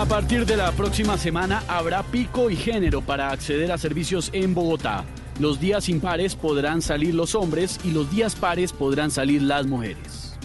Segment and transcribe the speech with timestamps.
[0.00, 4.54] A partir de la próxima semana habrá pico y género para acceder a servicios en
[4.54, 5.04] Bogotá.
[5.38, 10.38] Los días impares podrán salir los hombres y los días pares podrán salir las mujeres.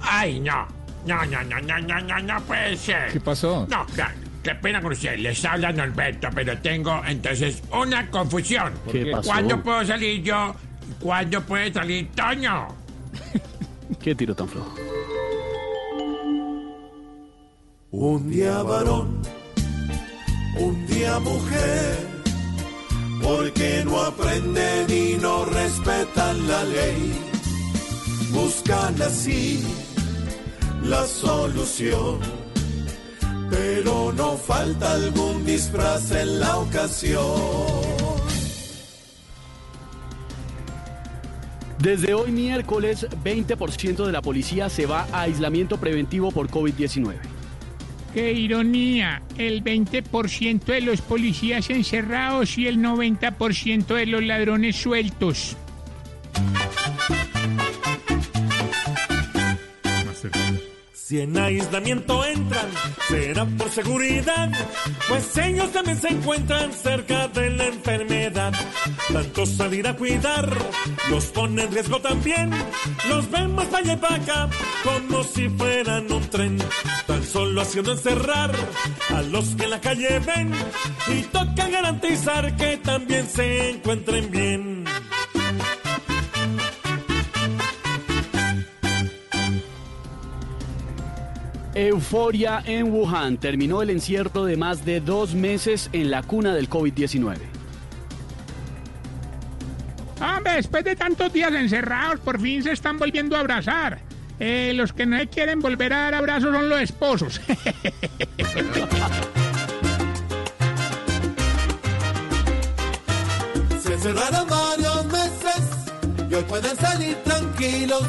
[0.00, 0.66] Ay, no.
[1.04, 3.12] No, no, no, no, no, no, no puede ser.
[3.12, 3.66] ¿Qué pasó?
[3.68, 5.18] No, ya, qué pena con usted.
[5.18, 8.72] Les habla Norberto, pero tengo entonces una confusión.
[8.90, 9.28] ¿Qué pasó?
[9.28, 10.54] ¿Cuándo puedo salir yo?
[11.00, 12.68] ¿Cuándo puede salir Toño?
[14.02, 14.74] ¿Qué tiro tan flojo?
[17.98, 19.22] Un día varón,
[20.60, 21.96] un día mujer,
[23.22, 27.14] porque no aprenden y no respetan la ley.
[28.32, 29.64] Buscan así
[30.84, 32.18] la solución,
[33.48, 37.40] pero no falta algún disfraz en la ocasión.
[41.78, 47.35] Desde hoy miércoles, 20% de la policía se va a aislamiento preventivo por COVID-19.
[48.16, 55.58] Qué ironía, el 20% de los policías encerrados y el 90% de los ladrones sueltos.
[61.06, 62.66] Si en aislamiento entran,
[63.08, 64.50] será por seguridad,
[65.06, 68.52] pues ellos también se encuentran cerca de la enfermedad.
[69.12, 70.50] Tanto salir a cuidar,
[71.08, 72.50] los pone en riesgo también.
[73.08, 74.50] Los vemos para allá y para acá,
[74.82, 76.58] como si fueran un tren.
[77.06, 78.50] Tan solo haciendo encerrar
[79.10, 80.50] a los que en la calle ven.
[81.06, 84.84] Y toca garantizar que también se encuentren bien.
[91.76, 93.36] Euforia en Wuhan.
[93.36, 97.36] Terminó el encierro de más de dos meses en la cuna del COVID-19.
[100.18, 104.00] Hombre, después de tantos días encerrados, por fin se están volviendo a abrazar.
[104.40, 107.40] Eh, los que no se quieren volver a dar abrazos son los esposos.
[113.80, 115.62] Se encerraron varios meses
[116.30, 118.02] y hoy pueden salir tranquilos.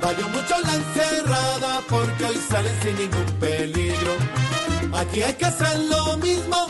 [0.00, 4.14] Valió mucho la encerrada porque hoy salen sin ningún peligro.
[4.94, 6.66] Aquí hay que hacer lo mismo,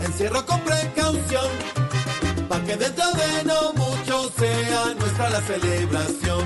[0.00, 1.48] encierro con precaución.
[2.48, 6.44] Pa' que dentro de no mucho sea nuestra la celebración.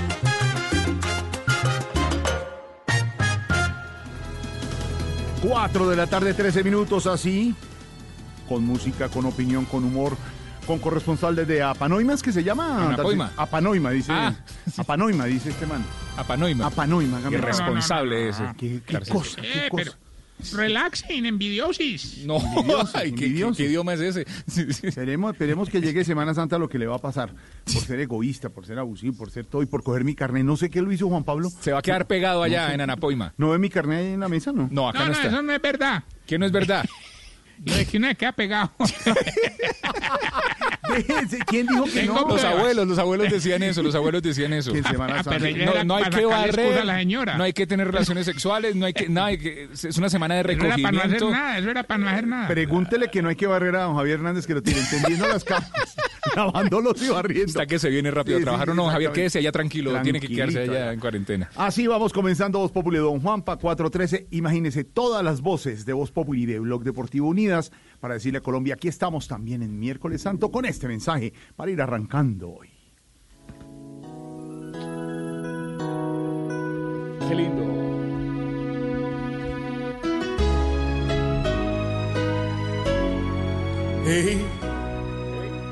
[5.41, 7.53] Cuatro de la tarde, 13 minutos así,
[8.47, 10.15] con música, con opinión, con humor,
[10.65, 12.87] con corresponsal desde Apanoima, ¿es que se llama?
[12.87, 13.31] Anapoima.
[13.37, 14.11] Apanoima, dice.
[14.11, 14.33] Ah.
[14.77, 15.83] Apanoima, dice este man.
[16.17, 16.67] Apanoima.
[16.67, 17.39] Apanoima, el favor.
[17.39, 18.43] Irresponsable ese.
[18.43, 19.83] Ah, ¿Qué, qué cosa, qué Eh, cosa.
[19.83, 19.93] pero
[20.57, 22.25] relaxen, envidiosis.
[22.25, 24.25] No, Envidioso, ay, ¿qué, qué- qué idioma es ese?
[24.47, 24.87] Sí, sí.
[24.87, 27.33] Esperemos, esperemos que llegue Semana Santa lo que le va a pasar.
[27.65, 30.43] Por ser egoísta, por ser abusivo, por ser todo y por coger mi carnet.
[30.43, 31.49] No sé qué lo hizo Juan Pablo.
[31.61, 32.73] Se va a quedar pegado allá No sé.
[32.75, 33.33] en Anapoima.
[33.37, 34.51] ¿No ve mi carnet ahí en la mesa?
[34.51, 34.67] No.
[34.71, 35.27] No, acá No, no, no, está.
[35.29, 36.03] eso no es verdad.
[36.25, 36.85] ¿Qué no es verdad?
[37.65, 38.71] Lo de que uno se queda pegado.
[40.95, 42.19] Déjense, ¿Quién dijo que Tengo no?
[42.27, 42.59] Los pruebas.
[42.59, 44.71] abuelos, los abuelos decían eso, los abuelos decían eso.
[44.71, 45.83] Que en Semana Ah, Santa.
[45.85, 47.37] No, hay que barrer, la señora.
[47.37, 50.35] no hay que tener relaciones sexuales, no hay que, nada, hay que- es una semana
[50.35, 51.31] de Eso era para no hacer recogimiento.
[51.31, 52.47] nada, eso era para no hacer nada.
[52.47, 55.43] Pregúntele que no hay que barrer a don Javier Hernández que lo tiene entendiendo las
[55.43, 55.71] camas,
[56.35, 57.47] lavándolos y barriendo.
[57.47, 59.19] Está que se viene rápido Sí, a trabajar sí, o no, Javier, exactamente.
[59.21, 61.49] quédese allá tranquilo, tiene que quedarse allá en cuarentena.
[61.55, 64.27] Así vamos comenzando Voz Populi de Don Juanpa 413.
[64.31, 67.71] Imagínese todas las voces de Voz Populi de Blog Deportivo Unidas
[68.03, 71.81] para decirle a Colombia aquí estamos también en miércoles santo con este mensaje para ir
[71.81, 72.67] arrancando hoy.
[77.25, 77.63] Qué lindo.
[84.05, 84.45] Hey,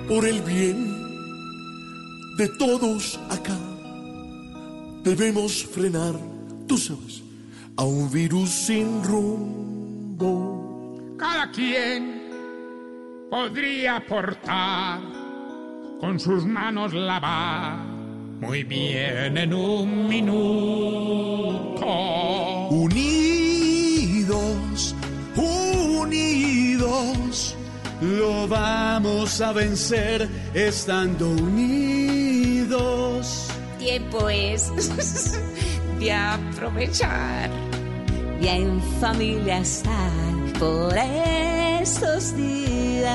[0.07, 0.87] por el bien
[2.37, 3.59] de todos acá,
[5.03, 6.15] debemos frenar,
[6.65, 7.23] tú sabes,
[7.75, 10.61] a un virus sin rumbo.
[11.17, 12.20] Cada quien
[13.31, 14.99] podría aportar
[16.01, 17.77] con sus manos lavar
[18.41, 21.85] muy bien en un minuto.
[22.71, 24.25] Unidos,
[25.37, 26.75] unidos,
[28.01, 32.67] lo vamos a vencer estando unidos.
[33.79, 34.69] Tiempo es
[35.99, 37.49] de aprovechar
[38.41, 40.97] y en familia estar por
[41.81, 43.11] estos días.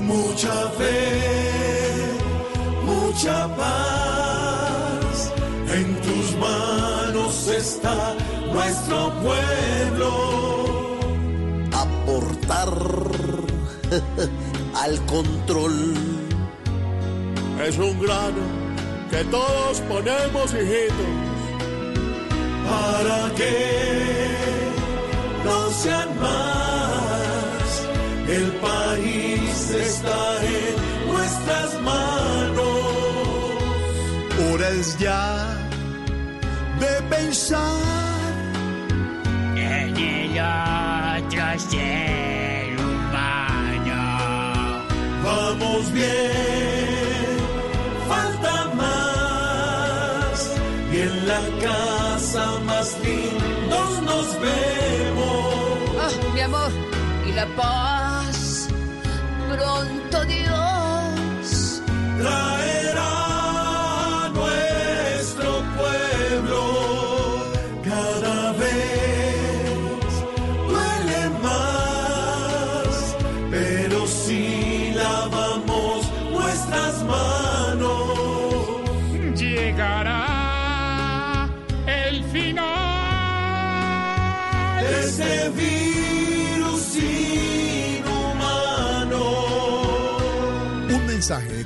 [0.00, 2.10] Mucha fe,
[2.84, 5.32] mucha paz,
[5.72, 8.14] en tus manos está
[8.52, 10.10] nuestro pueblo.
[11.72, 12.72] Aportar
[14.82, 15.94] al control
[17.66, 18.44] Es un grano
[19.10, 21.12] que todos ponemos, hijitos,
[22.68, 24.26] para que
[25.44, 26.55] no sean más.
[28.28, 32.66] El país está en nuestras manos.
[34.50, 35.56] Hora es ya
[36.80, 38.26] de pensar
[39.54, 44.02] En el otro ser humano.
[45.22, 47.36] Vamos bien,
[48.08, 50.50] falta más.
[50.92, 55.54] Y en la casa más lindos nos vemos.
[56.00, 56.70] Ah, mi amor,
[57.28, 58.15] y la paz.
[59.66, 60.05] Pronto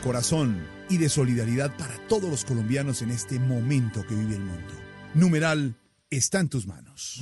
[0.01, 4.75] corazón y de solidaridad para todos los colombianos en este momento que vive el mundo.
[5.15, 5.77] Numeral
[6.11, 7.21] está en tus manos.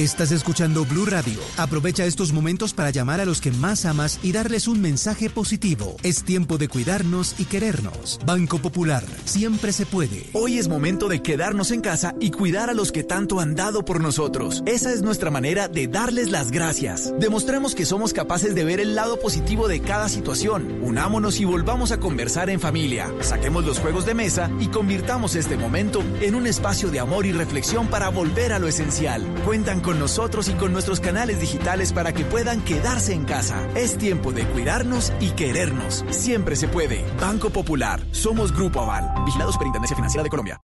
[0.00, 1.38] Estás escuchando Blue Radio.
[1.58, 5.94] Aprovecha estos momentos para llamar a los que más amas y darles un mensaje positivo.
[6.02, 8.18] Es tiempo de cuidarnos y querernos.
[8.24, 10.24] Banco Popular, siempre se puede.
[10.32, 13.84] Hoy es momento de quedarnos en casa y cuidar a los que tanto han dado
[13.84, 14.62] por nosotros.
[14.64, 17.12] Esa es nuestra manera de darles las gracias.
[17.20, 20.78] Demostremos que somos capaces de ver el lado positivo de cada situación.
[20.80, 23.12] Unámonos y volvamos a conversar en familia.
[23.20, 27.32] Saquemos los juegos de mesa y convirtamos este momento en un espacio de amor y
[27.32, 29.22] reflexión para volver a lo esencial.
[29.44, 33.66] Cuentan con nosotros y con nuestros canales digitales para que puedan quedarse en casa.
[33.74, 36.04] Es tiempo de cuidarnos y querernos.
[36.10, 37.04] Siempre se puede.
[37.20, 38.00] Banco Popular.
[38.12, 39.24] Somos Grupo Aval.
[39.24, 40.60] Vigilado Superintendencia Financiera de Colombia.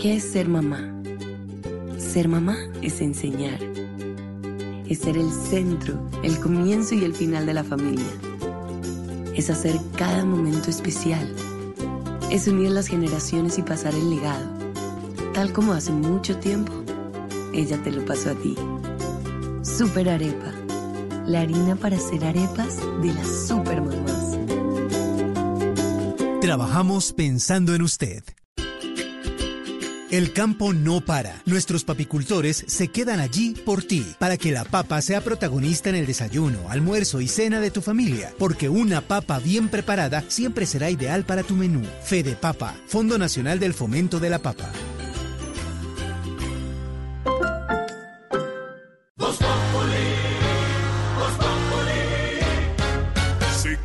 [0.00, 0.94] ¿Qué es ser mamá?
[1.98, 3.58] Ser mamá es enseñar.
[4.88, 8.06] Es ser el centro, el comienzo y el final de la familia.
[9.34, 11.28] Es hacer cada momento especial.
[12.30, 14.46] Es unir las generaciones y pasar el legado.
[15.34, 16.72] Tal como hace mucho tiempo,
[17.52, 18.54] ella te lo pasó a ti.
[19.62, 20.52] Super Arepa.
[21.26, 24.38] La harina para hacer arepas de las super mamás.
[26.40, 28.22] Trabajamos pensando en usted.
[30.10, 31.42] El campo no para.
[31.44, 36.06] Nuestros papicultores se quedan allí por ti, para que la papa sea protagonista en el
[36.06, 41.24] desayuno, almuerzo y cena de tu familia, porque una papa bien preparada siempre será ideal
[41.24, 41.82] para tu menú.
[42.02, 44.72] Fede Papa, Fondo Nacional del Fomento de la Papa.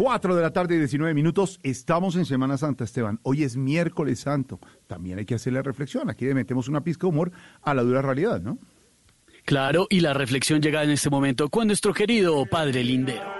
[0.00, 1.60] 4 de la tarde y 19 minutos.
[1.62, 3.20] Estamos en Semana Santa, Esteban.
[3.22, 4.58] Hoy es miércoles santo.
[4.86, 6.08] También hay que hacer la reflexión.
[6.08, 8.56] Aquí le metemos una pizca de humor a la dura realidad, ¿no?
[9.44, 13.30] Claro, y la reflexión llega en este momento con nuestro querido Padre Lindero.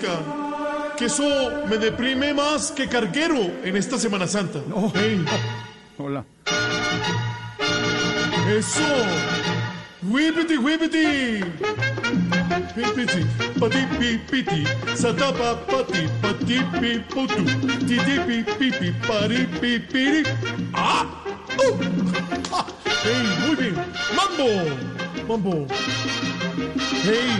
[0.00, 1.22] Música, que eso
[1.68, 4.60] me deprime más que carguero en esta Semana Santa.
[4.94, 5.24] Hey,
[5.98, 6.24] Hola.
[8.56, 8.80] eso,
[10.02, 11.44] Whippity, whippity.
[12.74, 13.26] Pipiti,
[13.58, 14.64] pati, pipiti.
[14.96, 17.44] Satapa, pati, pati, piputu.
[17.86, 20.22] Titi, pipipi, pari, pipiri.
[20.74, 21.06] ¡Ah!
[21.58, 21.76] ¡Uh!
[22.52, 22.66] ¡Ah!
[23.04, 23.74] ¡Hey, muy bien!
[24.16, 24.48] ¡Mambo!
[25.28, 25.66] ¡Mambo!
[27.02, 27.30] ¡Hey!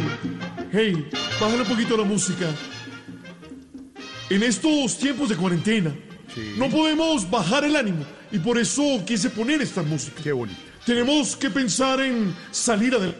[0.72, 1.19] ¡Hey!
[1.40, 2.54] Bájale un poquito la música.
[4.28, 5.94] En estos tiempos de cuarentena,
[6.58, 8.04] no podemos bajar el ánimo.
[8.30, 10.22] Y por eso quise poner esta música.
[10.22, 10.60] Qué bonito.
[10.84, 13.18] Tenemos que pensar en salir adelante.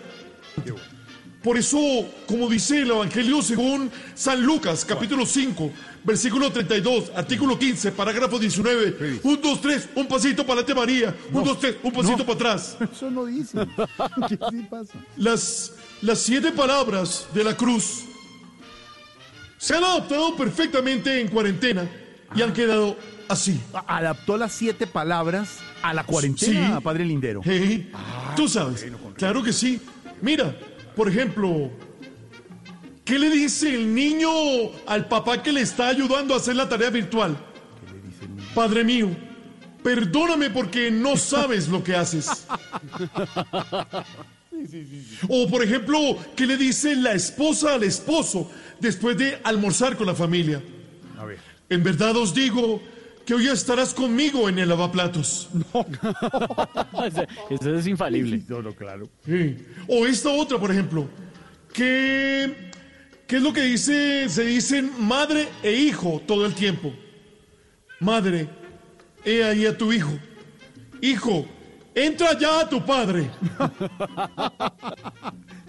[1.42, 1.78] Por eso,
[2.26, 5.72] como dice el Evangelio según San Lucas, capítulo 5,
[6.04, 9.20] versículo 32, artículo 15, parágrafo 19.
[9.22, 11.16] Un, dos, tres, un pasito para adelante María.
[11.32, 12.26] Un, dos, tres, un pasito no.
[12.26, 12.76] para atrás.
[12.94, 13.66] Eso no dice.
[14.28, 14.92] ¿Qué sí pasa?
[15.16, 15.72] Las,
[16.02, 18.04] las siete palabras de la cruz
[19.60, 21.86] se han adaptado perfectamente en cuarentena
[22.34, 22.96] y han quedado
[23.28, 23.60] así.
[23.86, 26.82] Adaptó las siete palabras a la cuarentena, Sí.
[26.82, 27.42] padre Lindero.
[27.44, 27.92] Hey,
[28.36, 28.86] Tú sabes,
[29.16, 29.78] claro que sí.
[30.22, 30.56] Mira,
[30.96, 31.70] por ejemplo,
[33.04, 34.30] ¿qué le dice el niño
[34.86, 37.36] al papá que le está ayudando a hacer la tarea virtual?
[38.54, 39.08] Padre mío,
[39.82, 42.46] perdóname porque no sabes lo que haces.
[45.28, 45.98] O por ejemplo,
[46.36, 50.62] ¿qué le dice la esposa al esposo después de almorzar con la familia?
[51.18, 51.38] A ver.
[51.68, 52.82] En verdad os digo
[53.24, 55.48] que hoy estarás conmigo en el lavaplatos.
[57.06, 58.42] Eso, eso es infalible.
[58.48, 59.08] No, no, claro.
[59.24, 59.56] Sí.
[59.88, 61.08] O esta otra, por ejemplo.
[61.72, 62.70] ¿Qué,
[63.26, 64.28] ¿Qué es lo que dice?
[64.28, 66.92] Se dicen madre e hijo todo el tiempo.
[68.00, 68.48] Madre,
[69.24, 70.12] he ahí a tu hijo.
[71.00, 71.46] Hijo,
[71.94, 73.30] entra ya a tu padre.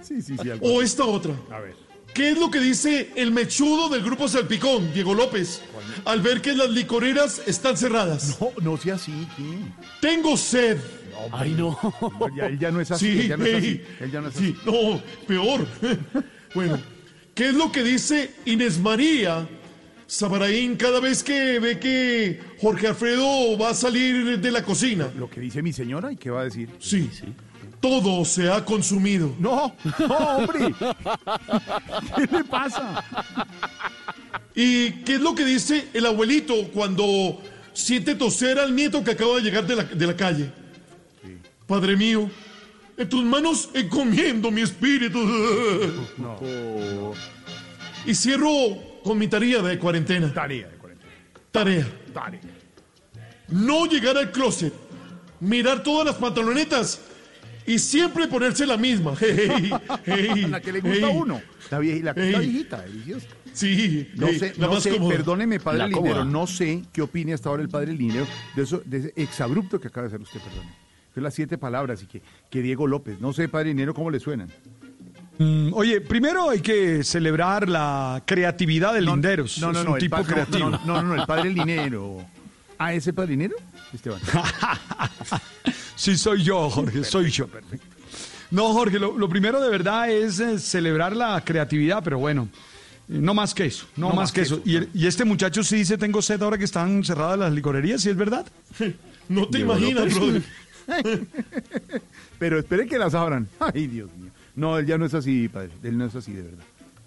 [0.02, 0.50] Sí, sí, sí.
[0.50, 1.34] algo O esta otra.
[1.52, 1.76] A ver.
[2.14, 5.62] ¿Qué es lo que dice el mechudo del grupo Salpicón, Diego López,
[6.04, 8.38] al ver que las licoreras están cerradas?
[8.42, 9.44] No, no sea así, ¿qué?
[10.02, 10.78] Tengo sed.
[11.32, 11.78] Ay, no.
[12.20, 13.06] No, ya, él ya no es así.
[13.06, 13.82] Sí, él ya no es así.
[14.02, 14.70] Él ya no es Sí, así.
[14.70, 15.68] no, peor.
[16.56, 16.80] bueno,
[17.34, 19.48] ¿qué es lo que dice Inés María
[20.12, 25.10] Sabaraín cada vez que ve que Jorge Alfredo va a salir de la cocina?
[25.18, 26.68] Lo que dice mi señora, ¿y qué va a decir?
[26.80, 27.10] Sí,
[27.80, 29.34] todo se ha consumido.
[29.40, 30.76] No, no, hombre.
[32.18, 33.02] ¿Qué le pasa?
[34.54, 37.42] ¿Y qué es lo que dice el abuelito cuando
[37.72, 40.52] siente toser al nieto que acaba de llegar de la, de la calle?
[41.66, 42.30] Padre mío,
[42.98, 45.20] en tus manos encomiendo mi espíritu.
[46.18, 47.14] No.
[48.06, 50.34] Y cierro con mi tarea de cuarentena.
[50.34, 51.12] Tarea de cuarentena.
[51.52, 51.88] Tarea.
[52.14, 52.40] Tarea.
[53.50, 54.74] No llegar al closet,
[55.40, 57.02] mirar todas las pantalonetas
[57.66, 59.14] y siempre ponerse la misma.
[59.20, 59.70] Hey,
[60.06, 61.18] hey, La que le gusta a hey.
[61.20, 61.42] uno.
[61.70, 63.28] La, la, la viejita, deliciosa.
[63.54, 65.16] Sí, No sé, la no más sé, cómoda.
[65.18, 66.24] perdóneme, padre La cómoda.
[66.24, 69.90] no sé qué opine hasta ahora el padre Lindero de, eso, de ese exabrupto que
[69.90, 70.66] acaba de hacer usted, perdón.
[71.14, 73.20] Fue las siete palabras y que, que Diego López.
[73.20, 74.48] No sé, padre Lindero, cómo le suenan.
[75.38, 79.58] Mm, oye, primero hay que celebrar la creatividad de Linderos.
[79.60, 80.70] No, no, es no, un el tipo pa- no, creativo.
[80.70, 82.24] No, no, no, el padre Linero.
[82.78, 83.56] ¿Ah, ese padre Linero?
[83.94, 84.20] Esteban.
[85.96, 87.48] Sí, soy yo, Jorge, soy yo.
[88.50, 92.50] No, Jorge, lo, lo primero de verdad es eh, celebrar la creatividad, pero bueno,
[93.08, 94.62] eh, no más que eso, no, más, que eso.
[94.66, 98.02] Y, el- y este muchacho sí dice, tengo sed ahora que están cerradas las licorerías,
[98.02, 98.48] ¿sí es verdad?
[99.30, 100.42] No te imaginas, brother.
[102.40, 103.48] Pero espere que las abran.
[103.60, 104.32] Ay, Dios mío.
[104.56, 105.72] No, él ya no es así, padre.
[105.84, 106.64] Él no es así, de verdad.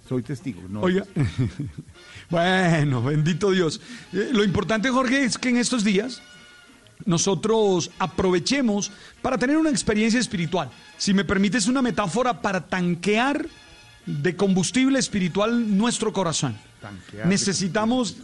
[0.09, 0.63] Soy testigo.
[0.69, 1.05] No, Oiga,
[2.31, 3.81] bueno, bendito Dios.
[4.13, 6.21] Eh, lo importante, Jorge, es que en estos días
[7.07, 10.71] nosotros aprovechemos para tener una experiencia espiritual.
[10.99, 13.47] Si me permites una metáfora para tanquear
[14.07, 16.57] de combustible espiritual nuestro corazón.
[16.81, 18.17] Tanquear Necesitamos...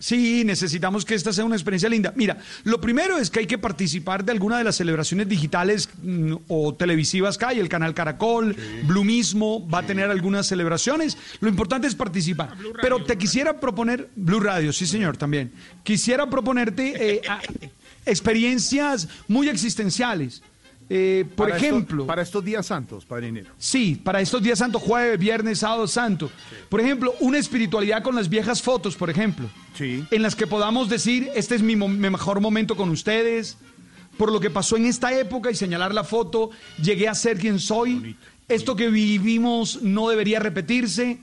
[0.00, 2.12] Sí, necesitamos que esta sea una experiencia linda.
[2.16, 6.34] Mira, lo primero es que hay que participar de alguna de las celebraciones digitales mm,
[6.48, 7.60] o televisivas que hay.
[7.60, 11.18] El canal Caracol, Blue mismo va a tener algunas celebraciones.
[11.40, 12.54] Lo importante es participar.
[12.80, 15.52] Pero te quisiera proponer, Blue Radio, sí señor, también.
[15.82, 17.40] Quisiera proponerte eh, a-
[18.10, 20.42] experiencias muy existenciales.
[20.92, 22.04] Eh, por Para esto- ejemplo...
[22.06, 23.44] para estos días santos, padre.
[23.56, 26.28] Sí, para estos días santos, jueves, viernes, sábado santo.
[26.68, 29.48] Por ejemplo, una espiritualidad con las viejas fotos, por ejemplo.
[29.74, 30.04] Sí.
[30.10, 33.56] En las que podamos decir, este es mi mejor momento con ustedes,
[34.18, 36.50] por lo que pasó en esta época y señalar la foto,
[36.82, 38.16] llegué a ser quien soy.
[38.48, 41.20] Esto que vivimos no debería repetirse.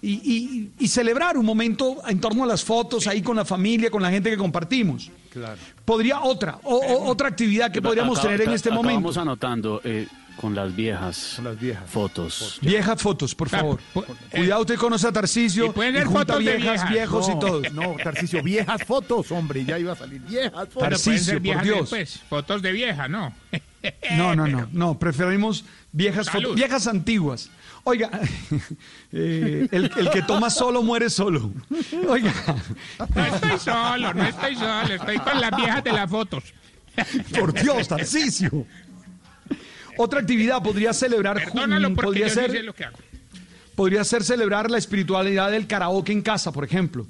[0.00, 3.90] Y, y- y celebrar un momento en torno a las fotos, ahí con la familia,
[3.90, 5.10] con la gente que compartimos.
[5.30, 5.58] Claro.
[5.84, 9.20] Podría otra, o- o- otra actividad que podríamos Acá- tener en este momento.
[9.20, 10.06] anotando eh,
[10.40, 11.90] con las viejas, Con las viejas.
[11.90, 12.58] fotos.
[12.62, 13.80] Viejas fotos, por favor.
[13.92, 15.66] pu- Cuidado, usted conoce a Tarcisio.
[15.66, 16.90] y pueden ser fotos de viejas, viejas.
[16.90, 17.62] viejos y No, todo.
[17.72, 19.64] No, Tarcicio, viejas fotos, hombre.
[19.64, 20.78] Ya iba a salir viejas fotos.
[20.90, 21.78] Tarcisio, ser por viejas Dios.
[21.80, 23.34] después, fotos de vieja, ¿no?
[24.16, 27.50] No, no, no, no, preferimos viejas, fotos- viejas antiguas.
[27.88, 28.10] Oiga,
[29.12, 31.50] eh, el, el que toma solo muere solo.
[32.08, 32.34] Oiga,
[33.14, 36.44] No estoy solo, no estoy solo, estoy con las viejas de las fotos.
[37.38, 38.66] por Dios, Tarcisio.
[39.96, 42.98] Otra actividad podría celebrar, Perdónalo porque podría yo ser, sé lo que hago.
[43.78, 47.06] Podría ser celebrar la espiritualidad del karaoke en casa, por ejemplo.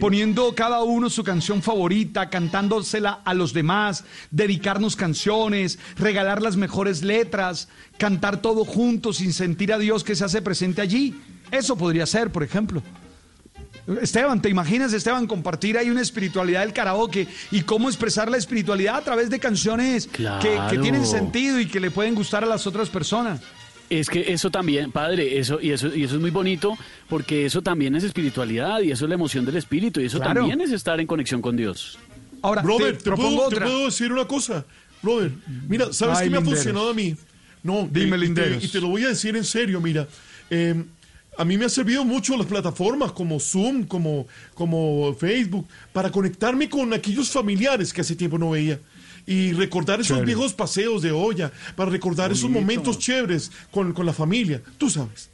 [0.00, 7.04] Poniendo cada uno su canción favorita, cantándosela a los demás, dedicarnos canciones, regalar las mejores
[7.04, 11.14] letras, cantar todo juntos sin sentir a Dios que se hace presente allí.
[11.52, 12.82] Eso podría ser, por ejemplo.
[14.02, 18.96] Esteban, ¿te imaginas, Esteban, compartir ahí una espiritualidad del karaoke y cómo expresar la espiritualidad
[18.96, 20.08] a través de canciones
[20.40, 23.40] que- tienen sentido y que le pueden gustar a las otras personas?
[23.90, 26.76] Es que eso también, padre, eso y eso y eso es muy bonito
[27.08, 30.40] porque eso también es espiritualidad y eso es la emoción del espíritu y eso Claro.
[30.40, 31.98] también es estar en conexión con Dios.
[32.42, 34.64] Ahora, Brother, te te, propongo puedo, te puedo decir una cosa.
[35.02, 35.32] Brother,
[35.68, 37.16] mira, ¿sabes Ay, qué me ha funcionado a mí?
[37.62, 38.58] No, Dime, eh, y te-.
[38.62, 40.06] Y te, lo voy a decir en serio, mira.
[40.50, 40.84] eh,
[41.38, 46.68] a mí me ha servido mucho las plataformas como Zoom, como, como Facebook, para conectarme
[46.68, 48.80] con aquellos familiares que hace tiempo no veía.
[49.30, 50.24] Y recordar esos Chévere.
[50.26, 52.60] viejos paseos de olla, para recordar esos Bonito.
[52.60, 54.62] momentos chéveres con, con la familia.
[54.78, 55.28] Tú sabes.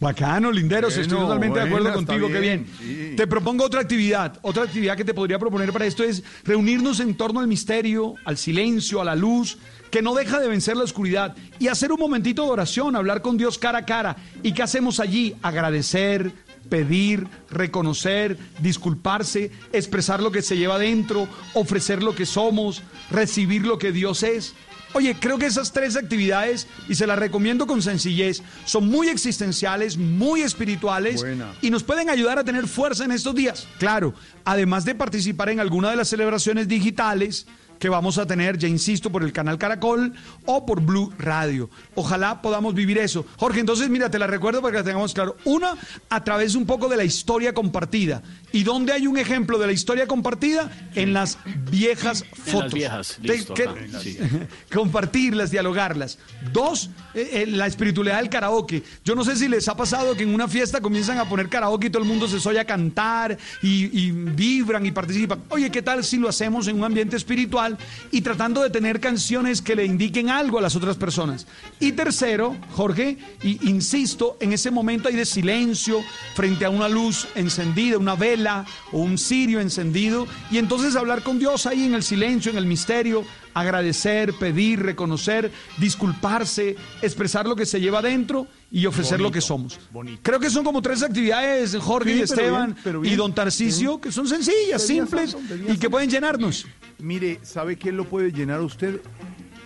[0.00, 2.66] Bacano, linderos, estoy Bueno, totalmente de acuerdo contigo, qué bien.
[2.80, 3.16] bien, sí.
[3.16, 7.14] Te propongo otra actividad, otra actividad que te podría proponer para esto es reunirnos en
[7.14, 9.58] torno al misterio, al silencio, a la luz,
[9.90, 13.36] que no deja de vencer la oscuridad y hacer un momentito de oración, hablar con
[13.36, 14.16] Dios cara a cara.
[14.42, 15.34] ¿Y qué hacemos allí?
[15.42, 16.32] Agradecer,
[16.68, 23.78] pedir, reconocer, disculparse, expresar lo que se lleva dentro, ofrecer lo que somos, recibir lo
[23.78, 24.54] que Dios es.
[24.94, 29.96] Oye, creo que esas tres actividades, y se las recomiendo con sencillez, son muy existenciales,
[29.96, 31.52] muy espirituales Buena.
[31.60, 33.66] y nos pueden ayudar a tener fuerza en estos días.
[33.78, 37.46] Claro, además de participar en alguna de las celebraciones digitales
[37.80, 40.14] que vamos a tener, ya insisto, por el canal Caracol
[40.46, 41.68] o por Blue Radio.
[41.96, 43.24] Ojalá podamos vivir eso.
[43.36, 45.36] Jorge, entonces mira, te la recuerdo para que la tengamos claro.
[45.44, 45.74] Una,
[46.10, 48.22] a través un poco de la historia compartida.
[48.52, 50.70] ¿Y dónde hay un ejemplo de la historia compartida?
[50.94, 51.38] En las
[51.70, 52.62] viejas En fotos.
[52.64, 54.16] las viejas, De- listo, que- ajá, sí.
[54.72, 56.18] compartirlas, dialogarlas.
[56.52, 58.82] Dos, eh, eh, la espiritualidad del karaoke.
[59.04, 61.86] Yo no sé si les ha pasado que en una fiesta comienzan a poner karaoke
[61.86, 65.42] y todo el mundo se soy a cantar y, y vibran y participan.
[65.48, 67.76] Oye, ¿qué tal si lo hacemos en un ambiente espiritual
[68.10, 71.46] y tratando de tener canciones que le indiquen algo a las otras personas?
[71.84, 76.02] Y tercero, Jorge, y insisto, en ese momento hay de silencio
[76.34, 81.38] frente a una luz encendida, una vela o un cirio encendido, y entonces hablar con
[81.38, 87.66] Dios ahí en el silencio, en el misterio, agradecer, pedir, reconocer, disculparse, expresar lo que
[87.66, 89.78] se lleva dentro y ofrecer lo que somos.
[90.22, 94.00] Creo que son como tres actividades, Jorge Sí, y Esteban bien, pero y don Tarcisio,
[94.00, 95.36] que son sencillas, simples
[95.68, 96.64] y que pueden llenarnos.
[96.98, 99.02] Mire, ¿sabe qué lo puede llenar usted?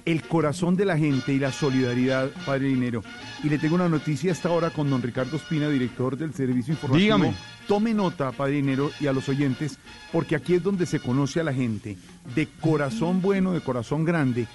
[0.09, 3.05] El corazón de la gente y la solidaridad, Padre Dinero.
[3.45, 7.05] Y le tengo una noticia hasta ahora con don Ricardo Espina, director del Servicio Informativo.
[7.05, 7.35] Dígame.
[7.67, 9.79] Tome nota, Padre Dinero, y a los oyentes,
[10.11, 11.99] porque aquí es donde se conoce a la gente
[12.35, 14.47] de corazón bueno, de corazón grande,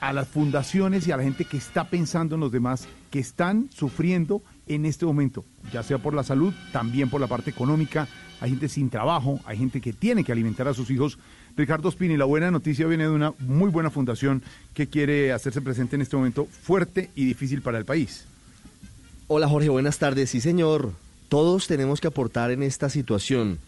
[0.00, 3.70] a las fundaciones y a la gente que está pensando en los demás, que están
[3.72, 8.08] sufriendo en este momento, ya sea por la salud, también por la parte económica.
[8.40, 11.16] Hay gente sin trabajo, hay gente que tiene que alimentar a sus hijos.
[11.56, 14.42] Ricardo Spini, la buena noticia viene de una muy buena fundación
[14.74, 18.26] que quiere hacerse presente en este momento fuerte y difícil para el país.
[19.26, 20.30] Hola Jorge, buenas tardes.
[20.30, 20.92] Sí, señor.
[21.28, 23.58] Todos tenemos que aportar en esta situación,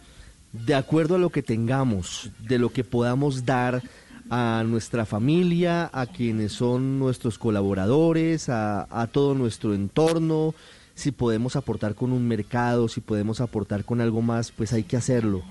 [0.53, 3.81] de acuerdo a lo que tengamos, de lo que podamos dar
[4.29, 10.53] a nuestra familia, a quienes son nuestros colaboradores, a, a todo nuestro entorno.
[10.93, 14.95] Si podemos aportar con un mercado, si podemos aportar con algo más, pues hay que
[14.95, 15.43] hacerlo.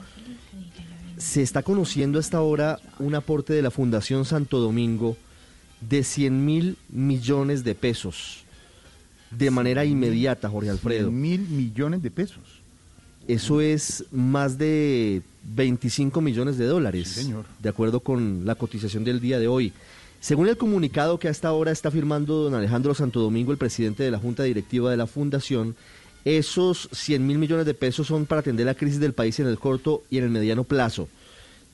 [1.18, 5.16] Se está conociendo hasta ahora un aporte de la Fundación Santo Domingo
[5.80, 8.44] de 100 mil millones de pesos
[9.30, 11.10] de manera inmediata, Jorge Alfredo.
[11.10, 12.62] mil millones de pesos.
[13.26, 15.20] Eso es más de
[15.54, 17.44] 25 millones de dólares, Sí, señor.
[17.58, 19.72] de acuerdo con la cotización del día de hoy.
[20.20, 24.10] Según el comunicado que hasta ahora está firmando don Alejandro Santo Domingo, el presidente de
[24.10, 25.76] la Junta Directiva de la Fundación,
[26.36, 29.58] esos 100 mil millones de pesos son para atender la crisis del país en el
[29.58, 31.08] corto y en el mediano plazo.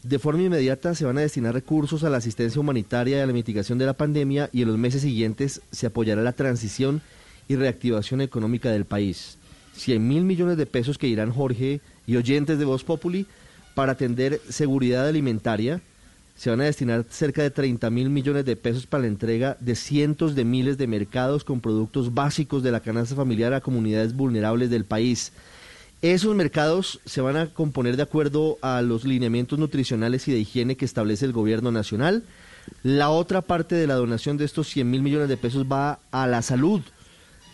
[0.04, 3.32] De forma inmediata se van a destinar recursos a la asistencia humanitaria y a la
[3.32, 7.00] mitigación de la pandemia y en los meses siguientes se apoyará la transición
[7.48, 9.38] y reactivación económica del país.
[9.76, 13.26] 100 mil millones de pesos que irán Jorge y oyentes de Voz Populi
[13.74, 15.80] para atender seguridad alimentaria.
[16.36, 19.76] Se van a destinar cerca de 30 mil millones de pesos para la entrega de
[19.76, 24.68] cientos de miles de mercados con productos básicos de la canasta familiar a comunidades vulnerables
[24.68, 25.32] del país.
[26.02, 30.76] Esos mercados se van a componer de acuerdo a los lineamientos nutricionales y de higiene
[30.76, 32.24] que establece el gobierno nacional.
[32.82, 36.26] La otra parte de la donación de estos 100 mil millones de pesos va a
[36.26, 36.82] la salud.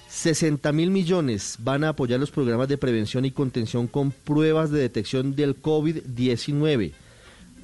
[0.09, 4.81] 60 mil millones van a apoyar los programas de prevención y contención con pruebas de
[4.81, 6.93] detección del COVID-19.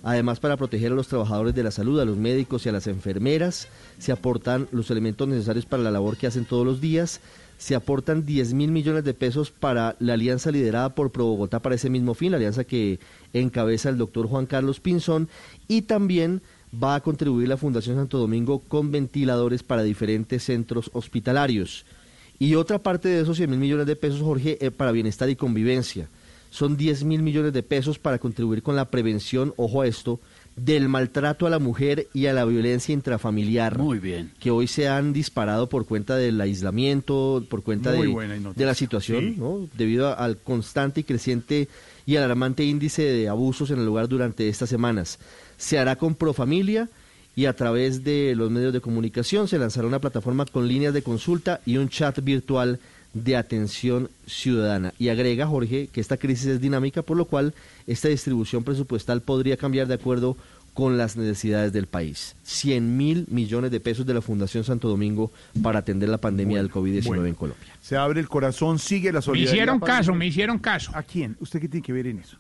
[0.07, 2.87] Además, para proteger a los trabajadores de la salud, a los médicos y a las
[2.87, 3.66] enfermeras,
[3.99, 7.21] se aportan los elementos necesarios para la labor que hacen todos los días.
[7.59, 11.75] Se aportan 10 mil millones de pesos para la alianza liderada por Pro Bogotá para
[11.75, 13.01] ese mismo fin, la alianza que
[13.33, 15.29] encabeza el doctor Juan Carlos Pinzón.
[15.66, 16.40] Y también
[16.73, 21.85] va a contribuir la Fundación Santo Domingo con ventiladores para diferentes centros hospitalarios.
[22.38, 25.35] Y otra parte de esos 100 mil millones de pesos, Jorge, es para bienestar y
[25.35, 26.09] convivencia
[26.51, 30.21] son 10 mil millones de pesos para contribuir con la prevención, ojo a esto,
[30.57, 33.79] del maltrato a la mujer y a la violencia intrafamiliar.
[33.79, 34.33] Muy bien.
[34.41, 39.35] Que hoy se han disparado por cuenta del aislamiento, por cuenta de, la situación, Sí.
[39.39, 39.69] ¿no?
[39.77, 41.69] debido a- al constante y creciente
[42.07, 45.19] y alarmante índice de abusos en el lugar durante estas semanas.
[45.59, 46.89] Se hará con Profamilia
[47.35, 51.03] y a través de los medios de comunicación se lanzará una plataforma con líneas de
[51.03, 52.79] consulta y un chat virtual
[53.24, 54.92] de atención ciudadana.
[54.98, 57.55] Y agrega, Jorge, que esta crisis es dinámica, por lo cual
[57.87, 60.37] esta distribución presupuestal podría cambiar de acuerdo
[60.74, 62.37] con las necesidades del país.
[62.42, 66.70] 100 mil millones de pesos de la Fundación Santo Domingo para atender la pandemia del
[66.70, 67.24] COVID-19 bueno.
[67.26, 67.66] en Colombia.
[67.81, 69.52] Se abre el corazón, sigue la Me solidaridad.
[69.55, 70.90] hicieron para- caso, me hicieron caso.
[70.94, 71.35] ¿A quién?
[71.40, 72.37] ¿Usted qué tiene que ver en eso?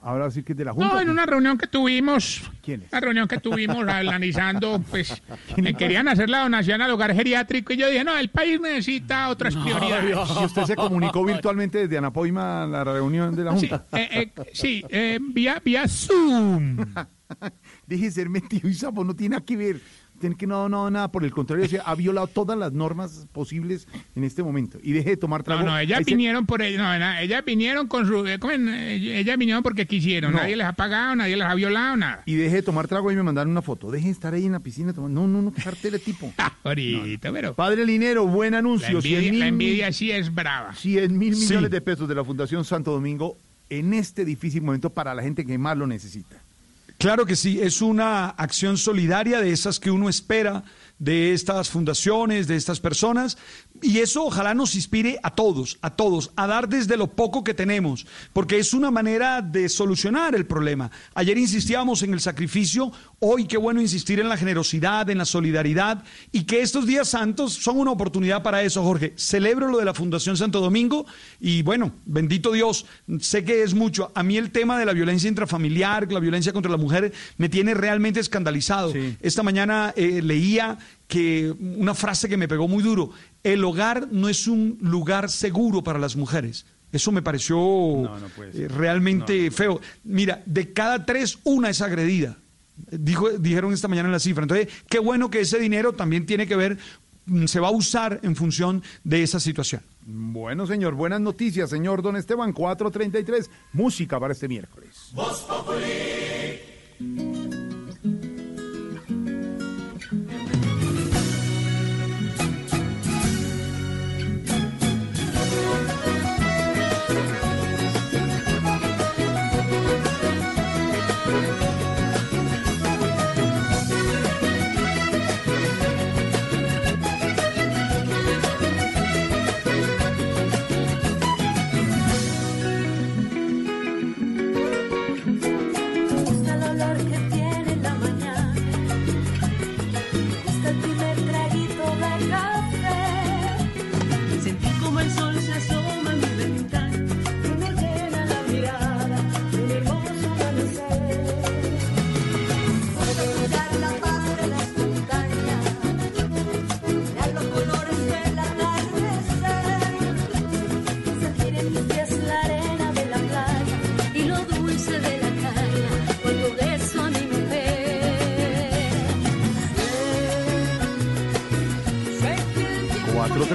[0.00, 0.94] Ahora sí que es de la Junta.
[0.94, 2.92] No, en una reunión que tuvimos, ¿Quién es?
[2.92, 5.20] una reunión que tuvimos analizando, pues,
[5.56, 9.28] me querían hacer la donación al hogar geriátrico y yo dije, no, el país necesita
[9.28, 10.16] otras prioridades.
[10.40, 13.86] Y usted se comunicó virtualmente desde Anapoima a la reunión de la Sí, Junta.
[13.98, 16.76] eh, eh, sí eh, vía, vía Zoom.
[17.86, 19.80] Deje de ser metido y sapo, no tiene nada que ver.
[20.18, 23.86] Tiene que no ha donado nada, por el contrario, ha violado todas las normas posibles
[24.16, 24.78] en este momento.
[24.82, 25.62] Y deje de tomar trago.
[25.62, 28.38] No, no, ellas Ahí se- vinieron por ellas, no, ellas vinieron con su, eh,
[29.20, 30.38] ellas vinieron porque quisieron, No.
[30.38, 32.22] nadie les ha pagado, nadie les ha violado, nada.
[32.26, 33.90] Y deje de tomar trago y me mandaron una foto.
[33.90, 35.20] Deje de estar ahí en la piscina tomando.
[35.20, 35.62] No, no, no, qué
[35.98, 36.32] tipo.
[36.64, 39.00] Ahorita, pero Padre Linero, buen la anuncio.
[39.00, 40.74] 100 envidia, mil la envidia sí es brava.
[40.74, 41.42] 100 mil Sí.
[41.46, 43.36] millones de pesos de la Fundación Santo Domingo
[43.70, 46.42] en este difícil momento para la gente que más lo necesita.
[46.98, 50.64] Claro que sí, es una acción solidaria de esas que uno espera
[50.98, 53.38] de estas fundaciones, de estas personas,
[53.80, 57.54] y eso ojalá nos inspire a todos, a todos, a dar desde lo poco que
[57.54, 60.90] tenemos, porque es una manera de solucionar el problema.
[61.14, 66.02] Ayer insistíamos en el sacrificio, hoy qué bueno insistir en la generosidad, en la solidaridad,
[66.32, 69.14] y que estos días santos son una oportunidad para eso, Jorge.
[69.16, 71.06] Celebro lo de la Fundación Santo Domingo,
[71.38, 72.86] y bueno, bendito Dios,
[73.20, 74.10] sé que es mucho.
[74.14, 77.74] A mí el tema de la violencia intrafamiliar, la violencia contra la mujer, me tiene
[77.74, 78.92] realmente escandalizado.
[79.20, 83.10] Esta mañana eh, leía que una frase que me pegó muy duro,
[83.42, 86.66] el hogar no es un lugar seguro para las mujeres.
[86.92, 87.58] Eso me pareció
[88.54, 89.80] eh, realmente feo.
[90.04, 92.38] Mira, de cada tres, una es agredida.
[92.90, 94.44] Dijo, dijeron esta mañana en la cifra.
[94.44, 96.78] Entonces, qué bueno que ese dinero también tiene que ver,
[97.26, 99.82] mm, se va a usar en función de esa situación.
[100.06, 103.50] Bueno, señor, buenas noticias, señor Don Esteban, 433.
[103.74, 105.12] Música para este miércoles.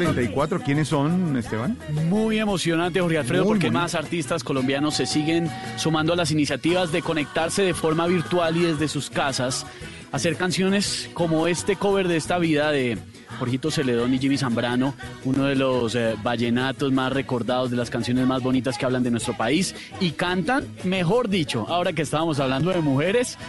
[0.04, 1.78] 34, ¿quiénes son, Esteban?
[2.10, 7.02] Muy emocionante, Jorge Alfredo, porque más artistas colombianos se siguen sumando a las iniciativas de
[7.02, 9.66] conectarse de forma virtual y desde sus casas,
[10.12, 12.98] hacer canciones como este cover de esta vida de...
[13.39, 14.94] Jorgito Celedón y Jimmy Zambrano,
[15.26, 19.10] uno de los eh, vallenatos más recordados, de las canciones más bonitas que hablan de
[19.10, 23.39] nuestro país y cantan, mejor dicho, ahora que estábamos hablando de mujeres,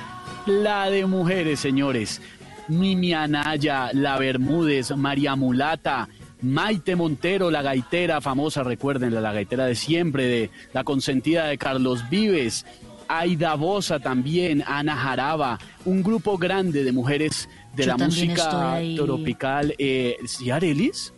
[0.47, 2.23] la de mujeres, señores.
[2.69, 6.09] Mimi Anaya, La Bermúdez, María Mulata,
[6.45, 12.09] Maite Montero, la gaitera famosa, recuerden, la gaitera de siempre, de la consentida de Carlos
[12.11, 12.67] Vives.
[13.09, 19.75] Aida Bosa también, Ana Jaraba, un grupo grande de mujeres de Yo la música tropical.
[19.79, 21.14] Eh, ¿Sí, Arelis?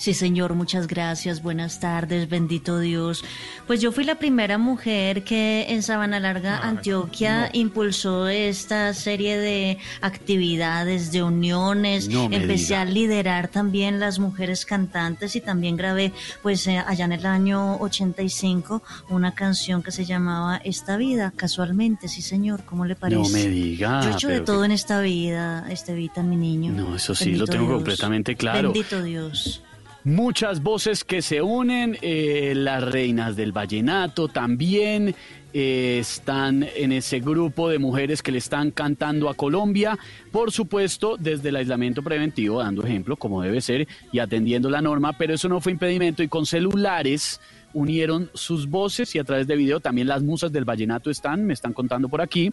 [0.00, 1.42] Sí, señor, muchas gracias.
[1.42, 3.22] Buenas tardes, bendito Dios.
[3.66, 9.76] Pues yo fui la primera mujer que en Sabana Larga, Antioquia, impulsó esta serie de
[10.00, 12.08] actividades, de uniones.
[12.08, 12.80] No me Empecé diga.
[12.80, 17.76] a liderar también las mujeres cantantes y también grabé, pues eh, allá en el año
[17.76, 22.64] 85, una canción que se llamaba Esta vida, casualmente, sí, señor.
[22.64, 23.20] ¿Cómo le parece?
[23.20, 24.00] No me diga.
[24.00, 26.72] Yo he hecho de todo que- en esta vida, Estevita, mi niño.
[26.72, 27.74] No, eso sí, lo tengo Dios.
[27.74, 28.72] completamente claro.
[28.72, 29.62] Bendito Dios.
[30.04, 35.14] Muchas voces que se unen, eh, las reinas del vallenato también
[35.52, 39.98] eh, están en ese grupo de mujeres que le están cantando a Colombia,
[40.32, 45.12] por supuesto desde el aislamiento preventivo, dando ejemplo como debe ser y atendiendo la norma,
[45.18, 47.38] pero eso no fue impedimento y con celulares
[47.74, 51.52] unieron sus voces y a través de video también las musas del vallenato están, me
[51.52, 52.52] están contando por aquí,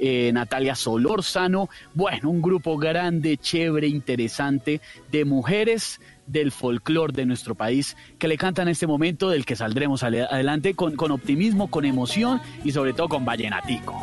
[0.00, 4.80] eh, Natalia Solórzano, bueno, un grupo grande, chévere, interesante
[5.12, 9.56] de mujeres del folclore de nuestro país que le cantan en este momento del que
[9.56, 13.94] saldremos adelante con, con optimismo, con emoción y sobre todo con vallenatico.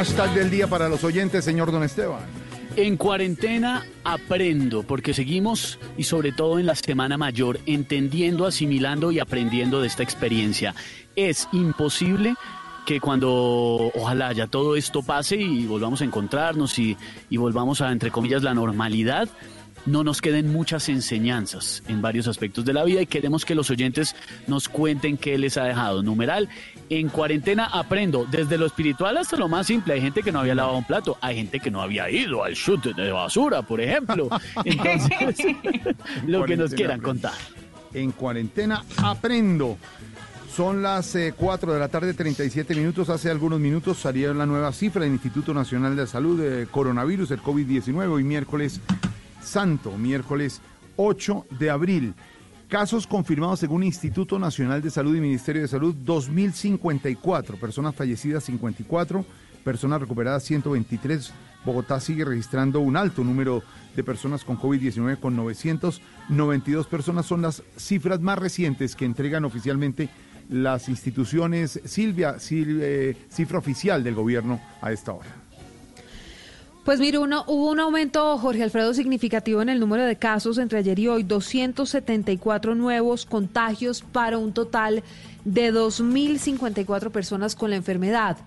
[0.00, 2.22] Hashtag del día para los oyentes, señor Don Esteban.
[2.76, 9.18] En cuarentena aprendo, porque seguimos y sobre todo en la Semana Mayor, entendiendo, asimilando y
[9.18, 10.74] aprendiendo de esta experiencia.
[11.16, 12.34] Es imposible
[12.84, 16.96] que cuando ojalá ya todo esto pase y volvamos a encontrarnos y,
[17.28, 19.28] y volvamos a, entre comillas, la normalidad,
[19.86, 23.70] no nos queden muchas enseñanzas en varios aspectos de la vida y queremos que los
[23.70, 24.14] oyentes
[24.46, 26.02] nos cuenten qué les ha dejado.
[26.02, 26.48] Numeral,
[26.88, 29.94] en cuarentena aprendo desde lo espiritual hasta lo más simple.
[29.94, 32.54] Hay gente que no había lavado un plato, hay gente que no había ido al
[32.54, 34.28] chute de basura, por ejemplo.
[34.64, 35.56] Entonces,
[36.26, 37.34] lo que nos quieran contar.
[37.92, 39.78] En cuarentena aprendo.
[40.54, 43.08] Son las eh, 4 de la tarde, 37 minutos.
[43.08, 47.40] Hace algunos minutos salió la nueva cifra del Instituto Nacional de Salud de coronavirus, el
[47.40, 48.80] COVID-19, hoy miércoles
[49.40, 50.60] santo, miércoles
[50.96, 52.14] 8 de abril.
[52.68, 57.56] Casos confirmados según Instituto Nacional de Salud y Ministerio de Salud, 2.054.
[57.58, 59.24] Personas fallecidas, 54.
[59.62, 61.32] Personas recuperadas, 123.
[61.64, 63.62] Bogotá sigue registrando un alto número
[63.94, 67.26] de personas con COVID-19 con 992 personas.
[67.26, 70.08] Son las cifras más recientes que entregan oficialmente
[70.50, 71.80] las instituciones.
[71.84, 75.28] Silvia, Sil- eh, cifra oficial del gobierno a esta hora.
[76.84, 80.78] Pues mire, uno, hubo un aumento, Jorge Alfredo, significativo en el número de casos entre
[80.78, 85.02] ayer y hoy, 274 nuevos contagios para un total
[85.44, 88.38] de 2.054 personas con la enfermedad.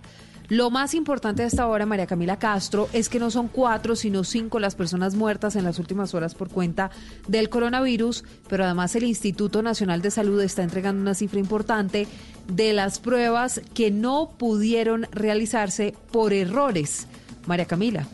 [0.50, 4.60] Lo más importante hasta ahora, María Camila Castro, es que no son cuatro, sino cinco
[4.60, 6.92] las personas muertas en las últimas horas por cuenta
[7.28, 12.08] del coronavirus, pero además el Instituto Nacional de Salud está entregando una cifra importante
[12.48, 17.08] de las pruebas que no pudieron realizarse por errores.
[17.48, 18.08] María Camila.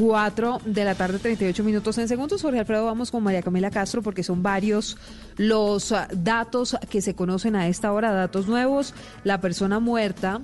[0.00, 2.40] Cuatro de la tarde, 38 minutos en segundos.
[2.40, 4.96] Jorge Alfredo, vamos con María Camila Castro porque son varios
[5.36, 8.94] los ah, datos que se conocen a esta hora, datos nuevos.
[9.24, 10.40] La persona muerta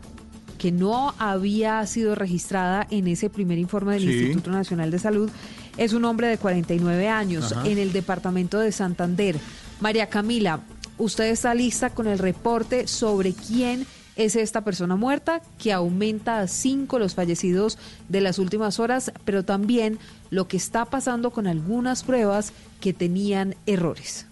[0.59, 4.11] que no había sido registrada en ese primer informe del Sí.
[4.19, 5.31] Instituto Nacional de Salud
[5.79, 7.66] es un hombre de 49 años Ajá.
[7.66, 9.38] en el departamento de Santander.
[9.81, 10.61] María Camila,
[10.99, 13.87] usted está lista con el reporte sobre quién
[14.17, 19.45] es esta persona muerta, que aumenta a cinco los fallecidos de las últimas horas, pero
[19.45, 19.99] también
[20.31, 24.27] lo que está pasando con algunas pruebas que tenían errores.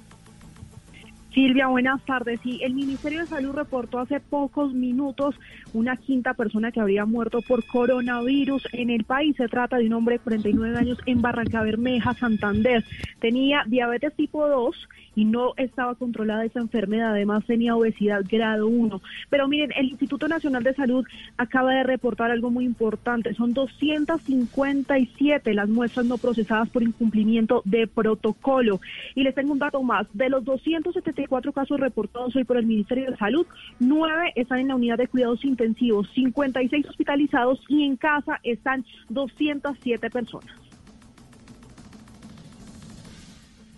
[1.34, 2.38] Silvia, buenas tardes.
[2.42, 5.34] Sí, el Ministerio de Salud reportó hace pocos minutos
[5.72, 9.36] una quinta persona que habría muerto por coronavirus en el país.
[9.36, 12.84] Se trata de un hombre de 49 años en Barranca Bermeja, Santander.
[13.18, 17.12] Tenía diabetes tipo 2 y no estaba controlada esa enfermedad.
[17.12, 19.00] Además tenía obesidad grado 1.
[19.30, 21.04] Pero miren, el Instituto Nacional de Salud
[21.36, 23.34] acaba de reportar algo muy importante.
[23.34, 28.80] Son 257 las muestras no procesadas por incumplimiento de protocolo.
[29.14, 30.06] Y les tengo un dato más.
[30.12, 33.46] De los 274 casos reportados hoy por el Ministerio de Salud,
[33.78, 40.10] 9 están en la unidad de cuidados intensivos, 56 hospitalizados y en casa están 207
[40.10, 40.63] personas.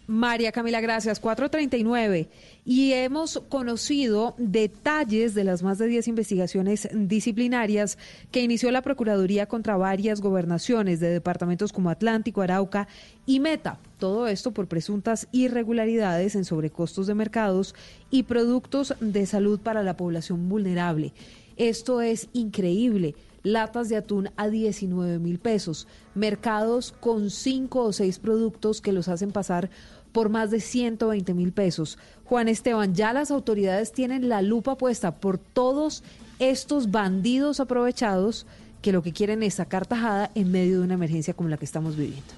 [0.06, 1.18] María Camila, gracias.
[1.18, 2.28] 439.
[2.64, 7.98] Y hemos conocido detalles de las más de 10 investigaciones disciplinarias
[8.30, 12.86] que inició la Procuraduría contra varias gobernaciones de departamentos como Atlántico, Arauca
[13.26, 13.78] y Meta.
[13.98, 17.74] Todo esto por presuntas irregularidades en sobrecostos de mercados
[18.10, 21.12] y productos de salud para la población vulnerable.
[21.56, 23.14] Esto es increíble.
[23.42, 25.86] Latas de atún a 19 mil pesos.
[26.14, 29.70] Mercados con cinco o seis productos que los hacen pasar
[30.16, 31.98] por más de 120 mil pesos.
[32.24, 36.02] Juan Esteban, ya las autoridades tienen la lupa puesta por todos
[36.38, 38.46] estos bandidos aprovechados
[38.80, 41.66] que lo que quieren es sacar tajada en medio de una emergencia como la que
[41.66, 42.32] estamos viviendo.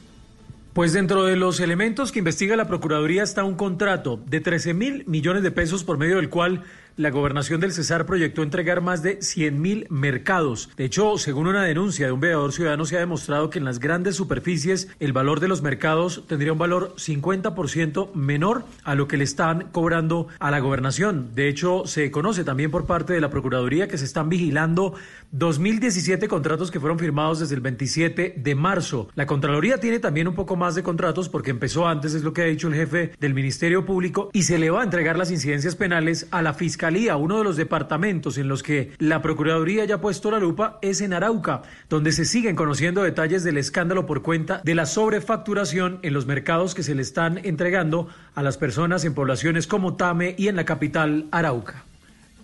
[0.73, 5.05] Pues dentro de los elementos que investiga la Procuraduría está un contrato de 13 mil
[5.07, 6.65] millones de pesos por medio del cual
[6.99, 10.69] la gobernación del Cesar proyectó entregar más de 100 mil mercados.
[10.77, 13.79] De hecho, según una denuncia de un veedor ciudadano, se ha demostrado que en las
[13.79, 19.17] grandes superficies el valor de los mercados tendría un valor 50% menor a lo que
[19.17, 21.37] le están cobrando a la gobernación.
[21.37, 24.95] De hecho, se conoce también por parte de la Procuraduría que se están vigilando
[25.31, 29.09] 2017 contratos que fueron firmados desde el 27 de marzo.
[29.15, 32.43] La Contraloría tiene también un poco más de contratos porque empezó antes, es lo que
[32.43, 35.77] ha dicho el jefe del Ministerio Público, y se le va a entregar las incidencias
[35.77, 36.88] penales a la Fiscalía.
[36.89, 41.03] Uno de los departamentos en los que la Procuraduría ya ha puesto la lupa es
[41.03, 46.15] en Arauca, donde se siguen conociendo detalles del escándalo por cuenta de la sobrefacturación en
[46.15, 50.49] los mercados que se le están entregando a las personas en poblaciones como Tame y
[50.49, 51.85] en la capital Arauca.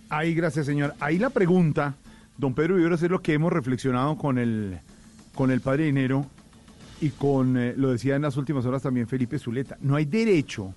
[0.09, 0.93] Ahí, gracias, señor.
[0.99, 1.95] Ahí la pregunta,
[2.37, 4.77] don Pedro Viveros, es lo que hemos reflexionado con el,
[5.33, 6.27] con el padre Dinero
[7.01, 9.75] y con, eh, lo decía en las últimas horas también Felipe Zuleta.
[9.81, 10.75] No hay derecho,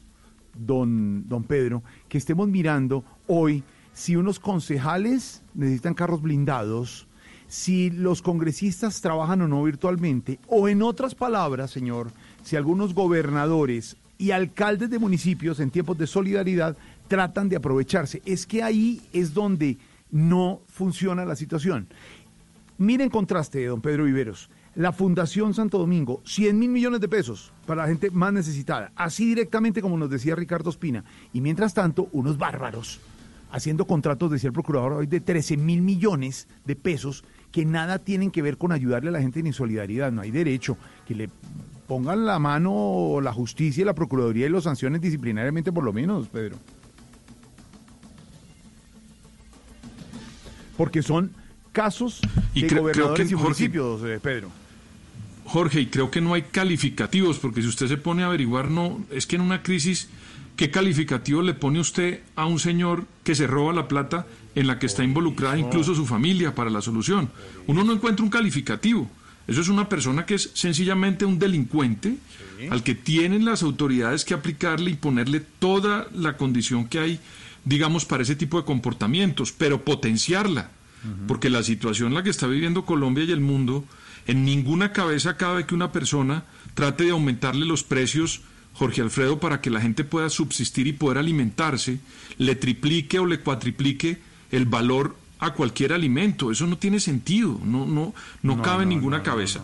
[0.54, 3.62] don, don Pedro, que estemos mirando hoy
[3.98, 7.08] si unos concejales necesitan carros blindados,
[7.48, 12.12] si los congresistas trabajan o no virtualmente, o en otras palabras, señor,
[12.44, 16.76] si algunos gobernadores y alcaldes de municipios en tiempos de solidaridad
[17.08, 18.22] tratan de aprovecharse.
[18.24, 19.78] Es que ahí es donde
[20.12, 21.88] no funciona la situación.
[22.76, 24.48] Miren contraste, don Pedro Viveros.
[24.76, 29.26] La Fundación Santo Domingo, 100 mil millones de pesos para la gente más necesitada, así
[29.26, 31.02] directamente como nos decía Ricardo Espina.
[31.32, 33.00] Y mientras tanto, unos bárbaros
[33.50, 38.30] haciendo contratos, decía el procurador hoy, de 13 mil millones de pesos que nada tienen
[38.30, 40.12] que ver con ayudarle a la gente ni solidaridad.
[40.12, 41.30] No hay derecho que le
[41.86, 46.28] pongan la mano la justicia y la procuraduría y los sanciones disciplinariamente por lo menos,
[46.28, 46.56] Pedro.
[50.76, 51.32] Porque son
[51.72, 52.20] casos
[52.54, 54.50] Y de creo- creo gobernadores que, y municipios, eh, Pedro.
[55.44, 59.02] Jorge, y creo que no hay calificativos, porque si usted se pone a averiguar, no,
[59.10, 60.08] es que en una crisis,
[60.58, 64.80] ¿qué calificativo le pone usted a un señor que se roba la plata en la
[64.80, 67.30] que está involucrada incluso su familia para la solución?
[67.68, 69.08] Uno no encuentra un calificativo.
[69.46, 72.16] Eso es una persona que es sencillamente un delincuente
[72.70, 77.20] al que tienen las autoridades que aplicarle y ponerle toda la condición que hay,
[77.64, 80.72] digamos, para ese tipo de comportamientos, pero potenciarla.
[81.28, 83.84] Porque la situación en la que está viviendo Colombia y el mundo,
[84.26, 86.42] en ninguna cabeza cabe que una persona
[86.74, 88.42] trate de aumentarle los precios,
[88.78, 91.98] Jorge Alfredo, para que la gente pueda subsistir y poder alimentarse,
[92.38, 94.18] le triplique o le cuatriplique
[94.52, 96.52] el valor a cualquier alimento.
[96.52, 99.60] Eso no tiene sentido, no, no, no, No, cabe en ninguna no, cabeza.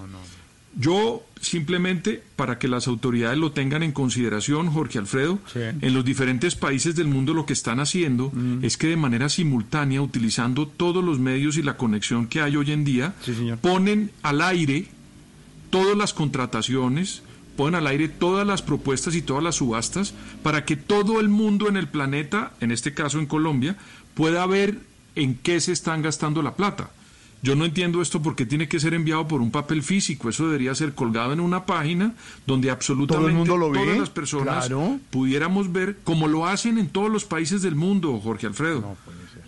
[0.76, 6.56] Yo simplemente, para que las autoridades lo tengan en consideración, Jorge Alfredo, en los diferentes
[6.56, 11.20] países del mundo lo que están haciendo es que de manera simultánea, utilizando todos los
[11.20, 13.14] medios y la conexión que hay hoy en día,
[13.60, 14.88] ponen al aire
[15.70, 17.22] todas las contrataciones,
[17.56, 21.68] ponen al aire todas las propuestas y todas las subastas para que todo el mundo
[21.68, 23.76] en el planeta, en este caso en Colombia,
[24.14, 24.78] pueda ver
[25.14, 26.90] en qué se están gastando la plata.
[27.44, 30.30] Yo no entiendo esto porque tiene que ser enviado por un papel físico.
[30.30, 32.14] Eso debería ser colgado en una página
[32.46, 34.98] donde absolutamente mundo lo todas las personas claro.
[35.10, 38.96] pudiéramos ver como lo hacen en todos los países del mundo, Jorge Alfredo.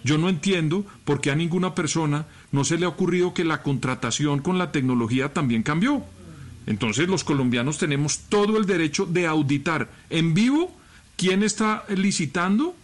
[0.04, 3.62] Yo no entiendo por qué a ninguna persona no se le ha ocurrido que la
[3.62, 6.04] contratación con la tecnología también cambió.
[6.66, 10.74] Entonces los colombianos tenemos todo el derecho de auditar en vivo
[11.16, 12.74] quién está licitando,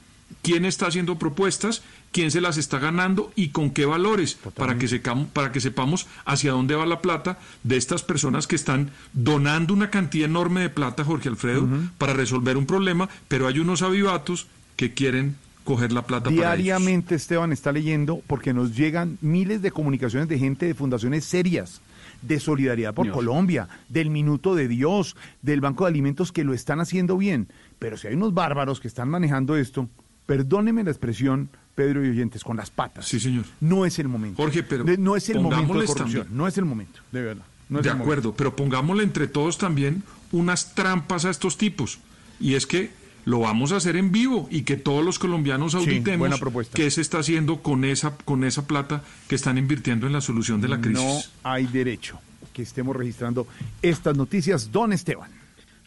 [0.42, 4.87] quién está haciendo propuestas, quién se las está ganando y con qué valores, para que,
[4.87, 9.75] secam- para que sepamos hacia dónde va la plata de estas personas que están donando
[9.75, 11.68] una cantidad enorme de plata, Jorge Alfredo,
[11.99, 16.64] para resolver un problema, pero hay unos avivatos que quieren coger la plata para ellos.
[16.64, 21.81] Diariamente Esteban está leyendo porque nos llegan miles de comunicaciones de gente de fundaciones serias
[22.23, 23.14] de solidaridad por Dios.
[23.14, 27.48] Colombia, del Minuto de Dios, del Banco de Alimentos que lo están haciendo bien.
[27.79, 29.88] Pero si hay unos bárbaros que están manejando esto,
[30.27, 33.06] perdóneme la expresión, Pedro y oyentes, con las patas.
[33.08, 33.44] Sí, señor.
[33.60, 34.42] No es el momento.
[34.42, 36.27] Jorge, pero De- no es el momento de corrupción, también.
[36.37, 37.44] no es el momento, de verdad.
[37.68, 38.02] No de momento.
[38.04, 41.98] acuerdo, pero pongámosle entre todos también unas trampas a estos tipos.
[42.38, 42.90] Y es que
[43.25, 46.40] lo vamos a hacer en vivo y que todos los colombianos auditemos
[46.75, 50.60] qué se está haciendo con esa, con esa plata que están invirtiendo en la solución
[50.60, 51.02] de la crisis.
[51.02, 51.20] No
[51.50, 52.18] hay derecho
[52.52, 53.46] que estemos registrando
[53.81, 54.70] estas noticias.
[54.73, 55.31] Don Esteban.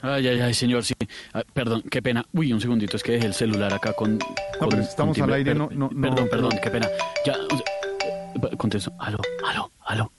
[0.01, 0.93] Ay, ay, ay, señor, sí.
[1.33, 2.25] Ah, perdón, qué pena.
[2.33, 4.19] Uy, un segundito, es que dejé el celular acá con.
[4.59, 6.87] con- pero estamos con al aire, Per- no- no- no, Perdón, perdón, qué pena.
[7.25, 8.91] Ya, Eh, Contesto.
[8.99, 10.11] Aló, aló, aló.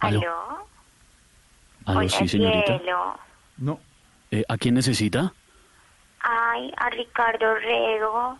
[0.00, 0.20] Aló.
[1.84, 2.08] ¿Aló?
[2.08, 2.78] Sí, señorita.
[2.78, 3.18] cielo.
[3.58, 3.80] No.
[4.30, 5.32] Eh, ¿A quién necesita?
[6.26, 8.38] Ay, a Ricardo Rego.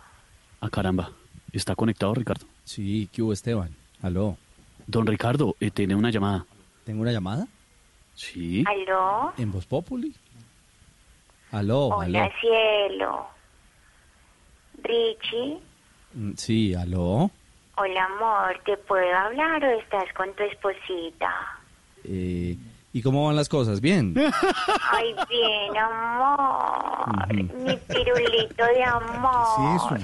[0.59, 1.11] Ah, caramba.
[1.53, 2.47] ¿Está conectado, Ricardo?
[2.63, 3.75] Sí, ¿qué hubo, Esteban?
[4.01, 4.37] Aló.
[4.87, 6.45] Don Ricardo, eh, tiene una llamada.
[6.83, 7.47] ¿Tengo una llamada?
[8.15, 8.63] Sí.
[8.67, 9.33] ¿Aló?
[9.37, 10.15] ¿En Voz Populi?
[11.51, 12.33] Aló, Hola, aló.
[12.41, 13.27] cielo.
[14.83, 15.59] Richie.
[16.13, 17.29] Mm, Sí, aló.
[17.77, 18.59] Hola, amor.
[18.65, 21.31] ¿Te puedo hablar o estás con tu esposita?
[22.03, 22.57] Eh,
[22.95, 23.81] ¿Y cómo van las cosas?
[23.81, 24.15] ¿Bien?
[24.89, 27.27] Ay, bien, amor.
[27.53, 29.99] Mi pirulito de amor.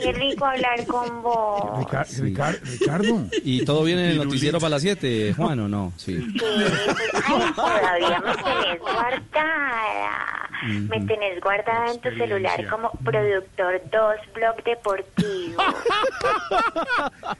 [0.00, 1.78] Qué rico hablar con vos.
[1.80, 3.24] Rica- Ricar- Ricardo.
[3.42, 5.92] ¿Y todo bien en el noticiero para las 7, Juan, o no?
[5.96, 6.18] Sí.
[6.20, 10.48] Sí, pues, ay, todavía me tenés guardada.
[10.88, 15.62] Me tenés guardada en tu celular como productor 2 blog deportivo.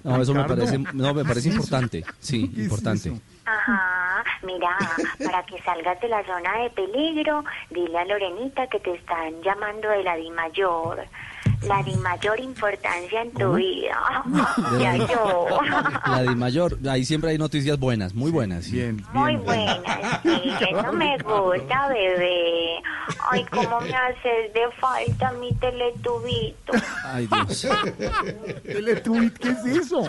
[0.05, 2.05] No, eso me parece, no, me parece importante.
[2.18, 3.12] Sí, importante.
[3.53, 8.94] Ajá, mira, para que salgas de la zona de peligro, dile a Lorenita que te
[8.94, 11.07] están llamando de la Di Mayor.
[11.62, 13.53] La Di Mayor importancia en tu ¿Cómo?
[13.55, 14.22] vida.
[14.72, 15.47] De Ya la- yo.
[16.07, 18.70] La de mayor, ahí siempre hay noticias buenas, muy buenas.
[18.70, 22.82] Bien, Muy buena, sí, eso me gusta, bebé.
[23.30, 26.72] Ay, cómo me haces de falta mi teletubito.
[27.05, 27.68] Ay, Dios.
[28.64, 30.09] Teletubbies, ¿qué es eso?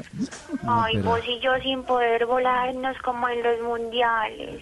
[0.68, 4.62] Ay, pero- vos y yo sin poder volarnos como en los mundiales.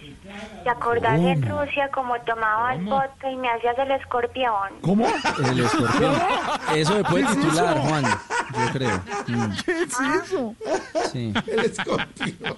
[0.64, 1.62] ¿Te acordás en ¿Cómo?
[1.64, 4.52] Rusia como tomabas vodka y me hacías el escorpión?
[4.82, 5.06] ¿Cómo?
[5.50, 6.14] El escorpión.
[6.74, 7.88] Eso me puede ¿Qué es titular, eso?
[7.88, 8.96] Juan, yo creo.
[9.26, 10.54] Mm, ¿Qué es eso?
[11.12, 11.32] Sí.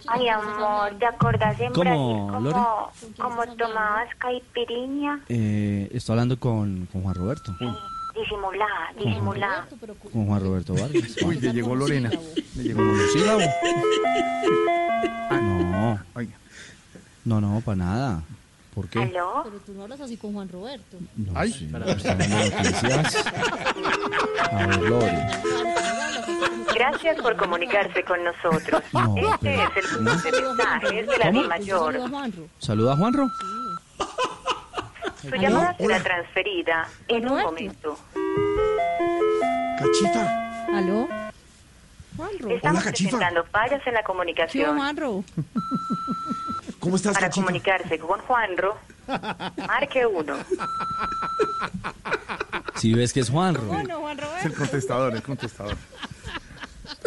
[0.07, 5.21] Ay, amor, ¿te acordás en ¿Cómo, Brasil como, como tomabas caipirinha?
[5.29, 7.55] Eh, estoy hablando con, con Juan Roberto.
[8.15, 9.67] Disimulá, disimulá.
[10.13, 11.17] Con Juan Roberto Vargas.
[11.25, 12.11] Uy, le llegó Lorena.
[12.57, 13.41] Le llegó Monosílabo.
[15.31, 15.99] No.
[16.15, 16.33] Oiga.
[17.25, 18.23] No, no, para nada.
[18.75, 19.03] ¿Por qué?
[19.03, 19.43] ¿Aló?
[19.45, 20.97] Pero tú no hablas así con Juan Roberto.
[21.16, 23.27] No, sí, dando noticias.
[24.53, 25.27] A ver, Lore.
[26.75, 28.83] Gracias por comunicarse con nosotros.
[28.93, 31.43] No, este pero- es el grupo de mensajes de la ¿Cómo?
[31.43, 31.95] Di Mayor.
[32.59, 33.29] Saluda a Juanro.
[35.22, 37.97] Su llamada será transferida en un momento.
[39.79, 40.66] Cachita.
[40.75, 41.09] ¿Aló?
[42.16, 42.51] Juanro.
[42.51, 44.77] Estamos Hola, presentando fallas en la ¿Qué hubo, comunicación.
[44.77, 45.25] Juanro?
[46.85, 48.76] ¿Cómo estás, Para comunicarse con Juanro,
[49.66, 50.37] marque uno.
[52.76, 53.62] Si ves que es Juanro.
[54.39, 55.76] Es el contestador, el contestador.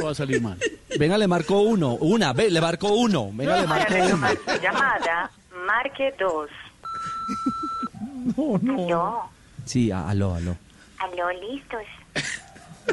[0.03, 0.57] Va a salir mal.
[0.97, 1.93] Venga, le marcó uno.
[1.93, 3.29] Una, ve, le marcó uno.
[3.31, 4.03] Venga, le Para marcó uno.
[4.05, 5.31] retomar su llamada,
[5.67, 6.49] marque dos.
[8.35, 8.83] No, no.
[8.85, 9.29] Aló,
[9.65, 10.55] Sí, a- aló, aló.
[10.99, 11.81] aló, listos.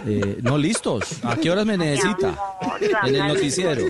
[0.07, 1.25] Eh, no, listos.
[1.25, 2.29] ¿A qué horas me necesita?
[2.29, 3.83] amor, En el noticiero.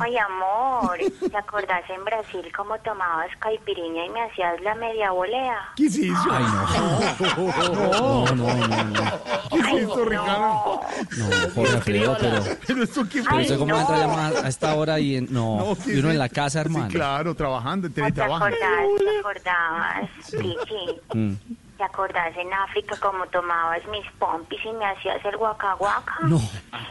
[0.00, 0.98] Ay, amor,
[1.30, 5.58] ¿te acordás en Brasil cómo tomabas caipirinha y me hacías la media volea?
[5.76, 6.14] ¿Qué es eso?
[6.30, 8.24] Ay, no.
[8.26, 9.02] No, no, no, no.
[9.50, 10.80] ¿Qué es esto, Ricardo?
[11.18, 12.42] No, Jorge Alfredo, pero...
[12.66, 13.80] Pero esto qué Pero usted cómo no.
[13.80, 15.28] entra a esta hora y en...
[15.32, 16.86] No, No, ¿qué y uno es en la casa, hermano.
[16.90, 18.44] Sí, claro, trabajando, en ¿Te teletrabajo.
[18.44, 18.60] acordás,
[18.98, 21.00] te acordabas, Richie?
[21.14, 21.34] Mm.
[21.76, 26.14] ¿Te acordás en África cómo tomabas mis pompis y me hacías el guaca guaca?
[26.22, 26.40] No.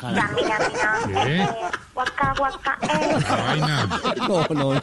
[0.02, 1.42] Ya, mira, mira, ¿Qué?
[1.42, 1.50] eh,
[1.96, 3.18] guaca guaca, eh.
[4.28, 4.82] No, no, no, no.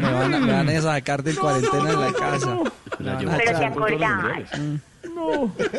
[0.00, 2.56] Me van, a, me van a sacar del cuarentena en la casa.
[2.98, 3.64] Me van a Pero te echar.
[3.72, 4.50] acordás.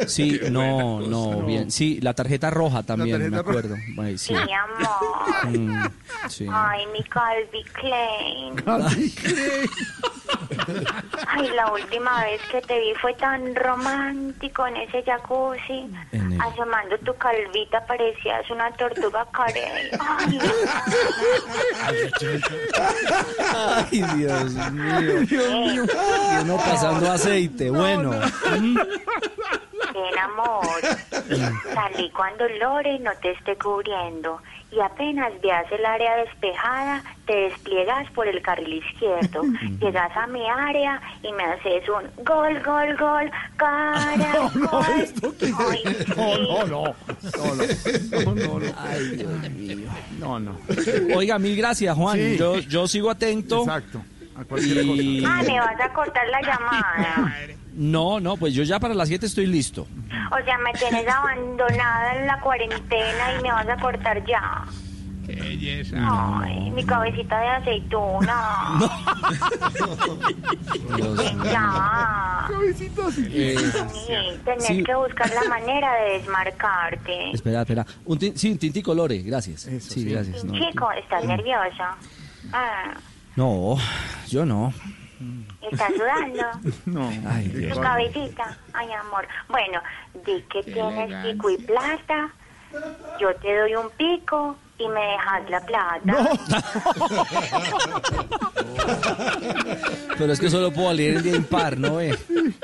[0.07, 1.71] Sí, no, no, bien.
[1.71, 3.49] Sí, la tarjeta roja también, tarjeta me roja.
[3.49, 3.75] acuerdo.
[4.01, 4.33] Ay, sí.
[4.33, 5.57] Mi amor.
[5.59, 5.83] Mm,
[6.29, 6.47] sí.
[6.51, 8.63] Ay, mi Calvi Klein.
[11.27, 15.87] Ay, la última vez que te vi fue tan romántico en ese jacuzzi.
[16.11, 19.91] En el- Asomando tu calvita parecías una tortuga carey.
[19.99, 20.39] Ay,
[23.55, 25.21] Ay, Dios mío.
[25.29, 28.11] Y uno pasando aceite, bueno.
[28.59, 28.75] Mm.
[29.93, 30.81] bien, amor.
[31.73, 34.41] Salí cuando Lore no te esté cubriendo.
[34.71, 39.43] Y apenas veas el área despejada, te despliegas por el carril izquierdo.
[39.81, 44.17] Llegas a mi área y me haces un gol, gol, gol, cara.
[44.33, 44.85] No, no, gol.
[44.97, 45.83] esto qué es Ay?
[46.15, 46.83] No, no, no.
[47.37, 48.23] No, no.
[48.23, 48.73] No, no, no.
[48.77, 49.89] Ay, Dios mío.
[50.19, 50.57] No, no.
[51.15, 52.17] Oiga, mil gracias, Juan.
[52.17, 52.37] Sí.
[52.37, 53.61] Yo, yo sigo atento.
[53.61, 54.01] Exacto.
[54.35, 55.25] A cualquier Y...
[55.25, 57.35] Ah, me vas a cortar la llamada.
[57.73, 59.87] No, no, pues yo ya para las 7 estoy listo.
[60.31, 64.65] O sea, me tienes abandonada en la cuarentena y me vas a cortar ya.
[65.27, 65.95] Belleza.
[66.43, 68.79] Ay, mi cabecita de aceituna.
[71.43, 72.47] Ya.
[73.29, 74.13] Eh, Sí,
[74.45, 74.83] tenés sí.
[74.83, 77.31] que buscar la manera de desmarcarte.
[77.31, 77.85] espera, espera.
[78.05, 79.61] Un tin- sí, un tintico lore, gracias.
[79.79, 80.43] sí, gracias.
[80.43, 81.83] No, Chico, ¿estás nervioso?
[82.51, 82.93] Ah,
[83.35, 83.77] no,
[84.29, 84.73] yo no.
[85.61, 86.43] ¿Estás sudando?
[86.85, 87.09] No.
[87.29, 87.73] Ay, Dios.
[87.75, 88.57] Tu cabecita.
[88.73, 89.27] Ay, amor.
[89.49, 89.81] Bueno,
[90.25, 91.23] di que tienes elegancia.
[91.31, 92.29] pico y plata.
[93.19, 96.01] Yo te doy un pico y me dejas la plata.
[100.17, 101.99] Pero es que solo puedo leer el día impar, ¿no?
[101.99, 102.17] Eh?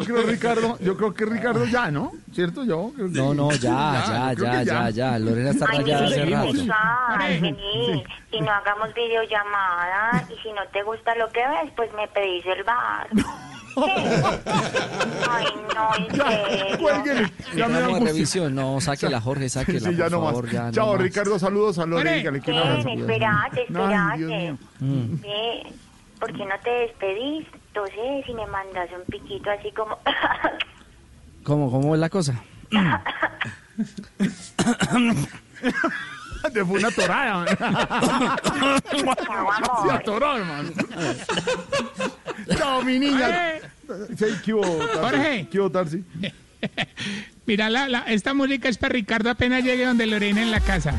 [0.00, 2.12] Yo creo, Ricardo, yo creo que Ricardo ya, ¿no?
[2.32, 2.64] ¿Cierto?
[2.64, 5.18] Yo creo que- No, no, ya, ya, ya, que ya, ya.
[5.18, 6.74] Lorena está Ay, rayada hace vení, rato.
[7.18, 8.04] ay, vení.
[8.30, 12.44] Si no hagamos videollamada y si no te gusta lo que ves, pues me pedís
[12.46, 13.08] el bar.
[13.76, 13.92] ¿Qué?
[15.30, 15.44] Ay,
[15.74, 17.28] no, en serio.
[17.54, 20.52] Ya me da revisión, no, sáquela, Jorge, sáquela, Sí, ya por no favor, más.
[20.52, 21.02] ya no Chao, más.
[21.02, 22.16] Ricardo, saludos a Lore, Ore.
[22.18, 22.88] dígale que un Ven, abrazo.
[22.88, 24.56] espérate, Ay, Dios espérate.
[24.80, 25.70] mío.
[26.18, 27.46] ¿Por qué no te despedís?
[27.68, 29.98] Entonces, si me mandas un piquito así como...
[31.44, 32.34] ¿Cómo, ¿Cómo es la cosa?
[36.52, 37.44] Te fue una torada.
[37.44, 37.48] man.
[39.84, 40.70] Se atoró, hermano.
[42.56, 43.58] Chao, mi niña.
[44.16, 44.98] Sí, ¿qué hubo, Tarsi?
[45.00, 45.48] Jorge.
[45.50, 46.04] ¿Qué hubo, Tarsi?
[47.46, 50.94] Mira, la, la- esta música es para Ricardo apenas llegue donde Lorena en la casa.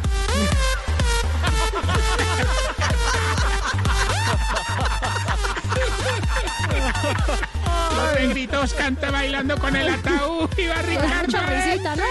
[7.97, 11.25] Los negritos canta bailando con el ataúd y va Ricardo.
[11.25, 12.03] mucha risita, ¿no?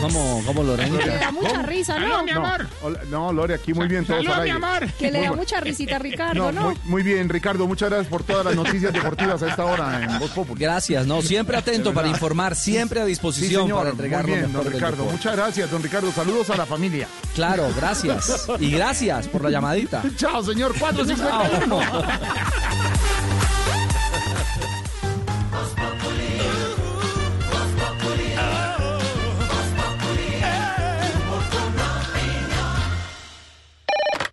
[0.00, 2.22] ¿Cómo, cómo Que le da mucha risa, ¿no?
[2.22, 2.66] Mi amor.
[3.08, 4.86] No, Lore, aquí muy bien, todos Salud, al mi amor.
[4.98, 6.62] Que le da mucha risita a Ricardo, ¿no?
[6.62, 10.18] Muy, muy bien, Ricardo, muchas gracias por todas las noticias deportivas a esta hora en
[10.18, 10.60] Voz Populi.
[10.60, 14.36] Gracias, no, siempre atento para informar, siempre a Sí, disposición señor, para entregar muy lo
[14.36, 15.04] bien, mejor don Ricardo.
[15.04, 16.12] Muchas gracias, don Ricardo.
[16.12, 17.06] Saludos a la familia.
[17.34, 18.46] Claro, gracias.
[18.58, 20.02] Y gracias por la llamadita.
[20.16, 20.76] Chao, señor.
[20.78, 21.80] 451.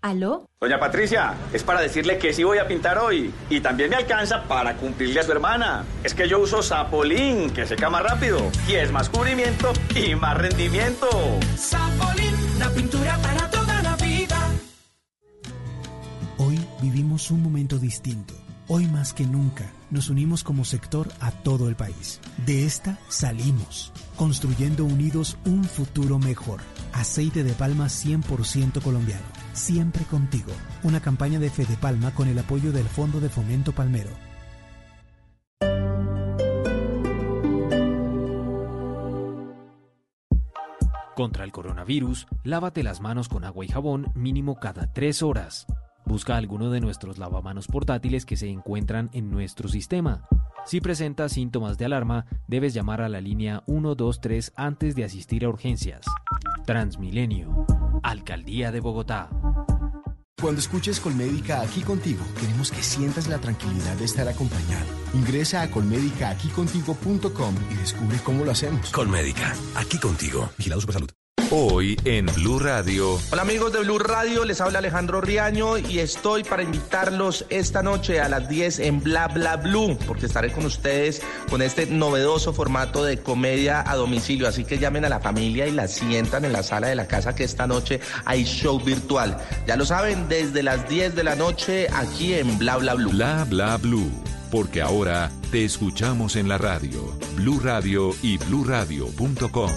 [0.04, 0.50] ¿Aló?
[0.60, 4.44] Doña Patricia, es para decirle que sí voy a pintar hoy y también me alcanza
[4.44, 5.86] para cumplirle a su hermana.
[6.04, 10.38] Es que yo uso Sapolín, que seca más rápido y es más cubrimiento y más
[10.38, 11.08] rendimiento.
[11.56, 14.50] Sapolín, la pintura para toda la vida.
[16.38, 18.34] Hoy vivimos un momento distinto.
[18.68, 22.20] Hoy más que nunca nos unimos como sector a todo el país.
[22.46, 26.60] De esta salimos, construyendo unidos un futuro mejor.
[26.94, 29.26] Aceite de palma 100% colombiano.
[29.54, 30.52] Siempre contigo.
[30.84, 34.12] Una campaña de Fede Palma con el apoyo del Fondo de Fomento Palmero.
[41.16, 45.68] Contra el coronavirus, lávate las manos con agua y jabón mínimo cada tres horas.
[46.06, 50.28] Busca alguno de nuestros lavamanos portátiles que se encuentran en nuestro sistema.
[50.66, 55.50] Si presentas síntomas de alarma, debes llamar a la línea 123 antes de asistir a
[55.50, 56.06] urgencias.
[56.66, 57.66] Transmilenio.
[58.02, 59.30] Alcaldía de Bogotá.
[60.42, 64.86] Cuando escuches Colmédica aquí contigo, queremos que sientas la tranquilidad de estar acompañado.
[65.14, 68.92] Ingresa a colmedicaaqúicontigo.com y descubre cómo lo hacemos.
[68.92, 70.50] Colmédica, aquí contigo.
[70.58, 71.23] Vigilado Supersalud.
[71.52, 73.20] Hoy en Blue Radio.
[73.32, 78.20] Hola amigos de Blue Radio, les habla Alejandro Riaño y estoy para invitarlos esta noche
[78.20, 83.04] a las 10 en Bla Bla Blue, porque estaré con ustedes con este novedoso formato
[83.04, 84.48] de comedia a domicilio.
[84.48, 87.36] Así que llamen a la familia y la sientan en la sala de la casa
[87.36, 89.38] que esta noche hay show virtual.
[89.68, 93.12] Ya lo saben, desde las 10 de la noche aquí en Bla Bla Blue.
[93.12, 94.12] Bla bla blue.
[94.54, 97.18] Porque ahora te escuchamos en la radio.
[97.38, 99.72] Blue Radio y bluradio.com.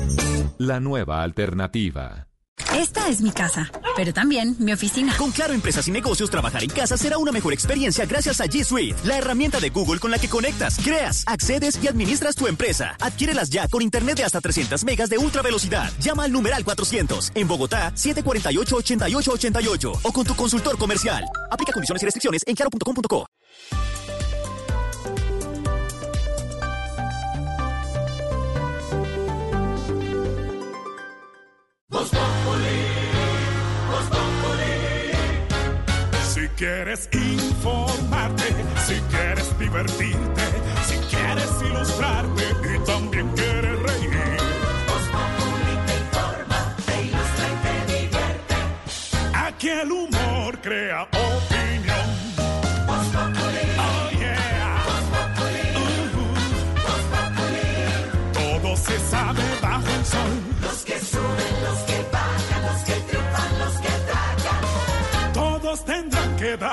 [0.58, 2.28] La nueva alternativa.
[2.74, 5.14] Esta es mi casa, pero también mi oficina.
[5.16, 8.64] Con Claro Empresas y Negocios, trabajar en casa será una mejor experiencia gracias a G
[8.64, 12.98] Suite, la herramienta de Google con la que conectas, creas, accedes y administras tu empresa.
[13.00, 15.90] Adquiérelas ya con internet de hasta 300 megas de ultra velocidad.
[16.00, 21.24] Llama al numeral 400 en Bogotá 748-8888 o con tu consultor comercial.
[21.50, 23.26] Aplica condiciones y restricciones en claro.com.co.
[36.56, 38.44] quieres informarte,
[38.86, 40.42] si quieres divertirte,
[40.86, 42.44] si quieres ilustrarte
[42.74, 44.10] y también quieres reír.
[44.88, 48.54] Voz Populi te informa, te ilustra y te divierte.
[49.34, 52.06] Aquí el humor crea opinión.
[52.86, 53.64] Voz Populi.
[53.78, 54.82] Oh yeah.
[54.86, 55.64] Voz Populi.
[56.82, 57.66] Voz Populi.
[58.32, 60.45] Todo se sabe bajo el sol.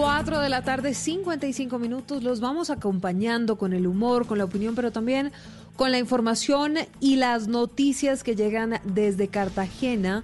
[0.00, 2.22] 4 de la tarde, 55 minutos.
[2.22, 5.32] Los vamos acompañando con el humor, con la opinión, pero también
[5.74, 10.22] con la información y las noticias que llegan desde Cartagena,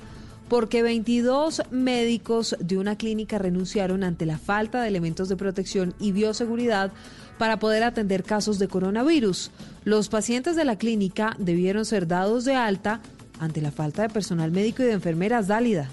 [0.49, 6.13] porque 22 médicos de una clínica renunciaron ante la falta de elementos de protección y
[6.13, 6.93] bioseguridad
[7.37, 9.51] para poder atender casos de coronavirus.
[9.83, 13.01] Los pacientes de la clínica debieron ser dados de alta
[13.41, 15.91] ante la falta de personal médico y de enfermeras dálida.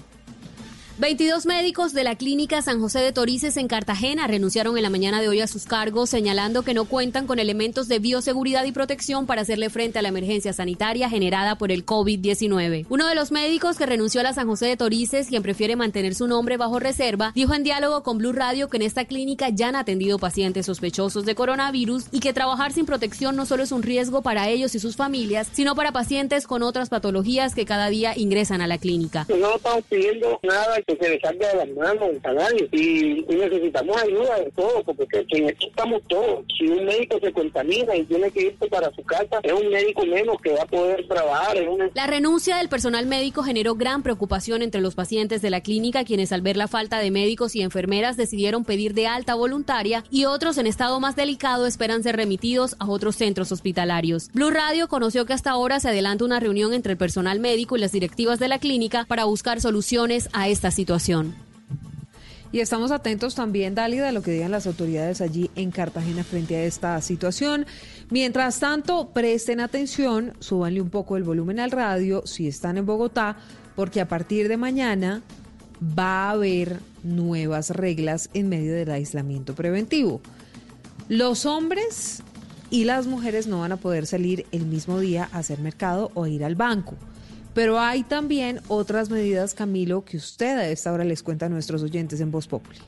[0.98, 5.22] 22 médicos de la clínica San José de Torices en Cartagena renunciaron en la mañana
[5.22, 9.24] de hoy a sus cargos, señalando que no cuentan con elementos de bioseguridad y protección
[9.24, 12.84] para hacerle frente a la emergencia sanitaria generada por el COVID-19.
[12.90, 16.14] Uno de los médicos que renunció a la San José de Torices, quien prefiere mantener
[16.14, 19.68] su nombre bajo reserva, dijo en diálogo con Blue Radio que en esta clínica ya
[19.68, 23.82] han atendido pacientes sospechosos de coronavirus y que trabajar sin protección no solo es un
[23.82, 28.12] riesgo para ellos y sus familias, sino para pacientes con otras patologías que cada día
[28.14, 29.26] ingresan a la clínica.
[29.28, 33.36] No estamos pidiendo nada que se le salga de las manos a nadie y, y
[33.36, 36.44] necesitamos ayuda de todo porque que- que en esto estamos todos.
[36.58, 40.04] Si un médico se contamina y tiene que irse para su casa, es un médico
[40.06, 41.56] menos que va a poder trabajar.
[41.68, 41.90] Una...
[41.94, 46.32] La renuncia del personal médico generó gran preocupación entre los pacientes de la clínica, quienes
[46.32, 50.58] al ver la falta de médicos y enfermeras decidieron pedir de alta voluntaria y otros
[50.58, 54.28] en estado más delicado esperan ser remitidos a otros centros hospitalarios.
[54.32, 57.80] Blue Radio conoció que hasta ahora se adelanta una reunión entre el personal médico y
[57.80, 61.34] las directivas de la clínica para buscar soluciones a esta situación.
[62.52, 66.54] Y estamos atentos también, Dálida, a lo que digan las autoridades allí en Cartagena frente
[66.56, 67.64] a esta situación.
[68.10, 73.38] Mientras tanto, presten atención, súbanle un poco el volumen al radio si están en Bogotá,
[73.74, 75.22] porque a partir de mañana
[75.98, 80.20] va a haber nuevas reglas en medio del aislamiento preventivo.
[81.08, 82.22] Los hombres
[82.70, 86.26] y las mujeres no van a poder salir el mismo día a hacer mercado o
[86.26, 86.96] ir al banco.
[87.54, 91.82] Pero hay también otras medidas, Camilo, que usted a esta hora les cuenta a nuestros
[91.82, 92.78] oyentes en Voz Populi.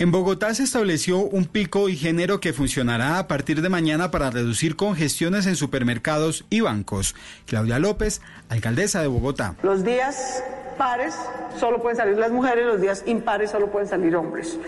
[0.00, 4.30] En Bogotá se estableció un pico y género que funcionará a partir de mañana para
[4.30, 7.16] reducir congestiones en supermercados y bancos.
[7.46, 9.54] Claudia López, alcaldesa de Bogotá.
[9.62, 10.42] Los días
[10.76, 11.14] pares
[11.58, 14.58] solo pueden salir las mujeres, los días impares solo pueden salir hombres.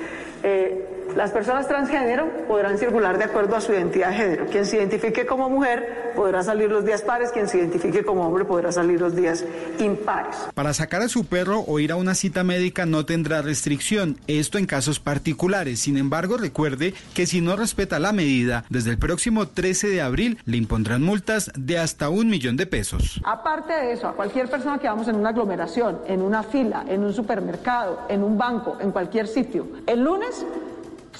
[0.42, 4.46] Eh, las personas transgénero podrán circular de acuerdo a su identidad de género.
[4.46, 8.44] Quien se identifique como mujer podrá salir los días pares, quien se identifique como hombre
[8.44, 9.44] podrá salir los días
[9.80, 10.36] impares.
[10.54, 14.58] Para sacar a su perro o ir a una cita médica no tendrá restricción, esto
[14.58, 15.80] en casos particulares.
[15.80, 20.38] Sin embargo, recuerde que si no respeta la medida, desde el próximo 13 de abril
[20.44, 23.20] le impondrán multas de hasta un millón de pesos.
[23.24, 27.04] Aparte de eso, a cualquier persona que vamos en una aglomeración, en una fila, en
[27.04, 30.44] un supermercado, en un banco, en cualquier sitio, el lunes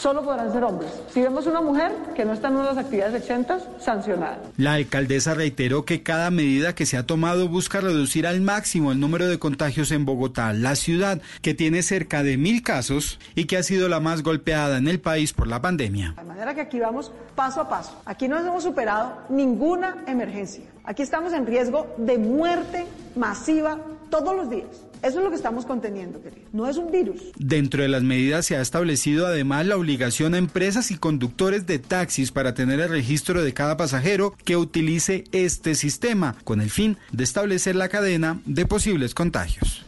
[0.01, 0.91] solo podrán ser hombres.
[1.13, 4.39] Si vemos una mujer que no está en una de las actividades exentas, sancionada.
[4.57, 9.01] La alcaldesa reiteró que cada medida que se ha tomado busca reducir al máximo el
[9.01, 13.59] número de contagios en Bogotá, la ciudad que tiene cerca de mil casos y que
[13.59, 16.15] ha sido la más golpeada en el país por la pandemia.
[16.17, 18.01] De manera que aquí vamos paso a paso.
[18.07, 20.65] Aquí no hemos superado ninguna emergencia.
[20.85, 22.87] Aquí estamos en riesgo de muerte
[23.17, 23.79] masiva
[24.09, 24.90] todos los días.
[25.03, 26.47] Eso es lo que estamos conteniendo, querido.
[26.53, 27.23] No es un virus.
[27.37, 31.79] Dentro de las medidas se ha establecido además la obligación a empresas y conductores de
[31.79, 36.99] taxis para tener el registro de cada pasajero que utilice este sistema, con el fin
[37.13, 39.87] de establecer la cadena de posibles contagios.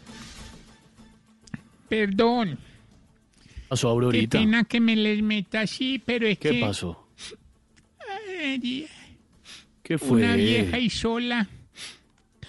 [1.89, 2.57] Perdón.
[3.69, 4.39] pasó, Qué Aurorita?
[4.39, 6.59] pena que me les meta así, pero es ¿Qué que...
[6.59, 7.07] pasó?
[8.41, 8.87] Ay,
[9.83, 10.23] ¿Qué fue?
[10.23, 11.47] Una vieja y sola.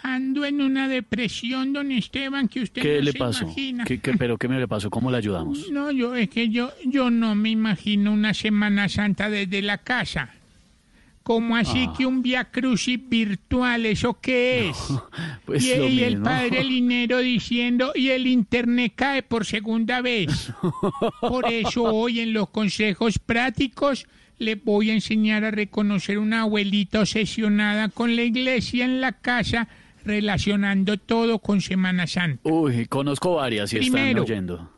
[0.07, 3.45] Ando en una depresión, don Esteban, que usted ¿Qué no le se pasó?
[3.45, 3.85] imagina.
[3.85, 4.91] ¿Qué, qué- pero qué me le pasó?
[4.91, 5.71] ¿Cómo le ayudamos?
[5.71, 10.29] No, yo es que yo, yo no me imagino una Semana Santa desde la casa.
[11.23, 11.95] ¿Cómo así Ah.
[11.97, 13.87] que un Via Crucis virtual?
[13.87, 14.77] ¿Eso qué es?
[15.47, 20.53] pues y, lo y el padre Linero diciendo, y el internet cae por segunda vez.
[21.23, 24.07] Por eso hoy en los consejos prácticos
[24.39, 29.67] le voy a enseñar a reconocer una abuelita obsesionada con la iglesia en la casa,
[30.05, 32.49] relacionando todo con Semana Santa.
[32.49, 34.23] Uy, conozco varias y están Primero.
[34.23, 34.71] oyendo.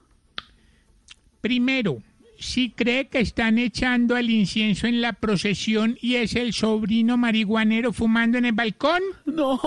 [1.41, 2.03] Primero,
[2.39, 7.93] si cree que están echando el incienso en la procesión y es el sobrino marihuanero
[7.93, 9.03] fumando en el balcón.
[9.25, 9.61] No.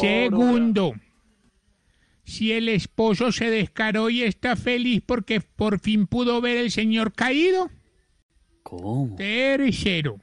[0.00, 0.94] Segundo,
[2.24, 7.12] si el esposo se descaró y está feliz porque por fin pudo ver el señor
[7.12, 7.70] caído.
[8.62, 9.14] ¿Cómo?
[9.16, 10.18] Tercero,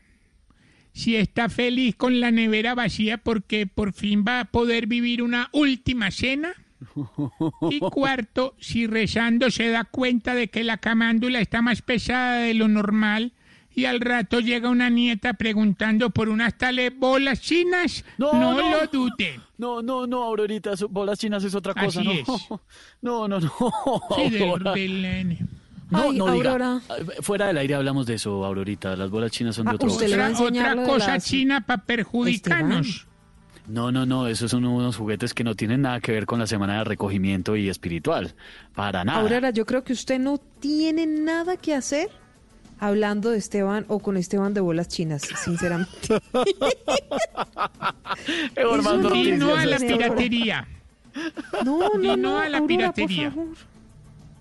[0.94, 5.50] si está feliz con la nevera vacía porque por fin va a poder vivir una
[5.54, 6.54] última cena.
[7.70, 12.54] Y cuarto, si rezando se da cuenta de que la camándula está más pesada de
[12.54, 13.34] lo normal
[13.74, 18.70] y al rato llega una nieta preguntando por unas tales bolas chinas, no, No, no.
[18.72, 19.39] lo dude.
[19.58, 22.12] No, no, no, Aurorita, bolas chinas es otra cosa, Así ¿no?
[22.14, 22.28] es.
[23.02, 23.50] No, no, no.
[24.16, 24.30] Sí,
[25.92, 26.52] No, Ay, no diga.
[26.52, 26.82] Aurora.
[27.22, 28.96] Fuera del aire hablamos de eso, Aurorita.
[28.96, 33.08] Las bolas chinas son de Ah, otro usted otra, otra cosa las- china para perjudicarnos.
[33.68, 36.48] No, no, no, esos son unos juguetes que no tienen nada que ver con la
[36.48, 38.34] semana de recogimiento y espiritual.
[38.74, 39.22] Para nada.
[39.22, 42.10] Aurora, yo creo que usted no tiene nada que hacer
[42.80, 46.20] hablando de Esteban o con Esteban de bolas chinas, sinceramente.
[49.14, 50.68] Y no a la piratería.
[51.66, 53.32] No, no, no no, a la Aurora, por piratería.
[53.32, 53.48] favor.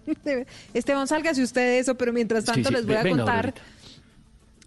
[0.74, 3.54] Esteban, sálgase usted de eso, pero mientras tanto sí, les voy a venga, contar.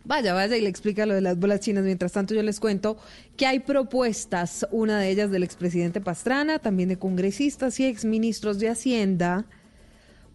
[0.05, 1.83] Vaya, vaya y le explica lo de las bolas chinas.
[1.83, 2.97] Mientras tanto, yo les cuento
[3.37, 8.69] que hay propuestas, una de ellas del expresidente Pastrana, también de congresistas y exministros de
[8.69, 9.45] Hacienda,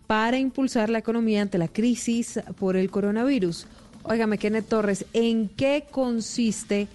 [0.06, 3.66] para impulsar la economía ante la crisis por el coronavirus.
[4.04, 6.88] Óigame, Kenneth Torres, ¿en qué consiste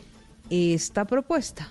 [0.49, 1.69] esta propuesta?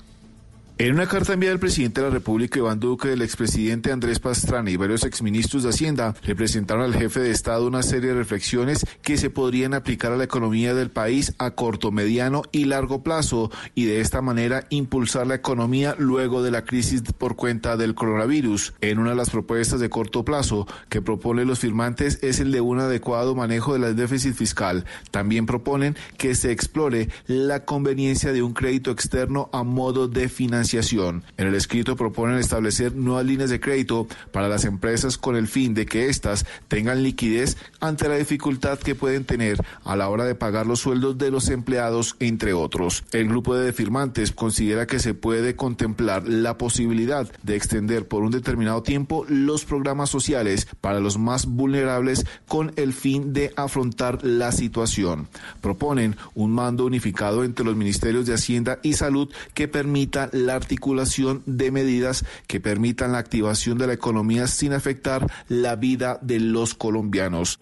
[0.78, 4.70] En una carta enviada al presidente de la República, Iván Duque, el expresidente Andrés Pastrana
[4.70, 8.84] y varios exministros de Hacienda le presentaron al jefe de Estado una serie de reflexiones
[9.02, 13.50] que se podrían aplicar a la economía del país a corto, mediano y largo plazo
[13.74, 18.72] y de esta manera impulsar la economía luego de la crisis por cuenta del coronavirus.
[18.80, 22.62] En una de las propuestas de corto plazo que proponen los firmantes es el de
[22.62, 24.86] un adecuado manejo del déficit fiscal.
[25.10, 30.61] También proponen que se explore la conveniencia de un crédito externo a modo de financiación.
[30.62, 35.74] En el escrito proponen establecer nuevas líneas de crédito para las empresas con el fin
[35.74, 40.34] de que éstas tengan liquidez ante la dificultad que pueden tener a la hora de
[40.34, 43.04] pagar los sueldos de los empleados, entre otros.
[43.12, 48.30] El grupo de firmantes considera que se puede contemplar la posibilidad de extender por un
[48.30, 54.52] determinado tiempo los programas sociales para los más vulnerables con el fin de afrontar la
[54.52, 55.28] situación.
[55.60, 61.42] Proponen un mando unificado entre los ministerios de Hacienda y Salud que permita la articulación
[61.46, 66.74] de medidas que permitan la activación de la economía sin afectar la vida de los
[66.74, 67.58] colombianos.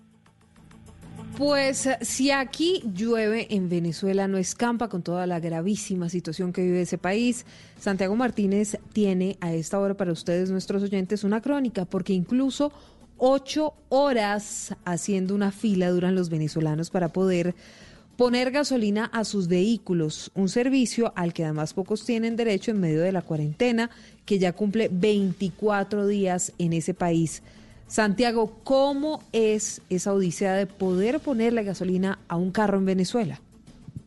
[1.36, 6.82] Pues si aquí llueve, en Venezuela no escampa con toda la gravísima situación que vive
[6.82, 7.46] ese país.
[7.80, 12.72] Santiago Martínez tiene a esta hora para ustedes, nuestros oyentes, una crónica, porque incluso
[13.16, 17.54] ocho horas haciendo una fila duran los venezolanos para poder
[18.20, 23.00] poner gasolina a sus vehículos, un servicio al que además pocos tienen derecho en medio
[23.00, 23.88] de la cuarentena,
[24.26, 27.42] que ya cumple 24 días en ese país.
[27.86, 33.40] Santiago, ¿cómo es esa odisea de poder ponerle gasolina a un carro en Venezuela?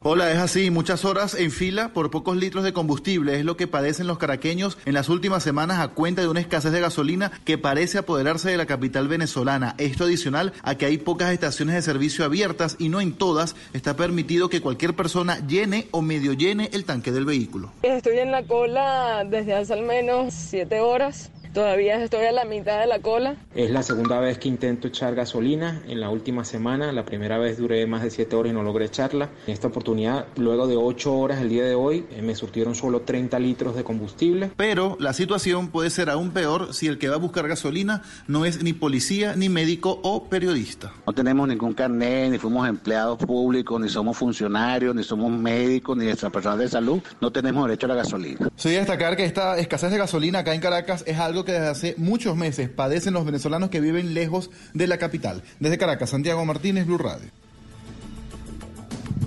[0.06, 3.68] Hola, es así, muchas horas en fila por pocos litros de combustible es lo que
[3.68, 7.58] padecen los caraqueños en las últimas semanas a cuenta de una escasez de gasolina que
[7.58, 9.76] parece apoderarse de la capital venezolana.
[9.78, 13.96] Esto adicional a que hay pocas estaciones de servicio abiertas y no en todas está
[13.96, 17.72] permitido que cualquier persona llene o medio llene el tanque del vehículo.
[17.82, 21.32] Estoy en la cola desde hace al menos siete horas.
[21.54, 23.36] Todavía estoy a la mitad de la cola.
[23.54, 26.92] Es la segunda vez que intento echar gasolina en la última semana.
[26.92, 29.30] La primera vez duré más de 7 horas y no logré echarla.
[29.46, 33.02] En esta oportunidad, luego de 8 horas el día de hoy, eh, me surtieron solo
[33.02, 34.50] 30 litros de combustible.
[34.58, 38.46] Pero la situación puede ser aún peor si el que va a buscar gasolina no
[38.46, 40.92] es ni policía, ni médico o periodista.
[41.06, 46.06] No tenemos ningún carnet, ni fuimos empleados públicos, ni somos funcionarios, ni somos médicos, ni
[46.06, 47.00] nuestra personal de salud.
[47.22, 48.50] No tenemos derecho a la gasolina.
[48.56, 51.96] Soy destacar que esta escasez de gasolina acá en Caracas es algo que desde hace
[51.98, 55.44] muchos meses padecen los venezolanos que viven lejos de la capital.
[55.60, 57.30] Desde Caracas, Santiago Martínez, Blue Radio.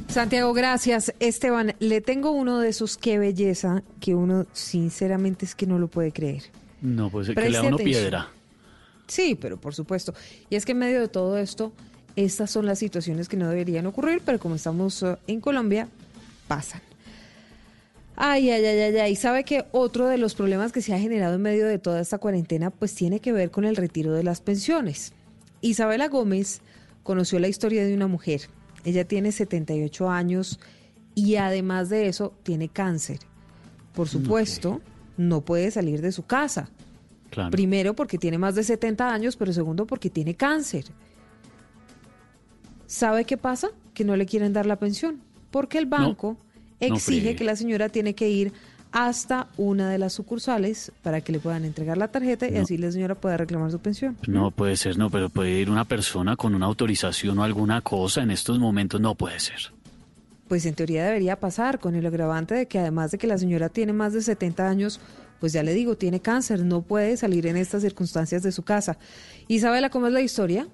[0.09, 1.13] Santiago, gracias.
[1.21, 5.89] Esteban, le tengo uno de esos qué belleza que uno sinceramente es que no lo
[5.89, 6.45] puede creer.
[6.81, 8.03] No, pues que Preste le da uno atención.
[8.03, 8.29] piedra.
[9.07, 10.15] Sí, pero por supuesto.
[10.49, 11.73] Y es que en medio de todo esto,
[12.17, 15.89] estas son las situaciones que no deberían ocurrir, pero como estamos eh, en Colombia,
[16.49, 16.81] pasan.
[18.17, 19.17] Ay, ay, ay, ay, ay.
[19.17, 22.17] ¿Sabe que otro de los problemas que se ha generado en medio de toda esta
[22.17, 25.13] cuarentena, pues tiene que ver con el retiro de las pensiones?
[25.61, 26.63] Isabela Gómez
[27.03, 28.49] conoció la historia de una mujer.
[28.85, 30.59] Ella tiene 78 años
[31.15, 33.21] y además de eso tiene cáncer.
[33.93, 34.81] Por supuesto,
[35.19, 36.71] no puede salir de su casa.
[37.31, 37.51] Claro.
[37.51, 40.87] Primero porque tiene más de 70 años, pero segundo porque tiene cáncer.
[42.87, 43.69] ¿Sabe qué pasa?
[43.93, 45.21] Que no le quieren dar la pensión.
[45.51, 46.46] Porque el banco no
[46.81, 48.53] exige que la señora tiene que ir
[48.93, 52.91] hasta una de las sucursales para que le puedan entregar la tarjeta y así la
[52.91, 54.17] señora pueda reclamar su pensión.
[54.27, 58.23] No puede ser, no, pero puede ir una persona con una autorización o alguna cosa
[58.23, 59.73] en estos momentos, no puede ser.
[60.49, 63.69] Pues en teoría debería pasar con el agravante de que además de que la señora
[63.69, 65.01] tiene más de 70 años,
[65.41, 68.97] pues ya le digo, tiene cáncer, no puede salir en estas circunstancias de su casa.
[69.49, 70.69] Isabela, ¿cómo es la historia?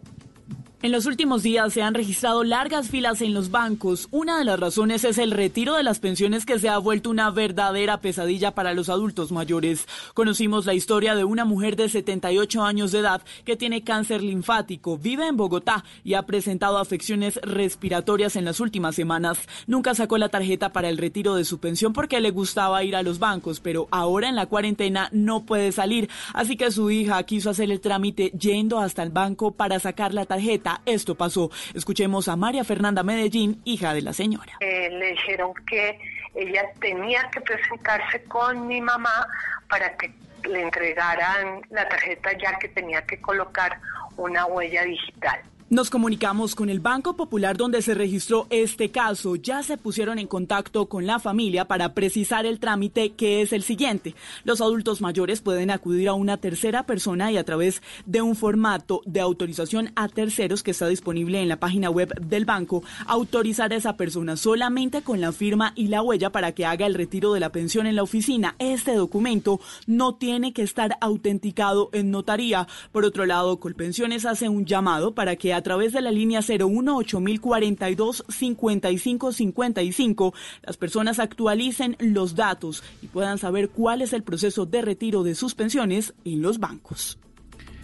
[0.84, 4.08] En los últimos días se han registrado largas filas en los bancos.
[4.10, 7.30] Una de las razones es el retiro de las pensiones que se ha vuelto una
[7.30, 9.86] verdadera pesadilla para los adultos mayores.
[10.12, 14.98] Conocimos la historia de una mujer de 78 años de edad que tiene cáncer linfático,
[14.98, 19.38] vive en Bogotá y ha presentado afecciones respiratorias en las últimas semanas.
[19.68, 23.04] Nunca sacó la tarjeta para el retiro de su pensión porque le gustaba ir a
[23.04, 27.50] los bancos, pero ahora en la cuarentena no puede salir, así que su hija quiso
[27.50, 31.50] hacer el trámite yendo hasta el banco para sacar la tarjeta esto pasó.
[31.74, 34.58] Escuchemos a María Fernanda Medellín, hija de la señora.
[34.60, 35.98] Eh, le dijeron que
[36.34, 39.26] ella tenía que presentarse con mi mamá
[39.68, 40.10] para que
[40.48, 43.78] le entregaran la tarjeta ya que tenía que colocar
[44.16, 45.40] una huella digital.
[45.72, 49.36] Nos comunicamos con el Banco Popular donde se registró este caso.
[49.36, 53.62] Ya se pusieron en contacto con la familia para precisar el trámite que es el
[53.62, 54.14] siguiente.
[54.44, 59.00] Los adultos mayores pueden acudir a una tercera persona y a través de un formato
[59.06, 63.76] de autorización a terceros que está disponible en la página web del banco, autorizar a
[63.76, 67.40] esa persona solamente con la firma y la huella para que haga el retiro de
[67.40, 68.56] la pensión en la oficina.
[68.58, 72.68] Este documento no tiene que estar autenticado en notaría.
[72.92, 76.40] Por otro lado, Colpensiones hace un llamado para que a a través de la línea
[76.40, 80.34] 01 8042 5555
[80.66, 85.36] las personas actualicen los datos y puedan saber cuál es el proceso de retiro de
[85.36, 87.16] sus pensiones en los bancos.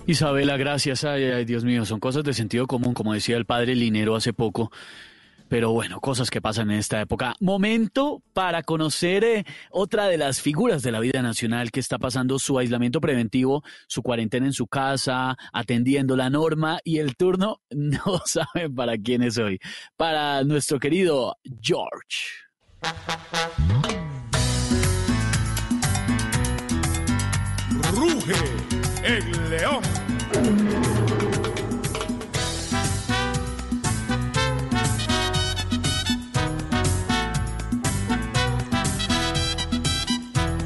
[0.09, 1.05] Isabela, gracias.
[1.05, 4.72] Ay, Dios mío, son cosas de sentido común, como decía el padre Linero hace poco.
[5.49, 7.34] Pero bueno, cosas que pasan en esta época.
[7.40, 12.38] Momento para conocer eh, otra de las figuras de la vida nacional que está pasando
[12.38, 18.22] su aislamiento preventivo, su cuarentena en su casa, atendiendo la norma y el turno no
[18.24, 19.59] saben para quién es hoy.
[19.96, 22.49] Para nuestro querido George.
[27.94, 28.34] Ruge
[29.05, 29.82] el león.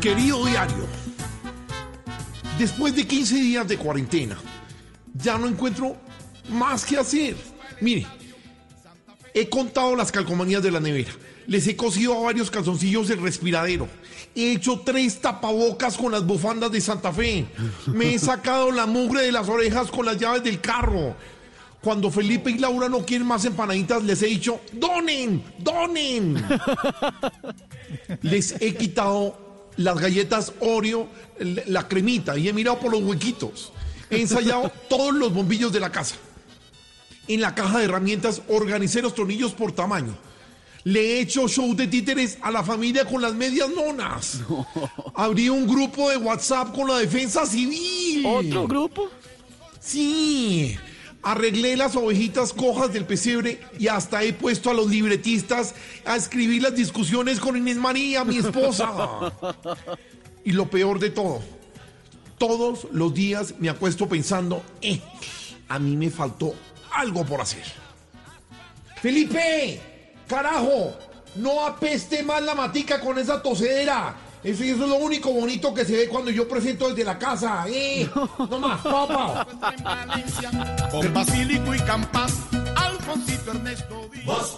[0.03, 0.89] Querido diario,
[2.59, 4.37] después de 15 días de cuarentena,
[5.15, 5.97] ya no encuentro
[6.49, 7.37] más que hacer.
[7.81, 8.05] Mire,
[9.33, 11.13] he contado las calcomanías de la nevera,
[11.47, 13.87] les he cosido a varios calzoncillos el respiradero,
[14.35, 17.47] he hecho tres tapabocas con las bufandas de Santa Fe,
[17.87, 21.15] me he sacado la mugre de las orejas con las llaves del carro.
[21.81, 26.45] Cuando Felipe y Laura no quieren más empanaditas, les he dicho, donen, donen.
[28.23, 31.09] Les he quitado las galletas Oreo,
[31.67, 33.73] la cremita, y he mirado por los huequitos.
[34.11, 36.17] He ensayado todos los bombillos de la casa.
[37.29, 40.17] En la caja de herramientas organicé los tornillos por tamaño.
[40.85, 44.41] Le he hecho show de títeres a la familia con las medias nonas.
[45.15, 48.27] Abrí un grupo de WhatsApp con la defensa civil.
[48.27, 49.09] ¿Otro grupo?
[49.81, 50.77] Sí.
[51.23, 56.63] Arreglé las ovejitas cojas del pesebre y hasta he puesto a los libretistas a escribir
[56.63, 58.91] las discusiones con Inés María, mi esposa.
[60.45, 61.41] Y lo peor de todo,
[62.37, 65.01] todos los días me acuesto pensando, eh,
[65.69, 66.53] a mí me faltó
[66.93, 67.63] algo por hacer.
[69.01, 69.81] Felipe,
[70.27, 70.99] carajo,
[71.37, 74.17] no apeste más la matica con esa tosedera.
[74.45, 77.65] Eso, es lo único bonito que se ve cuando yo presento desde la casa.
[77.69, 78.09] ¡Eh!
[78.51, 79.47] ¡No más, papá!
[80.91, 82.35] Con Basílico y Campas,
[82.75, 84.57] Alfoncito Ernesto Díaz.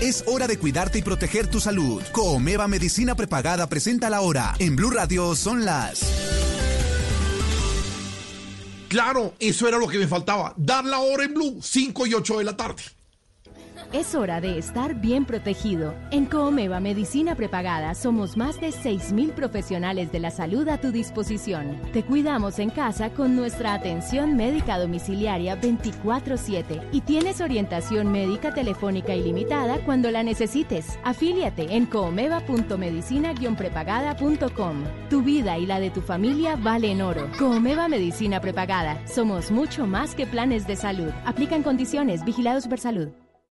[0.00, 2.02] Es hora de cuidarte y proteger tu salud.
[2.10, 4.54] Comeva Medicina Prepagada presenta la hora.
[4.58, 6.49] En Blue Radio son las
[8.90, 10.52] Claro, eso era lo que me faltaba.
[10.56, 12.82] Dar la hora en Blue, 5 y 8 de la tarde.
[13.92, 15.94] Es hora de estar bien protegido.
[16.12, 21.76] En Coomeva Medicina Prepagada somos más de 6.000 profesionales de la salud a tu disposición.
[21.92, 29.12] Te cuidamos en casa con nuestra atención médica domiciliaria 24/7 y tienes orientación médica telefónica
[29.12, 30.96] ilimitada cuando la necesites.
[31.02, 34.84] Afíliate en coomeva.medicina-prepagada.com.
[35.08, 37.28] Tu vida y la de tu familia valen oro.
[37.40, 39.04] Coomeva Medicina Prepagada.
[39.08, 41.10] Somos mucho más que planes de salud.
[41.24, 42.24] Aplican condiciones.
[42.24, 43.08] Vigilado Supersalud.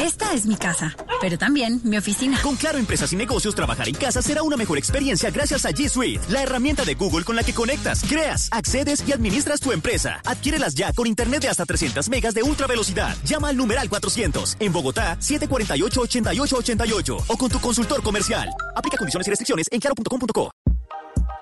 [0.00, 2.38] Esta es mi casa, pero también mi oficina.
[2.42, 5.88] Con Claro Empresas y Negocios, trabajar en casa será una mejor experiencia gracias a G
[5.88, 10.20] Suite, la herramienta de Google con la que conectas, creas, accedes y administras tu empresa.
[10.26, 13.16] Adquiérelas ya con internet de hasta 300 megas de ultra velocidad.
[13.24, 18.50] Llama al numeral 400 en Bogotá 748-8888 o con tu consultor comercial.
[18.74, 20.50] Aplica condiciones y restricciones en claro.com.co.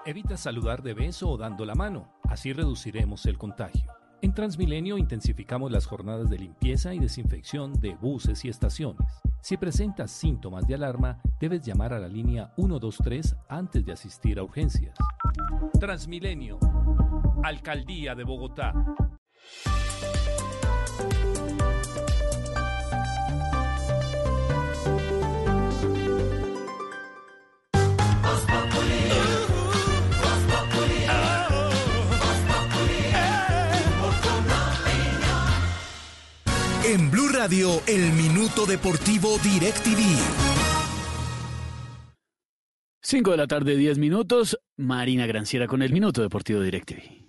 [0.07, 4.03] Evita saludar de beso o dando la mano, así reduciremos el contagio.
[4.25, 9.07] En Transmilenio intensificamos las jornadas de limpieza y desinfección de buses y estaciones.
[9.43, 14.43] Si presentas síntomas de alarma, debes llamar a la línea 123 antes de asistir a
[14.43, 14.97] urgencias.
[15.79, 16.59] Transmilenio,
[17.43, 18.72] Alcaldía de Bogotá.
[36.87, 40.03] En Blue Radio, el minuto deportivo DirecTV.
[43.01, 44.59] 5 de la tarde, 10 minutos.
[44.76, 47.24] Marina Granciera con el minuto deportivo DirecTV.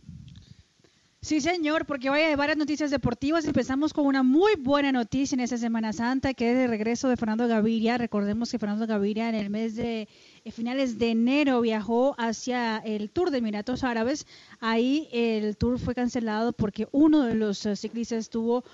[1.22, 3.46] Sí, señor, porque hoy hay varias noticias deportivas.
[3.46, 7.16] Empezamos con una muy buena noticia en esta Semana Santa, que es el regreso de
[7.16, 7.98] Fernando Gaviria.
[7.98, 10.10] Recordemos que Fernando Gaviria en el mes de
[10.44, 14.28] eh, finales de enero viajó hacia el Tour de Emiratos Árabes.
[14.60, 18.66] Ahí el tour fue cancelado porque uno de los eh, ciclistas tuvo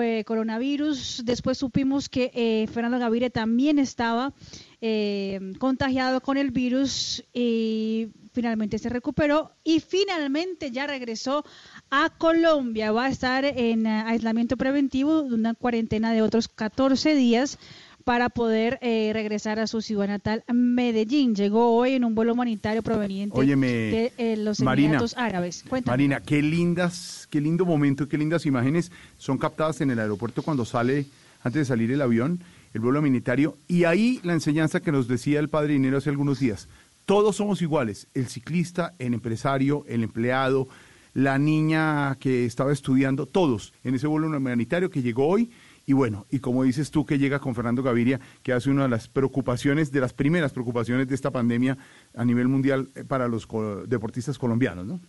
[0.00, 1.22] eh, coronavirus.
[1.24, 4.32] Después supimos que eh, Fernando Gaviria también estaba
[4.80, 11.44] eh, contagiado con el virus y finalmente se recuperó y finalmente ya regresó
[11.90, 12.92] a Colombia.
[12.92, 17.58] Va a estar en aislamiento preventivo una cuarentena de otros 14 días
[18.04, 21.34] para poder eh, regresar a su ciudad natal, Medellín.
[21.34, 25.64] Llegó hoy en un vuelo humanitario proveniente de eh, los Emiratos Árabes.
[25.68, 25.92] Cuéntame.
[25.92, 30.64] Marina, qué lindas, qué lindo momento, qué lindas imágenes son captadas en el aeropuerto cuando
[30.64, 31.06] sale,
[31.42, 32.40] antes de salir el avión,
[32.74, 33.56] el vuelo humanitario.
[33.68, 36.68] Y ahí la enseñanza que nos decía el padre Dinero hace algunos días.
[37.06, 40.68] Todos somos iguales, el ciclista, el empresario, el empleado,
[41.12, 45.50] la niña que estaba estudiando, todos en ese vuelo humanitario que llegó hoy
[45.90, 48.90] y bueno, y como dices tú que llega con Fernando Gaviria, que hace una de
[48.90, 51.76] las preocupaciones, de las primeras preocupaciones de esta pandemia
[52.14, 53.48] a nivel mundial eh, para los
[53.88, 55.00] deportistas colombianos, ¿no?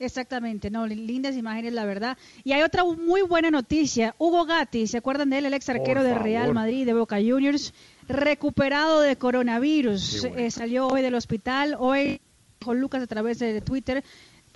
[0.00, 2.18] Exactamente, no, lindas imágenes, la verdad.
[2.42, 4.16] Y hay otra muy buena noticia.
[4.18, 5.46] Hugo Gatti, ¿se acuerdan de él?
[5.46, 7.72] El ex arquero de Real Madrid, de Boca Juniors,
[8.08, 10.24] recuperado de coronavirus.
[10.24, 11.76] Eh, salió hoy del hospital.
[11.78, 12.20] Hoy,
[12.64, 14.02] con Lucas a través de Twitter,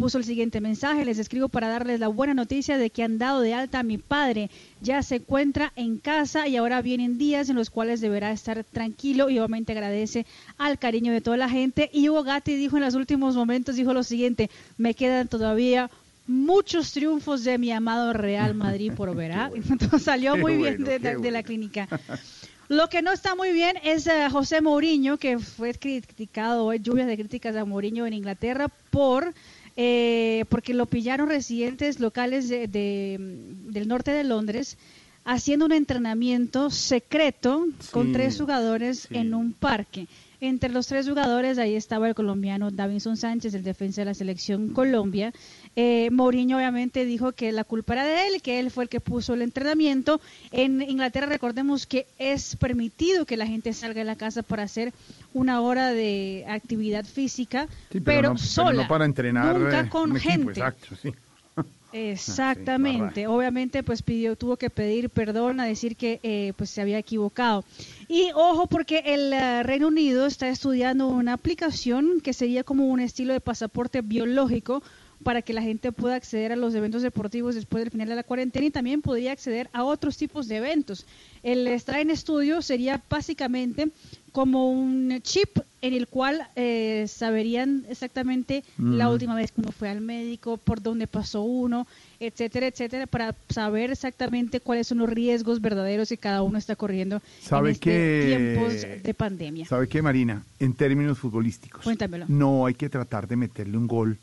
[0.00, 1.04] puso el siguiente mensaje.
[1.04, 3.98] Les escribo para darles la buena noticia de que han dado de alta a mi
[3.98, 4.48] padre.
[4.80, 9.28] Ya se encuentra en casa y ahora vienen días en los cuales deberá estar tranquilo
[9.28, 10.24] y obviamente agradece
[10.56, 11.90] al cariño de toda la gente.
[11.92, 14.48] Y Hugo Gatti dijo en los últimos momentos, dijo lo siguiente,
[14.78, 15.90] me quedan todavía
[16.26, 19.32] muchos triunfos de mi amado Real Madrid por ver.
[19.54, 21.86] Entonces salió muy bien de, la clínica.
[22.68, 27.16] Lo que no está muy bien es eh, José Mourinho, que fue criticado, lluvias de
[27.16, 29.34] críticas a Mourinho en Inglaterra por
[29.76, 34.76] eh, porque lo pillaron residentes locales de, del norte de Londres
[35.24, 40.06] haciendo un entrenamiento secreto con tres jugadores en un parque.
[40.40, 44.70] Entre los tres jugadores ahí estaba el colombiano Davinson Sánchez, el defensa de la selección
[44.70, 45.34] Colombia.
[45.76, 49.00] Eh, Mourinho obviamente dijo que la culpa era de él, que él fue el que
[49.00, 50.20] puso el entrenamiento.
[50.50, 54.92] En Inglaterra recordemos que es permitido que la gente salga de la casa para hacer
[55.32, 57.68] una hora de actividad física,
[58.04, 60.50] pero, sola, para entrenar nunca eh, con gente.
[60.50, 61.14] exacto, sí.
[61.92, 63.26] Exactamente.
[63.26, 67.64] Obviamente, pues pidió, tuvo que pedir perdón, a decir que eh, pues se había equivocado.
[68.08, 73.00] Y ojo, porque el eh, Reino Unido está estudiando una aplicación que sería como un
[73.00, 74.82] estilo de pasaporte biológico
[75.22, 78.22] para que la gente pueda acceder a los eventos deportivos después del final de la
[78.22, 81.06] cuarentena y también podría acceder a otros tipos de eventos.
[81.42, 83.90] El Strain Studio sería básicamente
[84.32, 89.88] como un chip en el cual eh, saberían exactamente la última vez que uno fue
[89.88, 91.86] al médico, por dónde pasó uno,
[92.20, 97.20] etcétera, etcétera, para saber exactamente cuáles son los riesgos verdaderos que cada uno está corriendo
[97.50, 99.66] en este tiempos de pandemia.
[99.66, 100.44] ¿Sabe qué, Marina?
[100.58, 102.26] En términos futbolísticos, Cuéntamelo.
[102.28, 104.18] no hay que tratar de meterle un gol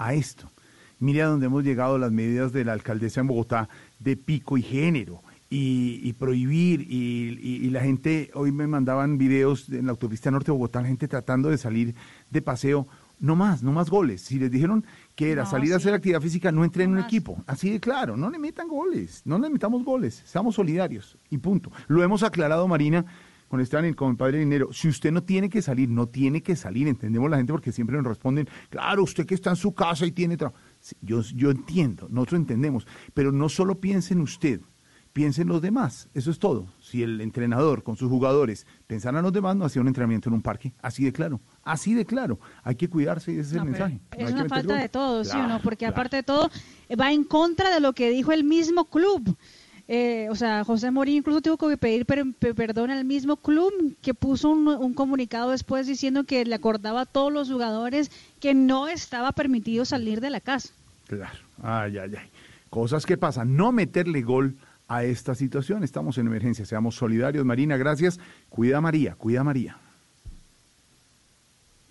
[0.00, 0.50] a esto.
[0.98, 3.68] Mire a dónde hemos llegado las medidas de la alcaldesa en Bogotá
[4.00, 9.92] de pico y género y, prohibir y, la gente, hoy me mandaban videos en la
[9.92, 11.94] autopista norte de Bogotá, la gente tratando de salir
[12.30, 12.86] de paseo,
[13.18, 14.22] no más, no más goles.
[14.22, 14.84] Si les dijeron
[15.14, 17.42] que era salir a hacer actividad física, no entren en un equipo.
[17.46, 21.72] Así de claro, no le metan goles, no le metamos goles, seamos solidarios y punto.
[21.88, 23.04] Lo hemos aclarado, Marina,
[23.50, 24.72] con Esteban y con el padre Dinero.
[24.72, 27.96] Si usted no tiene que salir, no tiene que salir, entendemos la gente porque siempre
[27.96, 30.56] nos responden, claro, usted que está en su casa y tiene trabajo.
[31.00, 34.60] yo, yo entiendo, nosotros entendemos, pero no solo piense en usted,
[35.12, 36.08] piensen los demás.
[36.14, 36.68] Eso es todo.
[36.80, 40.34] Si el entrenador con sus jugadores pensaran en los demás, no hacía un entrenamiento en
[40.34, 40.72] un parque.
[40.80, 41.40] Así de claro.
[41.64, 42.38] Así de claro.
[42.62, 44.00] Hay que cuidarse y ese es el mensaje.
[44.16, 44.82] No Es una falta gol.
[44.82, 45.60] de todo, ¿sí o no?
[45.60, 45.94] Porque claro.
[45.94, 46.50] aparte de todo,
[47.00, 49.36] va en contra de lo que dijo el mismo club.
[49.92, 53.72] Eh, o sea, José Mourinho incluso tuvo que pedir per- per- perdón al mismo club
[54.00, 58.54] que puso un, un comunicado después diciendo que le acordaba a todos los jugadores que
[58.54, 60.68] no estaba permitido salir de la casa.
[61.08, 61.40] Claro.
[61.60, 62.28] Ay, ay, ay.
[62.70, 63.56] Cosas que pasan.
[63.56, 64.54] No meterle gol
[64.86, 65.82] a esta situación.
[65.82, 66.64] Estamos en emergencia.
[66.64, 67.44] Seamos solidarios.
[67.44, 68.20] Marina, gracias.
[68.48, 69.16] Cuida María.
[69.16, 69.76] Cuida María.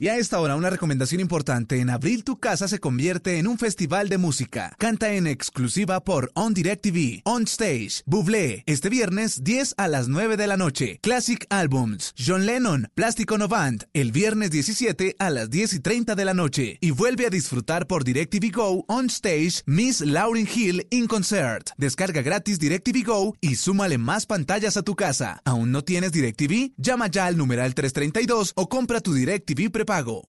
[0.02, 1.82] Y a esta hora una recomendación importante.
[1.82, 4.74] En abril tu casa se convierte en un festival de música.
[4.80, 8.64] Canta en exclusiva por On Direct TV, On Stage, Bublé.
[8.66, 11.00] Este viernes 10 a las 9 de la noche.
[11.02, 13.84] Classic Albums, John Lennon, Plástico Novant.
[13.91, 16.78] El viernes 17 a las 10 y 30 de la noche.
[16.80, 21.72] Y vuelve a disfrutar por DirecTV Go, On Stage, Miss Lauryn Hill in Concert.
[21.76, 25.41] Descarga gratis DirecTV Go y súmale más pantallas a tu casa.
[25.43, 26.72] ¿Aún no tienes DirecTV?
[26.78, 29.70] Llama ya al numeral 332 o compra tu DirecTV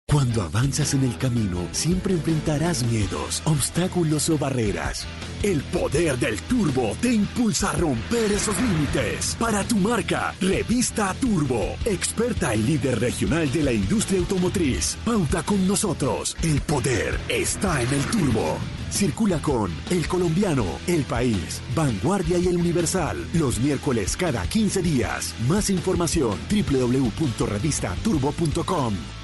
[0.06, 5.06] Cuando avanzas en el camino, siempre enfrentarás miedos, obstáculos o barreras.
[5.42, 9.36] El poder del turbo te impulsa a romper esos límites.
[9.38, 14.96] Para tu marca, Revista Turbo, experta y líder regional de la industria automotriz.
[15.04, 16.38] Pauta con nosotros.
[16.42, 18.56] El poder está en el turbo.
[18.90, 23.28] Circula con El Colombiano, El País, Vanguardia y El Universal.
[23.34, 25.34] Los miércoles cada 15 días.
[25.46, 29.19] Más información www.revistaturbo.com.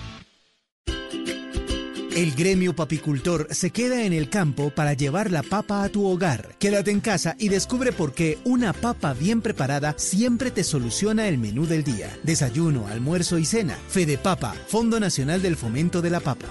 [2.16, 6.55] El gremio papicultor se queda en el campo para llevar la papa a tu hogar.
[6.59, 11.37] Quédate en casa y descubre por qué una papa bien preparada siempre te soluciona el
[11.37, 12.09] menú del día.
[12.22, 13.76] Desayuno, almuerzo y cena.
[13.89, 16.47] Fede Papa, Fondo Nacional del Fomento de la Papa.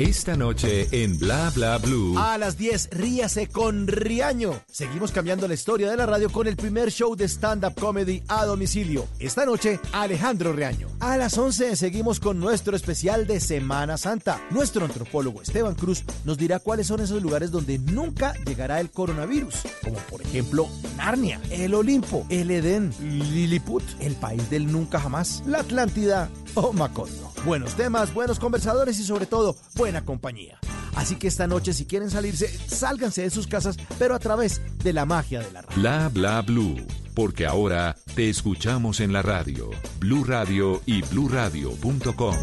[0.00, 2.18] Esta noche en Bla Bla Blue.
[2.18, 4.60] A las 10, ríase con Riaño.
[4.68, 8.44] Seguimos cambiando la historia de la radio con el primer show de stand-up comedy a
[8.44, 9.06] domicilio.
[9.20, 10.88] Esta noche, Alejandro Riaño.
[10.98, 14.40] A las 11, seguimos con nuestro especial de Semana Santa.
[14.50, 19.54] Nuestro antropólogo Esteban Cruz nos dirá cuáles son esos lugares donde nunca llegará el coronavirus.
[19.84, 25.60] Como por ejemplo, Narnia, el Olimpo, el Edén, Lilliput, el país del nunca jamás, la
[25.60, 27.32] Atlántida o Macondo.
[27.44, 29.54] Buenos temas, buenos conversadores y sobre todo,
[29.84, 30.58] buena compañía.
[30.96, 34.94] Así que esta noche si quieren salirse, sálganse de sus casas, pero a través de
[34.94, 35.76] la magia de la radio.
[35.76, 36.86] Bla Bla Blue.
[37.14, 39.68] Porque ahora te escuchamos en la radio.
[40.00, 42.36] Blue Radio y bluradio.com.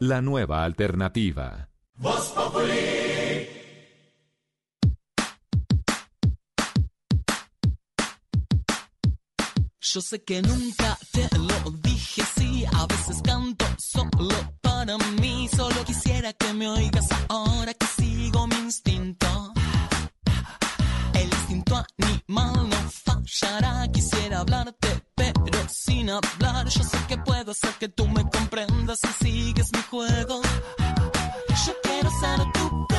[0.00, 1.70] La nueva alternativa.
[1.94, 3.48] Voz Populi.
[9.80, 14.53] Yo sé que nunca te lo dije así, a veces canto solo
[14.84, 19.52] para mí, solo quisiera que me oigas ahora que sigo mi instinto.
[21.14, 27.70] El instinto animal no fallará, quisiera hablarte, pero sin hablar, yo sé que puedo hacer
[27.80, 30.42] que tú me comprendas si sigues mi juego.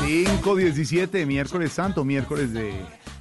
[0.06, 2.74] 517, miércoles santo, miércoles de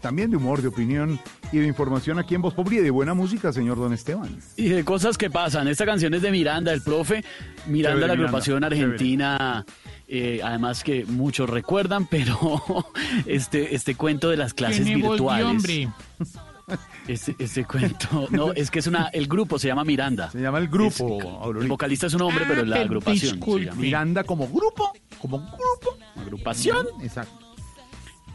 [0.02, 1.18] también de humor, de opinión
[1.50, 4.36] y de información aquí en Voz Populi y de buena música, señor Don Esteban.
[4.56, 5.66] Y de cosas que pasan.
[5.66, 7.24] Esta canción es de Miranda, el profe.
[7.66, 9.64] Miranda, Chévere, la agrupación Miranda, argentina.
[10.06, 12.38] eh, además que muchos recuerdan, pero
[13.24, 15.46] este, este cuento de las clases virtuales.
[15.46, 15.88] hombre.
[17.06, 20.30] Este, este cuento, no, es que es una, el grupo se llama Miranda.
[20.30, 21.44] Se llama el grupo.
[21.60, 23.38] el vocalista es un hombre, Ah, pero la pero agrupación.
[23.38, 23.76] se llama.
[23.78, 25.98] Miranda como grupo, como grupo.
[26.16, 26.86] Agrupación.
[27.02, 27.32] Exacto.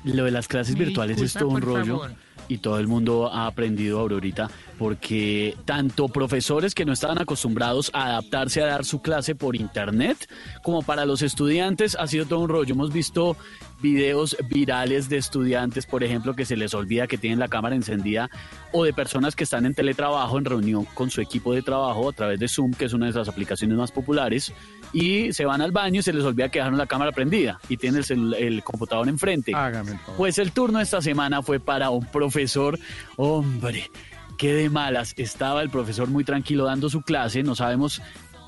[0.04, 2.16] Lo de las clases Me virtuales es todo un rollo favor.
[2.48, 8.06] y todo el mundo ha aprendido Aurorita porque tanto profesores que no estaban acostumbrados a
[8.06, 10.30] adaptarse a dar su clase por internet
[10.64, 12.74] como para los estudiantes ha sido todo un rollo.
[12.74, 13.36] Hemos visto
[13.81, 18.30] videos virales de estudiantes, por ejemplo, que se les olvida que tienen la cámara encendida
[18.72, 22.14] o de personas que están en teletrabajo en reunión con su equipo de trabajo a
[22.14, 24.53] través de Zoom, que es una de las aplicaciones más populares,
[24.93, 27.77] y se van al baño y se les olvida que dejaron la cámara prendida y
[27.77, 29.53] tienen el, computador enfrente.
[29.56, 30.18] Hágame favor.
[30.18, 32.77] Pues el turno esta semana fue para un profesor,
[33.15, 33.89] hombre,
[34.38, 35.14] qué de malas.
[35.18, 38.01] Estaba el profesor muy tranquilo dando su clase, no sabemos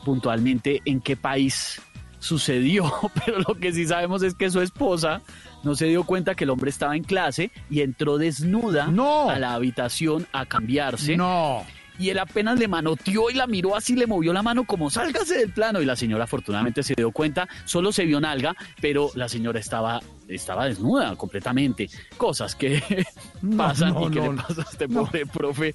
[0.03, 1.81] puntualmente en qué país
[2.21, 2.89] sucedió,
[3.25, 5.21] pero lo que sí sabemos es que su esposa
[5.63, 9.53] no se dio cuenta que el hombre estaba en clase y entró desnuda a la
[9.53, 11.17] habitación a cambiarse.
[11.17, 11.65] No.
[12.01, 15.37] Y él apenas le manoteó y la miró así, le movió la mano como sálgase
[15.37, 15.81] del plano.
[15.81, 20.01] Y la señora afortunadamente se dio cuenta, solo se vio nalga, pero la señora estaba,
[20.27, 21.89] estaba desnuda completamente.
[22.17, 22.81] Cosas que
[23.57, 25.05] pasan no, y que no, le pasa a este no.
[25.05, 25.73] pobre profe,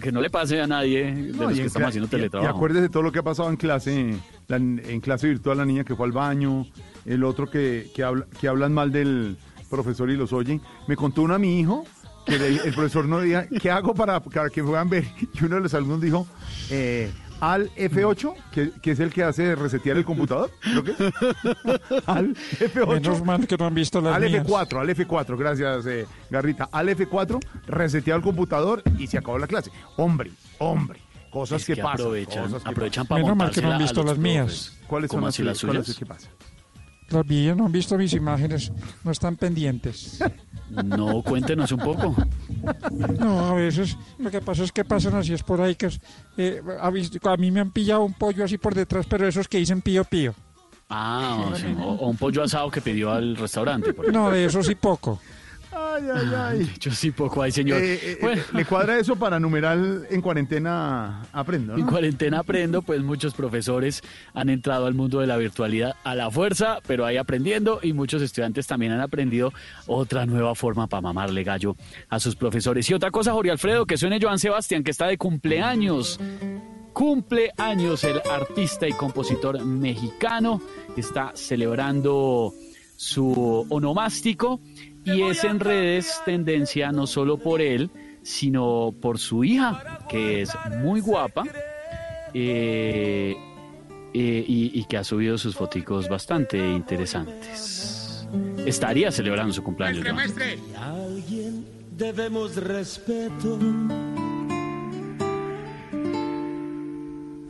[0.00, 2.52] que no le pase a nadie de No, los que estamos haciendo teletrabajo.
[2.52, 4.16] Y acuérdese de todo lo que ha pasado en clase,
[4.48, 6.66] la- en clase virtual la niña que fue al baño,
[7.06, 9.36] el otro que, que, habla, que hablan mal del
[9.70, 10.60] profesor y los oyen.
[10.88, 11.84] Me contó uno a mi hijo
[12.26, 15.04] que le- el profesor no diga, ¿qué hago para, para que puedan ver?
[15.34, 16.26] Y uno de los alumnos dijo,
[16.70, 20.98] eh, al F8, que, que es el que hace resetear el computador, creo que es.
[22.06, 22.88] al F8.
[22.94, 24.46] Menos mal que no han visto las al mías.
[24.46, 26.68] F4, al F4, gracias eh, Garrita.
[26.70, 29.72] Al F4, resetear el computador y se acabó la clase.
[29.96, 31.00] Hombre, hombre,
[31.30, 32.06] cosas Es que, que pasan.
[32.06, 33.08] aprovechan- cosas que aprovechan pasan.
[33.08, 34.78] para Menos mal que no han visto las mías.
[34.86, 35.98] ¿Cuáles son ¿Cómo las así las cuáles- suyas?
[35.98, 36.28] ¿Qué pasa?
[37.12, 38.72] Las vi, no han visto mis imágenes,
[39.04, 40.18] no están pendientes.
[40.70, 42.16] No, cuéntenos un poco.
[43.18, 46.00] No, a veces lo que pasa es que pasan así esporádicas.
[46.36, 49.48] Eh, ha visto- a mí me han pillado un pollo así por detrás, pero esos
[49.48, 50.34] que dicen pío pío.
[50.88, 53.92] Ah, o, sea, o- o un pollo asado que pidió al restaurante.
[53.92, 55.20] por No, de eso sí poco.
[55.74, 56.70] Ay, ay, ay.
[56.78, 57.80] Yo sí poco hay, señor.
[57.80, 58.42] Eh, eh, Bueno.
[58.52, 61.76] ¿Le cuadra eso para numeral en cuarentena aprendo?
[61.76, 64.02] En cuarentena aprendo, pues muchos profesores
[64.34, 68.20] han entrado al mundo de la virtualidad a la fuerza, pero ahí aprendiendo y muchos
[68.20, 69.52] estudiantes también han aprendido
[69.86, 71.76] otra nueva forma para mamarle gallo
[72.10, 72.88] a sus profesores.
[72.90, 76.20] Y otra cosa, Jorge Alfredo, que suene Joan Sebastián, que está de cumpleaños.
[76.92, 80.60] Cumpleaños el artista y compositor mexicano,
[80.96, 82.52] está celebrando
[82.96, 84.60] su onomástico
[85.04, 87.90] y es en redes tendencia no solo por él,
[88.22, 91.44] sino por su hija, que es muy guapa
[92.34, 93.34] eh,
[94.14, 98.28] eh, y, y que ha subido sus foticos bastante interesantes.
[98.64, 100.04] Estaría celebrando su cumpleaños.
[100.04, 100.16] Joan.
[100.16, 103.58] Maestre, alguien debemos respeto.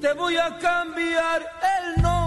[0.01, 2.22] Te voy a cambiar el nombre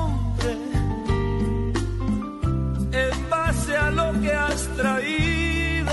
[2.96, 5.92] en base a lo que has traído.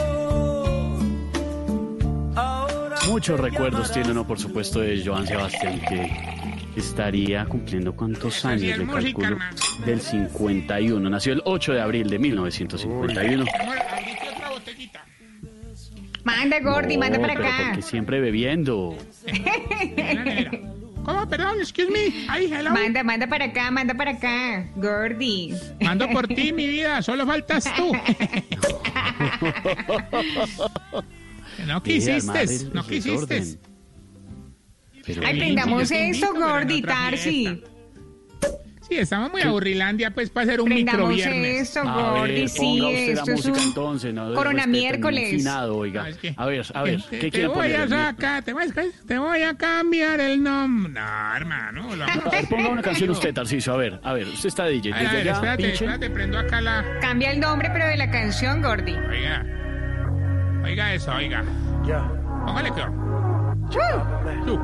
[2.34, 6.10] Ahora Muchos recuerdos tiene uno, por supuesto, de Joan Sebastián, que
[6.76, 9.56] estaría cumpliendo cuántos años, calculo, hermano.
[9.84, 11.10] del 51.
[11.10, 13.44] Nació el 8 de abril de 1951.
[13.60, 15.04] amor, abrite otra botellita.
[16.24, 17.56] Manda, Gordy, manda No, para pero acá.
[17.66, 18.96] porque siempre bebiendo.
[21.04, 21.28] ¿Cómo?
[21.28, 22.26] Perdón, excuse me.
[22.28, 22.70] Ay, hello.
[22.70, 24.66] Manda, manda para acá, manda para acá.
[24.76, 25.52] Gordy.
[25.80, 27.02] Mando por ti, mi vida.
[27.02, 27.92] Solo faltas tú.
[31.66, 32.46] no quisiste.
[32.72, 33.40] No quisiste.
[33.40, 33.72] desorden.
[35.04, 37.62] Pero Ay, Sí, prendamos sí, yo te esto, invito, pero en Gordy, Tarsi.
[38.88, 41.60] Sí, estamos muy aburrilandia, pues, para hacer un microviernes.
[41.68, 45.30] esto, A Gordy, sí, esto la es música un entonces, no Corona miércoles.
[45.30, 46.06] finado, oiga.
[46.36, 47.80] A ver, a ver, Te- ¿qué te quiere voy poner?
[47.80, 50.92] a sacar, te voy a, te voy a cambiar el nombre.
[50.92, 51.94] No, hermano.
[51.96, 53.72] Lo A ver, ponga una canción usted, Tarciso.
[53.72, 54.92] A ver, a ver, usted está DJ.
[54.92, 56.84] A ver, espérate, espérate, prendo acá la...
[57.00, 58.94] Cambia el nombre, pero de la canción, Gordy.
[58.94, 59.46] Oiga.
[60.64, 61.44] Oiga eso, oiga.
[61.86, 62.02] Ya.
[62.46, 62.82] Póngale que...
[64.44, 64.58] Tú.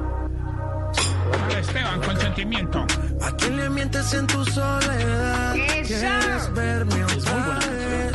[1.57, 2.87] Esteban, con sentimiento.
[3.23, 5.55] ¿A quién le mientes en tu soledad?
[5.87, 8.12] ¿Quieres verme otra vez?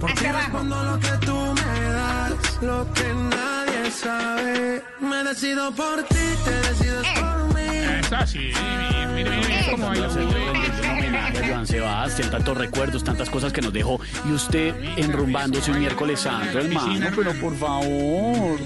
[0.00, 0.44] Por ti Hacia abajo.
[0.50, 4.82] respondo lo que tú me das, lo que nadie sabe.
[5.00, 7.20] Me decido por ti, te decides Eh.
[7.20, 7.60] por mí.
[8.00, 10.08] Eso sí, mire, mire, mire cómo baila.
[10.08, 13.98] Homenaje a Joan Sebastián, tantos recuerdos, tantas cosas que nos dejó.
[14.28, 18.58] Y usted enrumbándose un miércoles santo, hermano, pero por favor.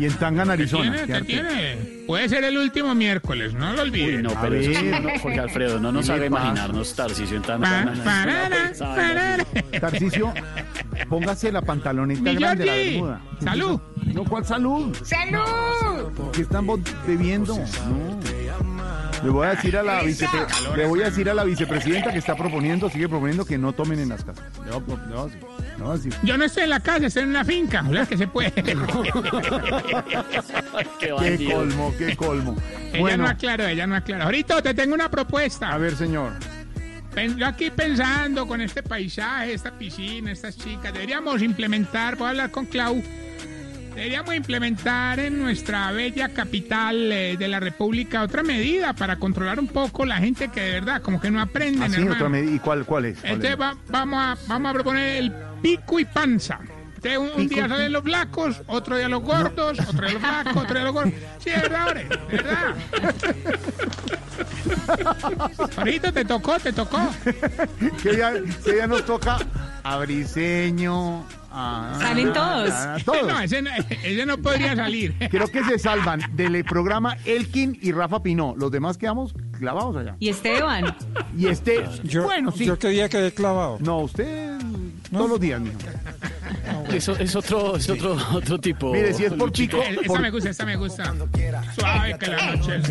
[0.00, 0.92] Y en Tangan, Arizona.
[0.92, 1.06] ¿Tiene?
[1.06, 1.76] qué ¿Te tiene?
[2.06, 4.22] Puede ser el último miércoles, no lo Uy, olvide.
[4.22, 6.42] no, pero eso no, Jorge Alfredo, no nos ¿Qué haga le pasa?
[6.44, 9.44] imaginarnos Tarcisio en tan Pa- tan- parara, parara.
[9.78, 10.32] Tarcicio,
[11.08, 13.20] póngase la pantaloneta grande, la Jordi, bermuda.
[13.44, 13.80] salud.
[14.14, 14.96] No, ¿cuál salud?
[15.04, 16.30] ¡Salud!
[16.32, 16.66] ¿Qué están
[17.06, 17.56] bebiendo?
[17.56, 18.20] No.
[19.24, 22.18] Le voy a decir a la vicepre- le voy a decir a la vicepresidenta que
[22.18, 24.44] está proponiendo, sigue proponiendo que no tomen en las casas.
[25.78, 26.14] Voy a decir.
[26.22, 27.84] Yo no estoy en la casa, estoy en una finca.
[27.88, 28.50] O sea que se puede.
[31.00, 32.56] Qué colmo, qué colmo.
[32.92, 34.24] ella no aclaró, ella no aclaró.
[34.24, 35.70] Ahorita te tengo una propuesta.
[35.70, 36.32] a ver, señor.
[37.36, 42.50] Yo aquí pensando con este paisaje, esta piscina, estas chicas, deberíamos implementar, voy a hablar
[42.52, 43.02] con Clau,
[44.00, 49.66] deberíamos implementar en nuestra bella capital eh, de la República otra medida para controlar un
[49.68, 52.14] poco la gente que de verdad como que no aprenden, Así, hermano.
[52.14, 52.50] otra medida.
[52.54, 53.18] ¿Y cuál, cuál es?
[53.20, 53.60] ¿Cuál Entonces es?
[53.60, 56.60] va- vamos, a, vamos a proponer el pico y panza.
[57.02, 60.74] Entonces, un, día salen los flacos, otro día los gordos, otro día los flacos, otro
[60.74, 61.12] día los gordos.
[61.38, 62.74] Sí, es verdad, hombre, verdad.
[65.76, 66.98] Ahorita te tocó, te tocó.
[68.02, 68.32] que, ya,
[68.64, 69.38] que ya nos toca
[69.82, 71.24] a Briseño.
[71.50, 72.70] Salen todos.
[73.04, 73.26] todos.
[73.26, 73.70] No, ese, no-
[74.04, 75.16] ese no podría salir.
[75.30, 78.54] Creo que se salvan del programa Elkin y Rafa Pinó.
[78.56, 80.16] Los demás quedamos clavados allá.
[80.20, 80.96] ¿Y Esteban?
[81.36, 82.66] Y este, Yo, bueno, sí.
[82.66, 83.78] yo qué día quedé clavado.
[83.80, 84.58] No, usted
[85.10, 85.78] todos los días, mijo.
[86.92, 88.92] Eso es otro, es otro, otro tipo.
[88.92, 89.80] Mire, si es por Luchito.
[89.82, 91.14] Esta por- me gusta, esta me gusta.
[91.76, 92.90] Suave que la noche es.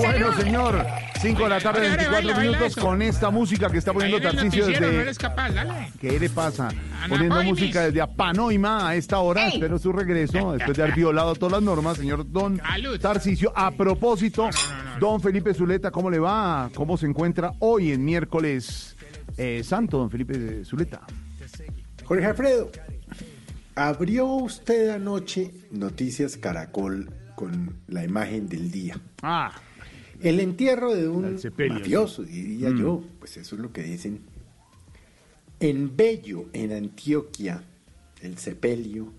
[0.00, 0.86] Bueno, señor,
[1.20, 2.80] 5 de la tarde, Dale, dale, 24 baila, baila minutos eso.
[2.80, 5.02] con esta música que está Ahí poniendo en el Tarcisio noticiero, no desde...
[5.02, 5.92] eres capaz, dale.
[6.00, 6.68] ¿Qué le pasa?
[6.68, 9.48] Ana Poniendo música desde Apanoima a esta hora.
[9.48, 12.60] Espero su regreso después de haber violado todas las normas, señor Don
[13.00, 13.52] Tarcisio.
[13.54, 14.48] A propósito,
[14.98, 16.70] Don Felipe Zuleta, ¿cómo le va?
[16.74, 18.95] ¿Cómo se encuentra hoy en miércoles
[19.36, 21.06] eh, santo, Don Felipe Zuleta?
[22.04, 22.70] Jorge Alfredo,
[23.74, 28.98] abrió usted anoche Noticias Caracol con la imagen del día.
[29.22, 29.52] Ah.
[30.22, 32.78] El entierro de un sepelio, mafioso, diría Mm.
[32.80, 33.04] yo.
[33.18, 34.20] Pues eso es lo que dicen.
[35.60, 37.62] En Bello, en Antioquia,
[38.22, 39.12] el sepelio,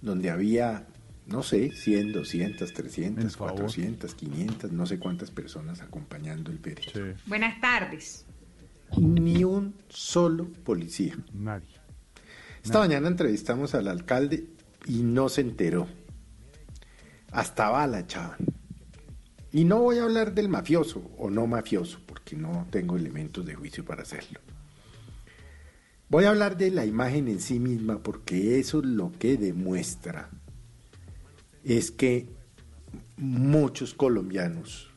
[0.00, 0.86] donde había,
[1.26, 7.14] no sé, 100, 200, 300, 400, 500, no sé cuántas personas acompañando el féretro.
[7.26, 8.24] Buenas tardes.
[8.96, 11.16] Ni un solo policía.
[11.32, 11.78] Nadie.
[12.64, 14.48] Esta mañana entrevistamos al alcalde
[14.86, 15.86] y no se enteró.
[17.30, 18.38] Hasta bala echaban.
[19.52, 23.54] Y no voy a hablar del mafioso o no mafioso, porque no tengo elementos de
[23.54, 24.40] juicio para hacerlo.
[26.10, 30.30] Voy a hablar de la imagen en sí misma, porque eso lo que demuestra
[31.64, 32.28] es que
[33.16, 34.87] muchos colombianos,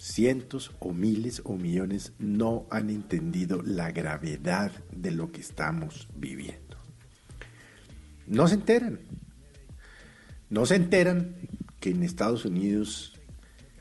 [0.00, 6.78] cientos o miles o millones, no han entendido la gravedad de lo que estamos viviendo.
[8.26, 9.00] No se enteran.
[10.48, 11.36] No se enteran
[11.80, 13.14] que en Estados Unidos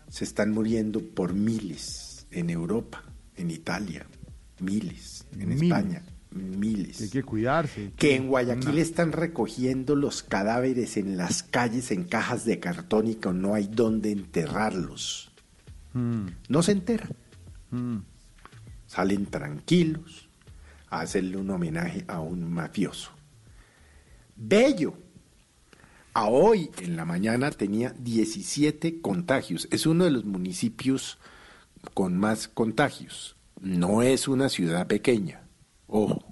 [0.10, 3.04] se están muriendo por miles, en Europa,
[3.36, 4.06] en Italia,
[4.60, 5.64] miles, en Miles.
[5.64, 7.02] España, miles.
[7.02, 7.92] Hay que cuidarse.
[7.96, 13.16] Que en Guayaquil están recogiendo los cadáveres en las calles en cajas de cartón y
[13.16, 15.29] que no hay dónde enterrarlos.
[16.00, 17.12] Mm, No se enteran.
[17.72, 17.98] mm.
[18.88, 20.30] Salen tranquilos
[20.90, 23.12] a hacerle un homenaje a un mafioso.
[24.36, 24.94] Bello.
[26.14, 29.68] A hoy en la mañana tenía 17 contagios.
[29.72, 31.20] Es uno de los municipios
[31.94, 33.36] con más contagios.
[33.62, 35.42] No es una ciudad pequeña.
[35.88, 36.26] Ojo.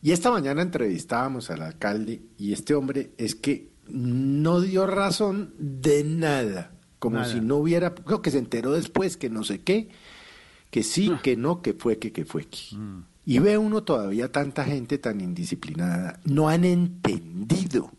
[0.00, 6.04] Y esta mañana entrevistábamos al alcalde y este hombre es que no dio razón de
[6.04, 6.72] nada.
[6.98, 7.32] Como Nada.
[7.32, 9.88] si no hubiera, creo que se enteró después que no sé qué,
[10.70, 12.76] que sí, que no, que fue, que, que fue, que.
[13.24, 16.18] Y ve uno todavía tanta gente tan indisciplinada.
[16.24, 17.92] No han entendido.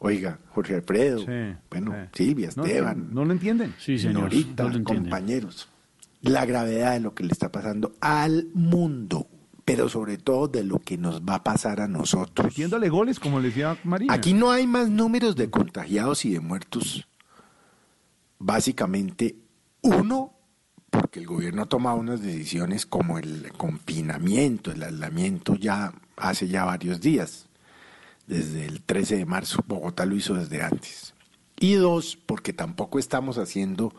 [0.00, 1.24] Oiga, Jorge Alfredo,
[1.70, 3.74] bueno, Silvia, No, Esteban, ¿No lo entienden?
[3.78, 4.24] Sí, señor.
[4.24, 5.04] Norita, no lo entienden.
[5.04, 5.68] compañeros,
[6.22, 9.26] la gravedad de lo que le está pasando al mundo,
[9.64, 12.46] pero sobre todo de lo que nos va a pasar a nosotros.
[12.46, 14.12] Metiéndole goles, como le decía María.
[14.12, 17.08] Aquí no hay más números de contagiados y de muertos.
[18.38, 19.36] Básicamente,
[19.82, 20.34] uno,
[20.90, 26.64] porque el gobierno ha tomado unas decisiones como el confinamiento, el aislamiento ya hace ya
[26.64, 27.48] varios días,
[28.26, 31.14] desde el 13 de marzo, Bogotá lo hizo desde antes.
[31.58, 33.92] Y dos, porque tampoco estamos haciendo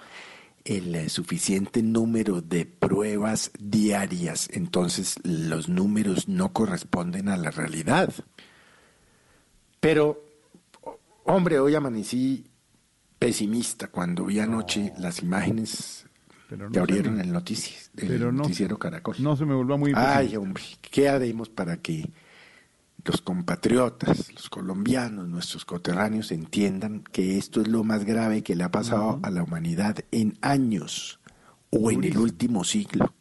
[0.65, 8.13] el eh, suficiente número de pruebas diarias, entonces los números no corresponden a la realidad.
[9.79, 10.23] Pero,
[11.23, 12.48] hombre, hoy amanecí
[13.19, 16.05] pesimista cuando vi anoche las imágenes
[16.49, 19.17] Pero no que abrieron me- el, notici- el pero no- noticiero Caracol.
[19.19, 20.39] No se me vuelva muy Ay, pesimista.
[20.39, 22.09] hombre, ¿qué haremos para que
[23.05, 28.63] los compatriotas, los colombianos, nuestros coterráneos entiendan que esto es lo más grave que le
[28.63, 31.19] ha pasado a la humanidad en años
[31.69, 33.13] o en el último siglo?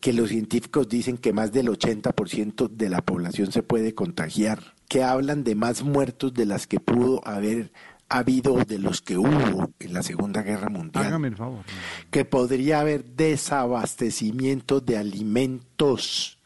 [0.00, 5.02] Que los científicos dicen que más del 80% de la población se puede contagiar, que
[5.02, 7.72] hablan de más muertos de las que pudo haber
[8.08, 11.64] habido o de los que hubo en la Segunda Guerra Mundial Hágame el favor.
[12.10, 16.38] que podría haber desabastecimiento de alimentos.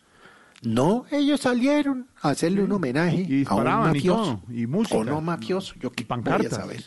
[0.63, 4.43] No, ellos salieron a hacerle un homenaje a un y mafioso.
[4.45, 4.99] todo, y música.
[4.99, 6.85] O no mafioso, yo qué a saber.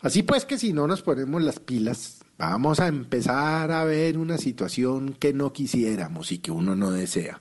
[0.00, 4.38] Así pues que si no nos ponemos las pilas, vamos a empezar a ver una
[4.38, 7.40] situación que no quisiéramos y que uno no desea.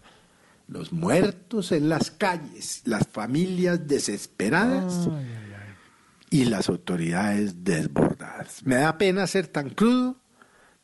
[0.67, 5.09] Los muertos en las calles, las familias desesperadas
[6.33, 8.65] y las autoridades desbordadas.
[8.65, 10.17] Me da pena ser tan crudo,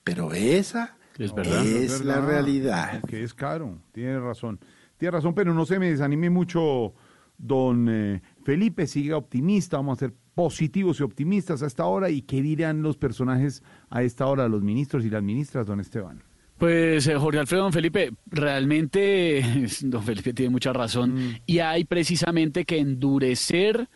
[0.03, 1.63] pero esa es, verdad.
[2.03, 2.27] la verdad.
[2.27, 3.03] realidad.
[3.07, 4.59] Que es caro, tiene razón.
[4.97, 6.93] Tiene razón, pero no se me desanime mucho,
[7.38, 8.85] don eh, Felipe.
[8.85, 12.11] Siga optimista, vamos a ser positivos y optimistas a esta hora.
[12.11, 16.21] ¿Y qué dirán los personajes a esta hora, los ministros y las ministras, don Esteban?
[16.59, 19.41] Pues eh, Jorge Alfredo, don Felipe, realmente
[19.81, 21.35] don Felipe tiene mucha razón Mm.
[21.47, 23.89] y hay precisamente que endurecer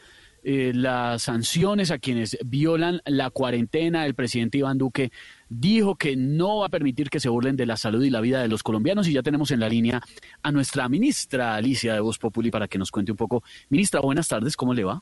[0.43, 4.05] eh, las sanciones a quienes violan la cuarentena.
[4.05, 5.11] El presidente Iván Duque
[5.47, 8.41] dijo que no va a permitir que se burlen de la salud y la vida
[8.41, 10.01] de los colombianos y ya tenemos en la línea
[10.41, 13.43] a nuestra ministra Alicia de Voz Populi para que nos cuente un poco.
[13.69, 15.01] Ministra, buenas tardes, ¿cómo le va?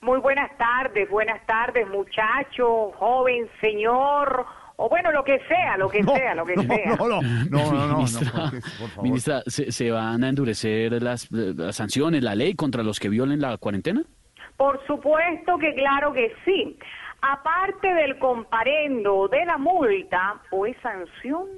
[0.00, 4.46] Muy buenas tardes, buenas tardes, muchacho, joven, señor,
[4.76, 6.96] o bueno, lo que sea, lo que sea, lo que sea.
[6.96, 9.04] No, no, no, no, no, ministra, no, porque, por favor.
[9.04, 13.40] ministra, ¿se, se van a endurecer las, las sanciones, la ley contra los que violen
[13.40, 14.02] la cuarentena?
[14.60, 16.76] Por supuesto que claro que sí.
[17.22, 21.48] Aparte del comparendo de la multa o es sanción,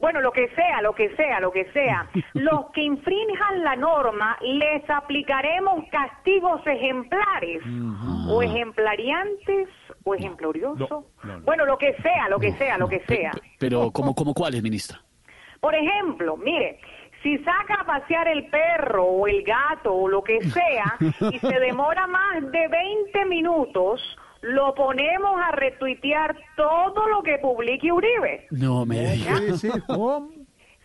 [0.00, 4.36] bueno, lo que sea, lo que sea, lo que sea, los que infrinjan la norma
[4.42, 7.62] les aplicaremos castigos ejemplares
[8.28, 9.68] o ejemplariantes
[10.02, 11.06] o ejemplorioso.
[11.44, 13.30] Bueno, lo que sea, lo que sea, lo que sea.
[13.60, 15.00] Pero, ¿cómo, cómo cuáles, ministra?
[15.60, 16.80] Por ejemplo, mire,
[17.22, 21.60] si saca a pasear el perro o el gato o lo que sea y se
[21.60, 24.00] demora más de 20 minutos,
[24.42, 28.46] lo ponemos a retuitear todo lo que publique Uribe.
[28.50, 29.36] No me diga.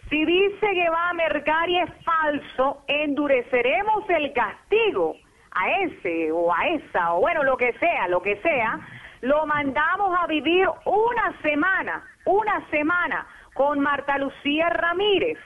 [0.10, 5.16] Si dice que va a mercar y es falso, endureceremos el castigo
[5.52, 8.80] a ese o a esa, o bueno, lo que sea, lo que sea,
[9.22, 13.26] lo mandamos a vivir una semana, una semana
[13.56, 15.40] con Marta Lucía Ramírez.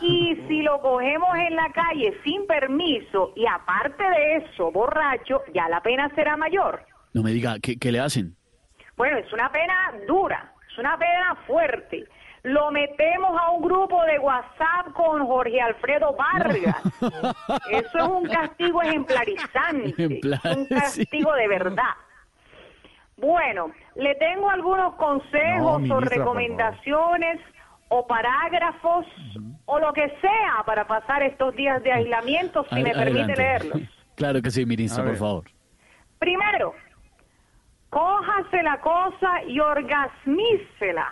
[0.00, 5.68] Y si lo cogemos en la calle sin permiso y aparte de eso, borracho, ya
[5.68, 6.84] la pena será mayor.
[7.12, 8.36] No me diga, ¿qué, qué le hacen?
[8.96, 9.74] Bueno, es una pena
[10.06, 12.04] dura, es una pena fuerte.
[12.44, 16.76] Lo metemos a un grupo de WhatsApp con Jorge Alfredo Vargas.
[17.70, 21.94] Eso es un castigo ejemplarizante, Ejemplar, un castigo de verdad.
[23.16, 27.40] Bueno, le tengo algunos No, consejos o ministra, recomendaciones
[27.88, 29.06] o parágrafos
[29.66, 33.42] o lo que sea para pasar estos días de aislamiento, si me permite adelante.
[33.42, 33.82] leerlos.
[34.18, 35.44] Claro que sí, ministra, por favor.
[36.18, 36.74] Primero,
[37.90, 41.06] cójase la cosa y orgasmícela.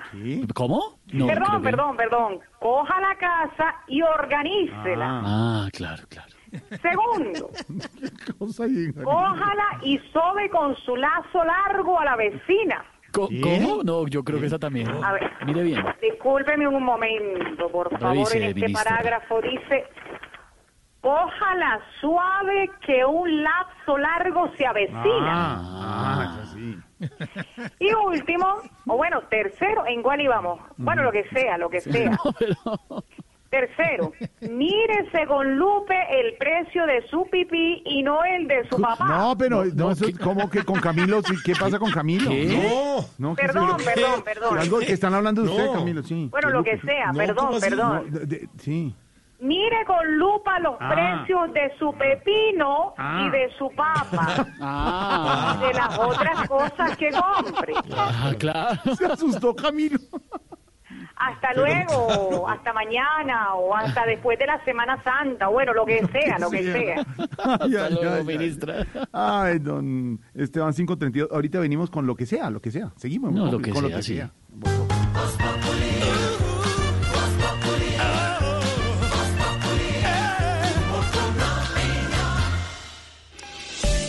[0.55, 0.99] ¿Cómo?
[1.13, 2.41] No, perdón, que- perdón, perdón.
[2.59, 5.21] Coja la casa y organícela.
[5.25, 6.33] Ah, claro, claro.
[6.83, 7.51] Segundo,
[8.39, 8.65] Cosa
[9.05, 12.85] cójala y sobe con su lazo largo a la vecina.
[13.13, 13.83] Co- ¿Cómo?
[13.83, 14.89] No, yo creo que esa también.
[15.03, 15.31] A ver.
[15.47, 15.85] Mire bien.
[16.03, 18.15] Discúlpeme un momento, por favor.
[18.15, 18.85] Revise, en este ministra.
[18.85, 19.85] parágrafo dice,
[21.01, 25.57] cójala suave que un lapso largo se avecina.
[25.63, 26.77] Ah, es así.
[27.79, 28.47] Y último,
[28.87, 30.61] o bueno, tercero, ¿en cuál íbamos?
[30.79, 32.11] Bueno, lo que sea, lo que sea.
[33.57, 34.13] Tercero,
[34.43, 39.07] mírese con lupe el precio de su pipí y no el de su papá.
[39.07, 41.23] No, pero no, eso, ¿cómo que con Camilo?
[41.23, 42.29] Sí, ¿Qué pasa con Camilo?
[42.31, 42.45] ¿Qué?
[42.47, 44.59] No, no, ¿qué Perdón, perdón, perdón.
[44.59, 45.73] Algo que están hablando de usted, No.
[45.73, 46.29] Camilo, sí.
[46.31, 48.05] Bueno, lo que sea, perdón, perdón.
[48.11, 48.95] No, de- de- sí.
[49.39, 50.93] Mire con lupa los Ah.
[50.95, 53.27] precios de su pepino Ah.
[53.27, 54.47] y de su papa.
[54.61, 55.57] Ah.
[55.63, 57.75] Y de las otras cosas que compre.
[57.97, 58.81] Ah, claro.
[58.97, 59.99] Se asustó Camilo.
[61.17, 65.49] Hasta luego, hasta mañana o hasta después de la Semana Santa.
[65.49, 66.97] Bueno, lo que sea, lo que sea.
[67.39, 68.87] Ay, Hasta ay, luego, ay, ministra.
[69.13, 71.31] Ay, don Esteban 532.
[71.33, 72.93] Ahorita venimos con lo que sea, lo que sea.
[72.97, 73.33] Seguimos.
[73.33, 74.21] No, con- lo que con sea, sí.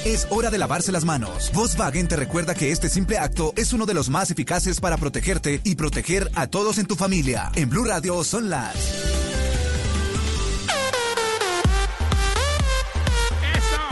[0.07, 1.51] Es hora de lavarse las manos.
[1.53, 5.59] Volkswagen te recuerda que este simple acto es uno de los más eficaces para protegerte
[5.65, 7.51] y proteger a todos en tu familia.
[7.55, 8.73] En Blue Radio son las
[13.53, 13.83] ¡Eso!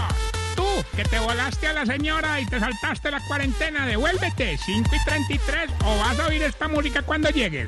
[0.55, 0.63] Tú,
[0.95, 5.69] que te volaste a la señora y te saltaste la cuarentena, devuélvete, 5 y 33,
[5.83, 7.67] o vas a oír esta música cuando llegues.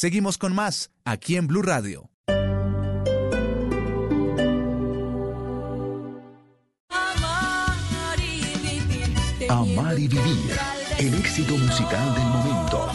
[0.00, 2.08] Seguimos con más aquí en Blue Radio.
[9.50, 10.56] Amar y vivir.
[10.98, 12.88] El éxito musical del momento.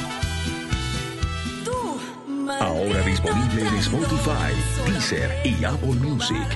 [2.59, 4.55] Ahora disponible en Spotify,
[4.87, 6.47] Deezer y Apple Music.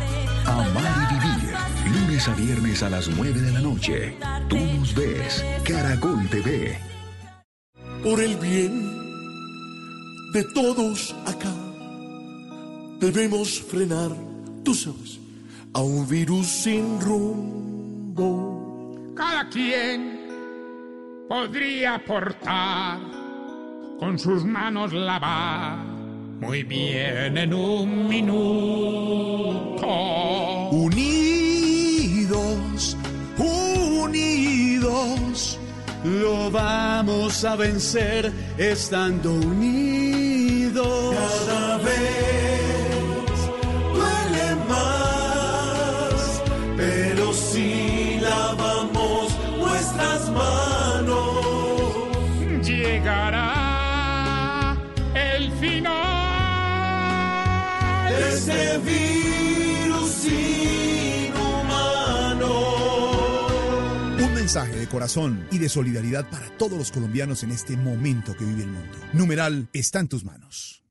[0.47, 1.53] Amar y vivir.
[1.93, 4.17] Lunes a viernes a las 9 de la noche.
[4.47, 5.45] Tú nos ves.
[5.63, 6.76] Caracol TV.
[8.01, 9.09] Por el bien
[10.34, 11.53] de todos acá,
[12.99, 14.11] debemos frenar,
[14.64, 15.19] tú sabes,
[15.73, 18.18] a un virus sin rumbo.
[19.15, 20.19] Cada quien
[21.27, 22.99] podría portar,
[23.99, 25.99] con sus manos lavar
[26.39, 29.88] muy bien en un minuto.
[30.72, 31.39] Unidos,
[36.03, 41.15] lo vamos a vencer estando unidos.
[41.15, 43.49] Cada vez
[43.93, 46.41] duele más,
[46.77, 51.45] pero si lavamos nuestras manos,
[52.63, 53.47] Llegará
[55.15, 55.99] el final
[58.09, 58.77] de este
[64.49, 68.63] mensaje de corazón y de solidaridad para todos los colombianos en este momento que vive
[68.63, 68.97] el mundo.
[69.13, 70.84] Numeral está en tus manos.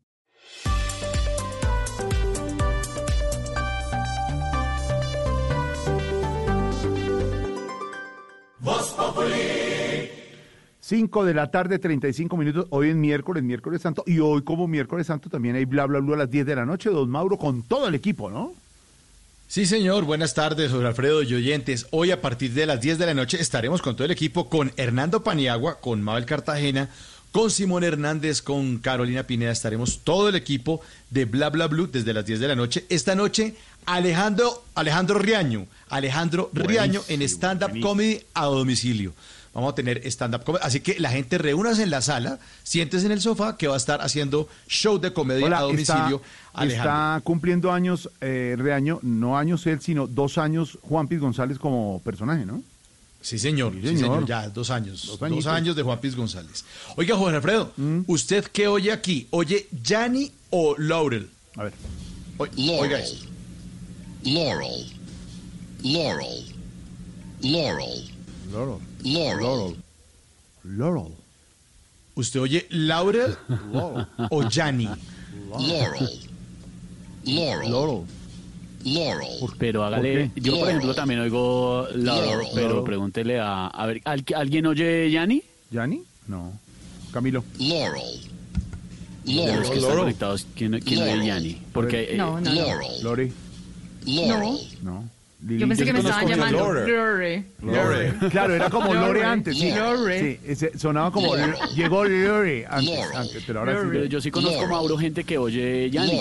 [8.61, 9.35] Voz Populi.
[10.79, 12.67] 5 de la tarde, 35 minutos.
[12.71, 14.05] Hoy es miércoles, miércoles santo.
[14.07, 16.65] Y hoy, como miércoles santo, también hay bla, bla, bla a las 10 de la
[16.65, 16.91] noche.
[16.91, 18.53] Don Mauro con todo el equipo, ¿no?
[19.51, 20.05] Sí, señor.
[20.05, 21.87] Buenas tardes, Jorge Alfredo y oyentes.
[21.91, 24.73] Hoy a partir de las 10 de la noche estaremos con todo el equipo, con
[24.77, 26.91] Hernando Paniagua, con Mabel Cartagena,
[27.33, 29.51] con Simón Hernández, con Carolina Pineda.
[29.51, 32.85] Estaremos todo el equipo de Bla Bla Blue desde las 10 de la noche.
[32.91, 33.55] Esta noche,
[33.87, 35.67] Alejandro, Alejandro Riaño.
[35.89, 39.15] Alejandro Riaño en stand-up comedy a domicilio.
[39.59, 40.65] Vamos a tener stand-up comedy.
[40.65, 43.77] Así que la gente reúnase en la sala, siéntese en el sofá que va a
[43.77, 46.23] estar haciendo show de comedia Hola, a domicilio.
[46.23, 46.93] Está, Alejandro.
[46.93, 52.01] está cumpliendo años, eh, Reaño, no años él, sino dos años Juan Piz González como
[52.05, 52.63] personaje, ¿no?
[53.21, 53.73] Sí, señor.
[53.73, 53.99] Sí, señor.
[53.99, 54.27] señor.
[54.27, 55.19] Ya, dos años.
[55.19, 56.65] Dos años de Juan Piz González.
[56.95, 57.73] Oiga, Juan Alfredo,
[58.07, 59.27] ¿usted qué oye aquí?
[59.31, 61.29] ¿Oye Yanni o Laurel?
[61.57, 61.73] A ver.
[62.39, 63.27] Oiga esto.
[64.23, 64.87] Laurel.
[65.83, 66.45] Laurel.
[67.43, 68.05] Laurel.
[68.53, 68.88] Laurel.
[69.05, 69.77] Laurel.
[70.65, 71.13] Laurel.
[72.15, 73.37] ¿Usted oye Laurel
[74.31, 74.89] o Yanni?
[75.51, 76.09] Laurel.
[77.25, 78.05] Laurel.
[78.85, 79.29] Laurel.
[79.59, 80.97] Pero hágale, yo por ejemplo Laurel.
[80.97, 82.49] también oigo Laurel, Laurel.
[82.55, 82.85] pero Laurel.
[82.85, 85.43] pregúntele a, a ver, ¿al- ¿alguien oye Yanni?
[85.71, 86.03] ¿Yanni?
[86.27, 86.53] No.
[87.13, 87.45] Camilo.
[87.59, 88.03] Laurel.
[89.25, 89.77] De los que Laurel.
[89.77, 91.27] están conectados, ¿quién, quién oye Laurel.
[91.27, 91.59] Yanni?
[91.73, 92.15] Porque...
[92.17, 92.55] No, no, no.
[92.55, 93.03] Laurel.
[93.03, 93.33] Lori.
[94.07, 94.59] Laurel.
[94.83, 95.05] No.
[95.41, 97.45] Yo pensé que me estaban llamando Lore.
[97.63, 98.15] Lore.
[98.31, 99.25] Claro, era como Lore, Lore.
[99.25, 99.71] antes, sí.
[99.71, 100.21] Lore.
[100.21, 101.55] Sí, ese- sonaba como Lore.
[101.77, 104.09] llegó Lore antes, antes, pero ahora pero sí.
[104.09, 106.21] yo sí conozco, Mauro, gente que oye Yanni.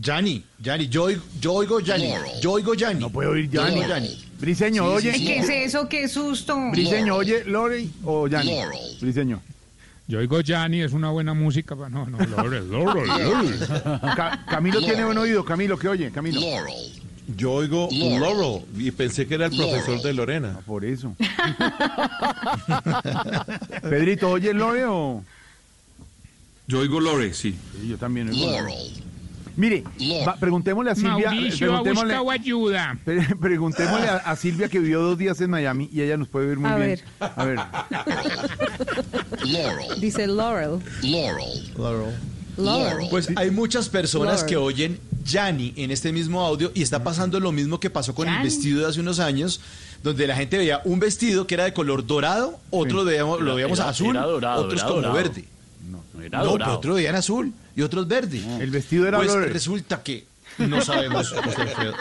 [0.00, 3.00] Yanni, Yanni, yo oigo, yo oigo Yanni, yo oigo Yanni.
[3.00, 3.80] No puedo oír Yanni.
[3.86, 4.24] Yanni.
[4.38, 5.10] Briseño, oye.
[5.12, 5.88] ¿Qué es eso?
[5.88, 6.56] ¡Qué susto!
[6.70, 8.52] Briseño, oye Lore o Yanni.
[9.00, 9.40] Briseño.
[10.06, 11.74] Yo oigo Yanni, es una buena música.
[11.74, 13.56] No, no, Lore, Lore, Lore.
[14.16, 15.44] Ca- Camilo tiene buen oído.
[15.44, 16.10] Camilo, ¿qué oye?
[16.10, 16.40] Camilo.
[17.36, 18.20] Yo oigo Laurel.
[18.20, 20.02] Laurel y pensé que era el profesor Laurel.
[20.02, 20.60] de Lorena.
[20.66, 21.14] por eso.
[23.82, 25.22] Pedrito, ¿oye Lore o...?
[26.66, 27.54] Yo oigo Lore, sí.
[27.80, 28.74] Sí, yo también oigo Lore.
[29.56, 29.82] Mire,
[30.26, 31.30] va- preguntémosle a Silvia...
[31.32, 32.98] Mauricio ha preguntémosle- buscado ayuda.
[33.04, 36.46] Pre- Preguntémosle a, a Silvia que vivió dos días en Miami y ella nos puede
[36.46, 36.88] ver muy A bien.
[36.88, 37.04] ver.
[37.36, 37.58] A ver.
[39.46, 40.00] Laurel.
[40.00, 40.78] Dice Laurel.
[41.02, 41.72] Laurel.
[41.76, 42.14] Laurel.
[43.10, 44.46] Pues hay muchas personas Laurel.
[44.46, 48.28] que oyen Yanni en este mismo audio y está pasando lo mismo que pasó con
[48.28, 49.60] el vestido de hace unos años,
[50.02, 53.46] donde la gente veía un vestido que era de color dorado, otro lo veíamos, lo
[53.46, 55.14] Era- veíamos era- azul, era dorado, otros era como dorado.
[55.14, 55.44] verde.
[56.20, 56.58] Era no, dorado.
[56.58, 58.42] pero otro veían azul y otros verde.
[58.60, 60.26] El vestido era Pues resulta que
[60.58, 61.94] no sabemos, José Alfredo,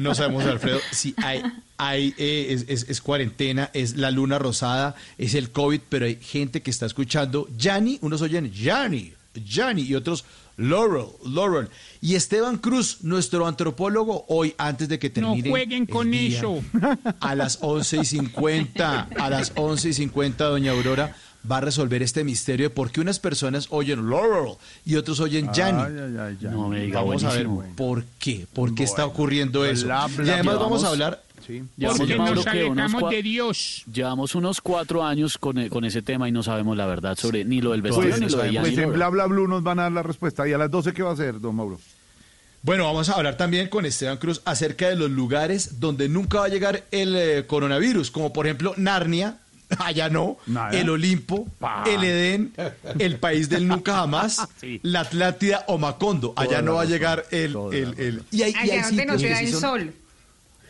[0.00, 1.42] no sabemos, Alfredo, si hay,
[1.78, 6.16] hay eh, es, es- es cuarentena, es la luna rosada, es el COVID, pero hay
[6.20, 10.24] gente que está escuchando Yanni, unos oyen Yanni, Yanni y otros
[10.56, 11.68] Laurel, Laurel.
[12.00, 15.50] Y Esteban Cruz, nuestro antropólogo, hoy antes de que No termine.
[15.50, 16.60] jueguen el con día, eso.
[17.20, 21.14] A las 11 y 50, a las 11 y 50, doña Aurora
[21.48, 24.54] va a resolver este misterio de por qué unas personas oyen Laurel
[24.84, 25.80] y otros oyen Yanni.
[25.80, 26.56] Ay, ay, ay, Yanni.
[26.56, 27.46] No me diga, Vamos a ver
[27.76, 29.86] por qué, por qué está ocurriendo eso.
[29.86, 31.22] Bla, bla, y además vamos a hablar.
[31.48, 31.64] Sí.
[31.76, 33.82] Llevamos, Porque nos alejamos de Dios.
[33.92, 37.44] Llevamos unos cuatro años con, e- con ese tema y no sabemos la verdad sobre
[37.44, 38.92] ni lo del vestido Pues, ni lo de pues en.
[38.92, 40.46] Bla Bla Blue nos van a dar la respuesta.
[40.46, 41.80] ¿Y a las 12 qué va a hacer, don Mauro?
[42.62, 46.44] Bueno, vamos a hablar también con Esteban Cruz acerca de los lugares donde nunca va
[46.46, 49.38] a llegar el eh, coronavirus, como por ejemplo Narnia,
[49.78, 50.70] allá no, Nada.
[50.78, 51.46] el Olimpo,
[51.86, 52.52] el Edén,
[52.98, 54.46] el país del nunca jamás,
[54.82, 57.56] la Atlántida o Macondo, allá Toda no va a llegar el...
[57.72, 59.94] el, el- y hay, y hay Allá donde no da sí el son- sol.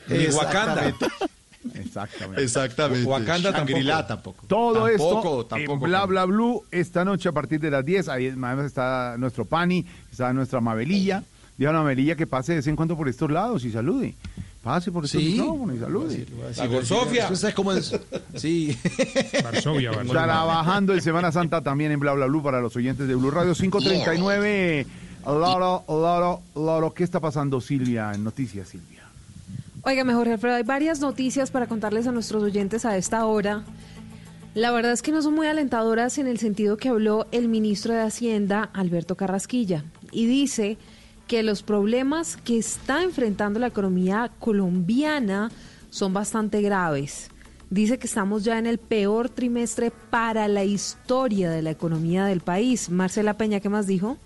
[0.09, 0.93] Ni Wakanda.
[1.75, 2.43] Exactamente.
[2.43, 3.05] Exactamente.
[3.07, 3.71] Wakanda tampoco.
[3.73, 4.47] Shangri-La tampoco.
[4.47, 4.89] Todo Tampoco,
[5.41, 5.85] esto tampoco.
[5.85, 8.09] en Bla Bla Blue esta noche a partir de las 10.
[8.09, 11.23] Ahí además está nuestro Pani, está nuestra Mabelilla.
[11.57, 14.15] Dijo a la Mabelilla que pase de vez en cuando por estos lados y salude.
[14.63, 15.33] Pase por estos Sí.
[15.33, 16.27] micrófonos y salude.
[16.57, 17.25] La Sofía.
[17.25, 17.99] Usted sabe cómo es.
[18.37, 18.77] Sí.
[19.43, 20.13] Varsovia, Varsovia.
[20.25, 23.55] Trabajando en Semana Santa también en Bla Bla Blue para los oyentes de Blue Radio
[23.55, 24.87] 539.
[25.27, 26.95] Loro, Loro, Loro.
[26.95, 28.13] ¿Qué está pasando, Silvia?
[28.15, 28.98] En noticias, Silvia.
[29.83, 33.65] Oiga, mejor Alfredo, hay varias noticias para contarles a nuestros oyentes a esta hora.
[34.55, 37.95] La verdad es que no son muy alentadoras en el sentido que habló el ministro
[37.95, 40.79] de Hacienda, Alberto Carrasquilla, y dice
[41.29, 45.51] que los problemas que está enfrentando la economía colombiana
[45.91, 47.31] son bastante graves.
[47.71, 52.41] Dice que estamos ya en el peor trimestre para la historia de la economía del
[52.41, 52.91] país.
[52.91, 54.17] Marcela Peña, ¿qué más dijo?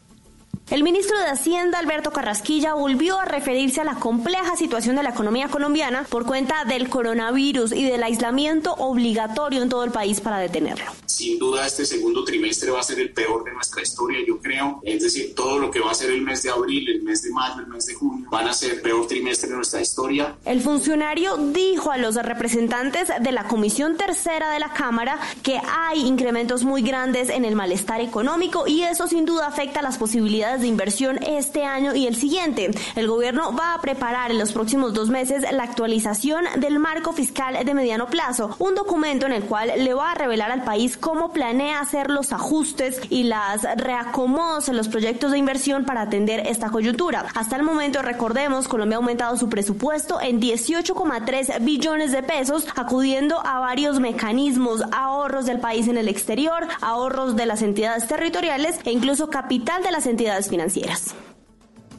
[0.72, 5.10] El ministro de Hacienda, Alberto Carrasquilla, volvió a referirse a la compleja situación de la
[5.10, 10.38] economía colombiana por cuenta del coronavirus y del aislamiento obligatorio en todo el país para
[10.38, 10.86] detenerlo.
[11.04, 14.80] Sin duda este segundo trimestre va a ser el peor de nuestra historia, yo creo.
[14.82, 17.30] Es decir, todo lo que va a ser el mes de abril, el mes de
[17.32, 20.36] mayo, el mes de junio, van a ser el peor trimestre de nuestra historia.
[20.46, 26.00] El funcionario dijo a los representantes de la Comisión Tercera de la Cámara que hay
[26.00, 30.66] incrementos muy grandes en el malestar económico y eso sin duda afecta las posibilidades de
[30.66, 32.72] inversión este año y el siguiente.
[32.96, 37.64] El gobierno va a preparar en los próximos dos meses la actualización del marco fiscal
[37.64, 41.32] de mediano plazo, un documento en el cual le va a revelar al país cómo
[41.32, 46.70] planea hacer los ajustes y las reacomodos en los proyectos de inversión para atender esta
[46.70, 47.26] coyuntura.
[47.34, 53.40] Hasta el momento, recordemos, Colombia ha aumentado su presupuesto en 18,3 billones de pesos, acudiendo
[53.46, 58.90] a varios mecanismos, ahorros del país en el exterior, ahorros de las entidades territoriales e
[58.90, 61.14] incluso capital de las entidades financieras.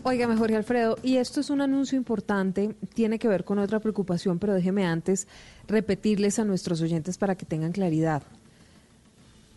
[0.06, 4.38] Oiga, mejor Alfredo, y esto es un anuncio importante, tiene que ver con otra preocupación,
[4.38, 5.28] pero déjeme antes
[5.68, 8.22] repetirles a nuestros oyentes para que tengan claridad.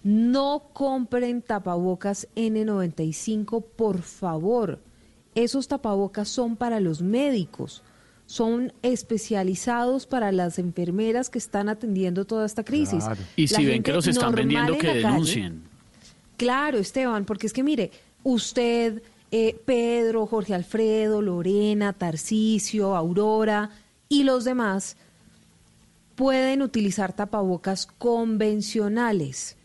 [0.05, 4.79] No compren tapabocas N95, por favor.
[5.35, 7.83] Esos tapabocas son para los médicos,
[8.27, 13.05] son especializados para las enfermeras que están atendiendo toda esta crisis.
[13.35, 15.63] Y La si ven que los están vendiendo, en que calle- denuncien.
[16.37, 17.91] Claro, Esteban, porque es que mire,
[18.27, 23.71] usted, eh, Pedro, Jorge Alfredo, Lorena, Tarcisio, Aurora
[24.09, 24.97] y los demás
[26.17, 29.57] pueden utilizar tapabocas convencionales,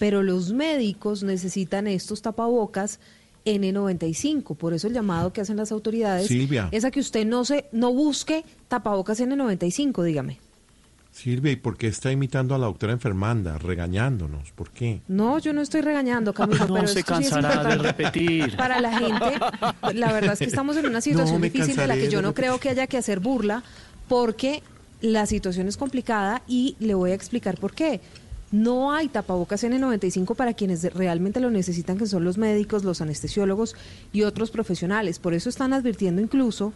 [0.00, 2.98] pero los médicos necesitan estos tapabocas
[3.44, 4.56] N95.
[4.56, 6.68] Por eso el llamado que hacen las autoridades Silvia.
[6.72, 10.40] es a que usted no se no busque tapabocas N95, dígame.
[11.12, 14.50] Silvia, ¿y por qué está imitando a la doctora enfermanda, regañándonos?
[14.52, 15.02] ¿Por qué?
[15.08, 18.56] No, yo no estoy regañando, Camilo, No pero se esto sí es cansará de repetir.
[18.56, 19.38] Para la gente,
[19.94, 22.34] la verdad es que estamos en una situación No difícil de la que yo no
[22.34, 23.62] creo que haya que hacer burla,
[24.08, 24.62] porque
[25.02, 28.00] la situación es complicada y le voy a explicar por qué.
[28.50, 33.74] No hay tapabocas N95 para quienes realmente lo necesitan, que son los médicos, los anestesiólogos
[34.12, 35.18] y otros profesionales.
[35.18, 36.72] Por eso están advirtiendo incluso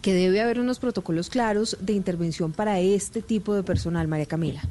[0.00, 4.62] que debe haber unos protocolos claros de intervención para este tipo de personal, María Camila.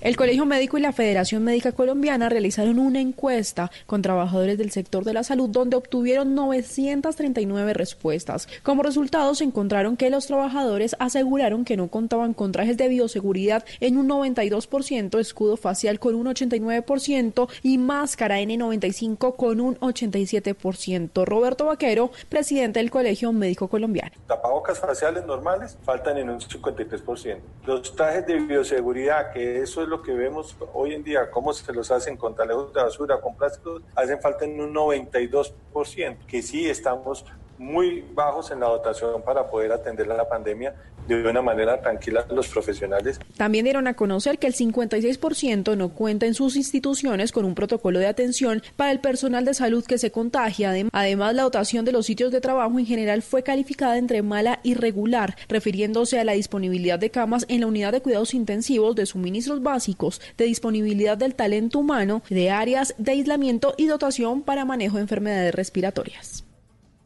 [0.00, 5.04] El Colegio Médico y la Federación Médica Colombiana realizaron una encuesta con trabajadores del sector
[5.04, 8.48] de la salud donde obtuvieron 939 respuestas.
[8.62, 13.62] Como resultado se encontraron que los trabajadores aseguraron que no contaban con trajes de bioseguridad
[13.80, 21.26] en un 92%, escudo facial con un 89% y máscara N95 con un 87%.
[21.26, 24.12] Roberto Vaquero, presidente del Colegio Médico Colombiano.
[24.26, 27.36] Tapabocas faciales normales faltan en un 53%.
[27.66, 31.72] Los trajes de bioseguridad, que eso es lo que vemos hoy en día, cómo se
[31.72, 36.70] los hacen con talejos de basura, con plásticos, hacen falta en un 92%, que sí
[36.70, 37.26] estamos
[37.60, 40.74] muy bajos en la dotación para poder atender la pandemia
[41.06, 43.20] de una manera tranquila los profesionales.
[43.36, 47.98] También dieron a conocer que el 56% no cuenta en sus instituciones con un protocolo
[47.98, 50.72] de atención para el personal de salud que se contagia.
[50.74, 54.60] Adem- Además, la dotación de los sitios de trabajo en general fue calificada entre mala
[54.62, 59.04] y regular, refiriéndose a la disponibilidad de camas en la unidad de cuidados intensivos, de
[59.04, 64.96] suministros básicos, de disponibilidad del talento humano, de áreas de aislamiento y dotación para manejo
[64.96, 66.44] de enfermedades respiratorias.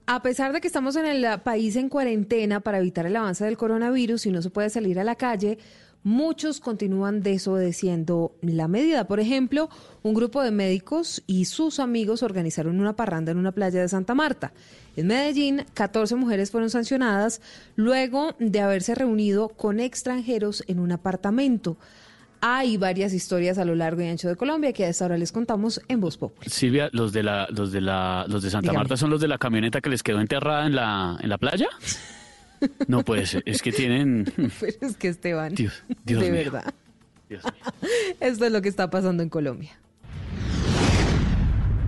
[0.07, 3.57] A pesar de que estamos en el país en cuarentena para evitar el avance del
[3.57, 5.57] coronavirus y no se puede salir a la calle,
[6.03, 9.07] muchos continúan desobedeciendo la medida.
[9.07, 9.71] Por ejemplo,
[10.03, 14.15] un grupo de médicos y sus amigos organizaron una parranda en una playa de Santa
[14.15, 14.53] Marta.
[14.95, 17.41] En Medellín, 14 mujeres fueron sancionadas
[17.75, 21.79] luego de haberse reunido con extranjeros en un apartamento.
[22.47, 25.33] Hay varias historias a lo largo y ancho de Colombia que a esta hora les
[25.33, 26.37] contamos en Voz Pop.
[26.47, 28.81] Silvia, los de la, los de la, los de Santa Dígame.
[28.81, 31.69] Marta son los de la camioneta que les quedó enterrada en la, en la playa.
[32.87, 34.25] No puede ser, es que tienen.
[34.61, 36.45] Pero es que Esteban, Dios, Dios de mío.
[36.45, 36.73] verdad.
[37.29, 37.43] Dios
[38.21, 39.73] Esto es lo que está pasando en Colombia.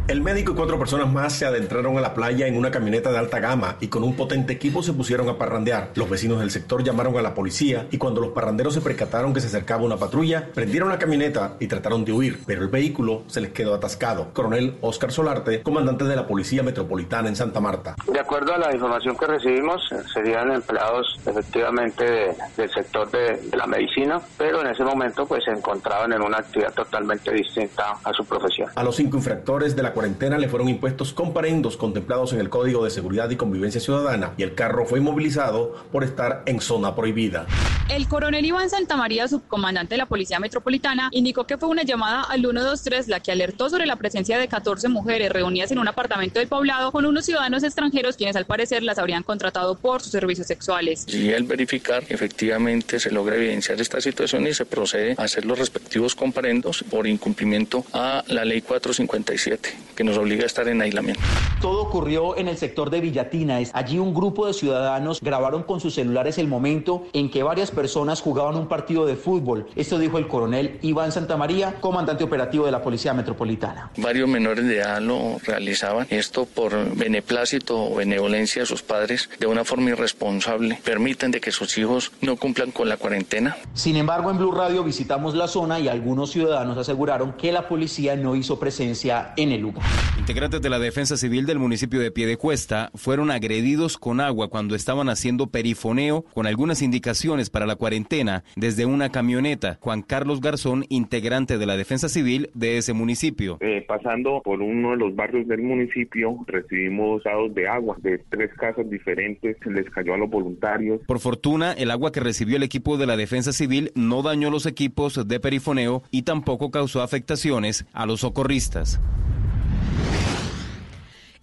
[0.08, 3.18] El médico y cuatro personas más se adentraron a la playa en una camioneta de
[3.18, 5.90] alta gama y con un potente equipo se pusieron a parrandear.
[5.96, 9.40] Los vecinos del sector llamaron a la policía y cuando los parranderos se percataron que
[9.40, 13.40] se acercaba una patrulla, prendieron la camioneta y trataron de huir, pero el vehículo se
[13.40, 14.28] les quedó atascado.
[14.32, 17.96] Coronel Oscar Solarte, comandante de la Policía Metropolitana en Santa Marta.
[18.06, 19.82] De acuerdo a la información que recibimos,
[20.14, 25.42] serían empleados efectivamente de- del sector de, de la medicina, pero en ese momento pues
[25.42, 28.68] se encontraban en una actividad totalmente distinta a su profesión.
[28.76, 32.84] A los cinco infractores de la cuarentena le fueron impuestos comparendos contemplados en el Código
[32.84, 37.46] de Seguridad y Convivencia Ciudadana y el carro fue inmovilizado por estar en zona prohibida.
[37.88, 42.40] El coronel Iván Santamaría, subcomandante de la Policía Metropolitana, indicó que fue una llamada al
[42.40, 46.48] 123 la que alertó sobre la presencia de 14 mujeres reunidas en un apartamento del
[46.48, 51.06] poblado con unos ciudadanos extranjeros quienes al parecer las habrían contratado por sus servicios sexuales.
[51.08, 55.58] Y al verificar, efectivamente se logra evidenciar esta situación y se procede a hacer los
[55.58, 61.20] respectivos comparendos por incumplimiento a la ley 457, que nos obliga a estar en aislamiento.
[61.60, 63.58] Todo ocurrió en el sector de Villatina.
[63.72, 68.20] Allí un grupo de ciudadanos grabaron con sus celulares el momento en que varias personas
[68.20, 69.66] jugaban un partido de fútbol.
[69.74, 73.90] Esto dijo el coronel Iván Santamaría, comandante operativo de la Policía Metropolitana.
[73.96, 79.46] Varios menores de edad lo realizaban, esto por beneplácito o benevolencia de sus padres, de
[79.46, 80.78] una forma irresponsable.
[80.84, 83.56] Permiten de que sus hijos no cumplan con la cuarentena.
[83.72, 88.14] Sin embargo, en Blue Radio visitamos la zona y algunos ciudadanos aseguraron que la policía
[88.14, 89.85] no hizo presencia en el lugar.
[90.26, 95.08] Integrantes de la Defensa Civil del municipio de Piedecuesta fueron agredidos con agua cuando estaban
[95.08, 99.78] haciendo perifoneo con algunas indicaciones para la cuarentena desde una camioneta.
[99.80, 103.58] Juan Carlos Garzón, integrante de la Defensa Civil de ese municipio.
[103.60, 108.52] Eh, pasando por uno de los barrios del municipio, recibimos dados de agua de tres
[108.54, 111.02] casas diferentes, les cayó a los voluntarios.
[111.06, 114.66] Por fortuna, el agua que recibió el equipo de la Defensa Civil no dañó los
[114.66, 119.00] equipos de perifoneo y tampoco causó afectaciones a los socorristas.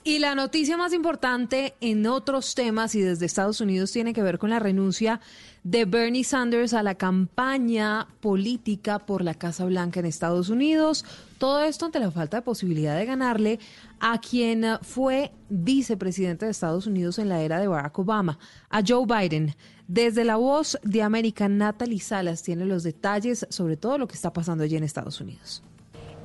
[0.06, 4.38] Y la noticia más importante en otros temas y desde Estados Unidos tiene que ver
[4.38, 5.22] con la renuncia
[5.64, 11.06] de Bernie Sanders a la campaña política por la Casa Blanca en Estados Unidos.
[11.38, 13.60] Todo esto ante la falta de posibilidad de ganarle
[14.02, 18.38] a quien fue vicepresidente de Estados Unidos en la era de Barack Obama,
[18.70, 19.56] a Joe Biden.
[19.88, 24.34] Desde la voz de América, Natalie Salas tiene los detalles sobre todo lo que está
[24.34, 25.64] pasando allí en Estados Unidos.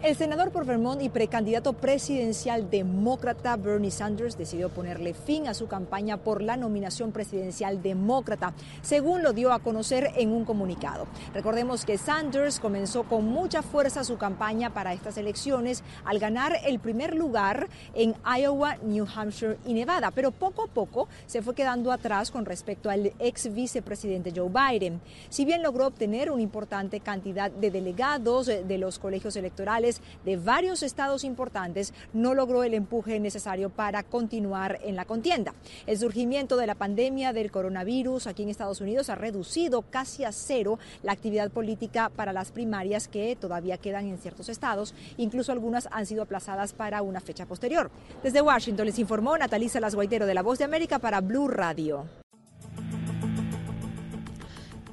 [0.00, 5.66] El senador por Vermont y precandidato presidencial demócrata Bernie Sanders decidió ponerle fin a su
[5.66, 11.08] campaña por la nominación presidencial demócrata, según lo dio a conocer en un comunicado.
[11.34, 16.78] Recordemos que Sanders comenzó con mucha fuerza su campaña para estas elecciones al ganar el
[16.78, 21.90] primer lugar en Iowa, New Hampshire y Nevada, pero poco a poco se fue quedando
[21.90, 25.00] atrás con respecto al ex vicepresidente Joe Biden.
[25.28, 29.87] Si bien logró obtener una importante cantidad de delegados de los colegios electorales,
[30.24, 35.54] de varios estados importantes, no logró el empuje necesario para continuar en la contienda.
[35.86, 40.32] El surgimiento de la pandemia del coronavirus aquí en Estados Unidos ha reducido casi a
[40.32, 45.88] cero la actividad política para las primarias que todavía quedan en ciertos estados, incluso algunas
[45.90, 47.90] han sido aplazadas para una fecha posterior.
[48.22, 52.27] Desde Washington les informó Natalisa Las Guaitero de La Voz de América para Blue Radio.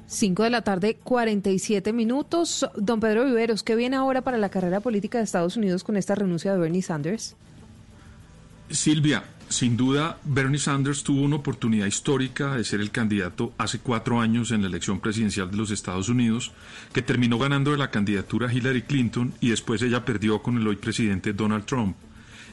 [0.08, 2.66] 5 de la tarde, 47 minutos.
[2.76, 6.14] Don Pedro Viveros, ¿qué viene ahora para la carrera política de Estados Unidos con esta
[6.14, 7.34] renuncia de Bernie Sanders?
[8.70, 14.20] Silvia, sin duda, Bernie Sanders tuvo una oportunidad histórica de ser el candidato hace cuatro
[14.20, 16.52] años en la elección presidencial de los Estados Unidos,
[16.92, 20.76] que terminó ganando de la candidatura Hillary Clinton y después ella perdió con el hoy
[20.76, 21.96] presidente Donald Trump.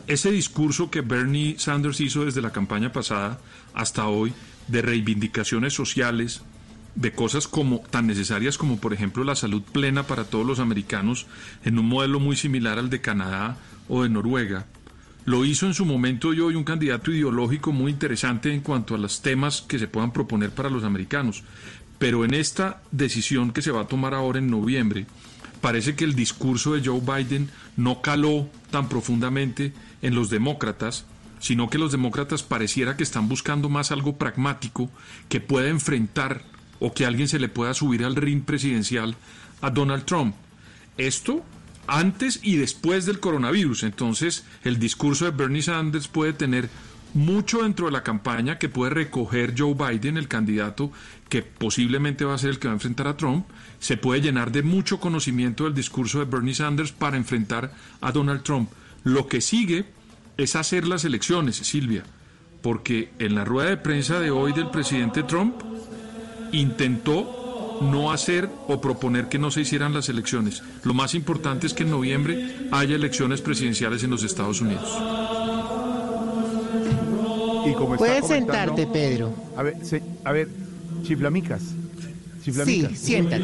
[0.05, 3.39] Ese discurso que Bernie Sanders hizo desde la campaña pasada
[3.73, 4.33] hasta hoy
[4.67, 6.41] de reivindicaciones sociales,
[6.95, 11.25] de cosas como tan necesarias como por ejemplo la salud plena para todos los americanos
[11.63, 13.57] en un modelo muy similar al de Canadá
[13.87, 14.67] o de Noruega.
[15.25, 18.97] Lo hizo en su momento y hoy un candidato ideológico muy interesante en cuanto a
[18.97, 21.43] los temas que se puedan proponer para los americanos.
[21.97, 25.05] Pero en esta decisión que se va a tomar ahora en noviembre,
[25.61, 29.71] parece que el discurso de Joe Biden no caló tan profundamente
[30.01, 31.05] en los demócratas,
[31.39, 34.89] sino que los demócratas pareciera que están buscando más algo pragmático
[35.29, 36.43] que pueda enfrentar
[36.83, 39.15] o que alguien se le pueda subir al ring presidencial
[39.61, 40.35] a Donald Trump.
[40.97, 41.41] Esto
[41.87, 43.83] antes y después del coronavirus.
[43.83, 46.69] Entonces, el discurso de Bernie Sanders puede tener
[47.13, 50.91] mucho dentro de la campaña que puede recoger Joe Biden, el candidato
[51.29, 53.45] que posiblemente va a ser el que va a enfrentar a Trump.
[53.79, 58.43] Se puede llenar de mucho conocimiento del discurso de Bernie Sanders para enfrentar a Donald
[58.43, 58.69] Trump.
[59.05, 59.85] Lo que sigue
[60.35, 62.03] es hacer las elecciones, Silvia,
[62.61, 65.55] porque en la rueda de prensa de hoy del presidente Trump
[66.53, 70.63] intentó no hacer o proponer que no se hicieran las elecciones.
[70.83, 74.87] Lo más importante es que en noviembre haya elecciones presidenciales en los Estados Unidos.
[77.67, 79.33] Y como está Puedes sentarte, Pedro.
[79.57, 80.47] A ver, se- a ver,
[81.03, 81.61] chiflamicas.
[82.43, 82.91] Chiflamicas.
[82.91, 83.43] Sí, siéntate.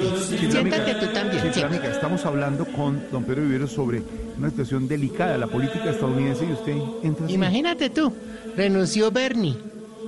[0.51, 4.01] Siéntate tú también, Chiflamicas, estamos hablando con don Pedro Viveros sobre
[4.37, 7.33] una situación delicada, la política estadounidense, y usted entra así.
[7.33, 8.13] Imagínate tú,
[8.57, 9.55] renunció Bernie.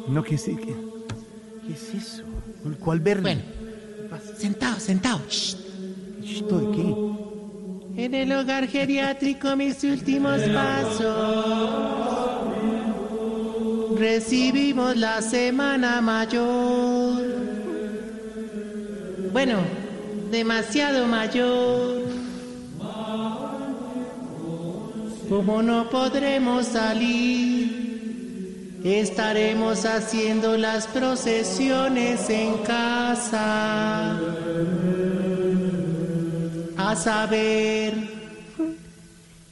[0.10, 2.24] No, ¿qué es, qué, qué es eso?
[2.80, 3.22] ¿Cuál Bernie?
[3.24, 3.42] Bueno,
[4.38, 5.22] sentado, sentado.
[5.30, 5.56] Shh.
[6.24, 8.04] ¿Esto de qué?
[8.04, 11.52] En el hogar geriátrico mis últimos pasos.
[13.98, 17.22] Recibimos la semana mayor.
[19.32, 19.60] Bueno,
[20.32, 22.02] demasiado mayor.
[25.30, 27.91] Como no podremos salir,
[28.84, 34.18] estaremos haciendo las procesiones en casa.
[36.78, 37.94] A saber,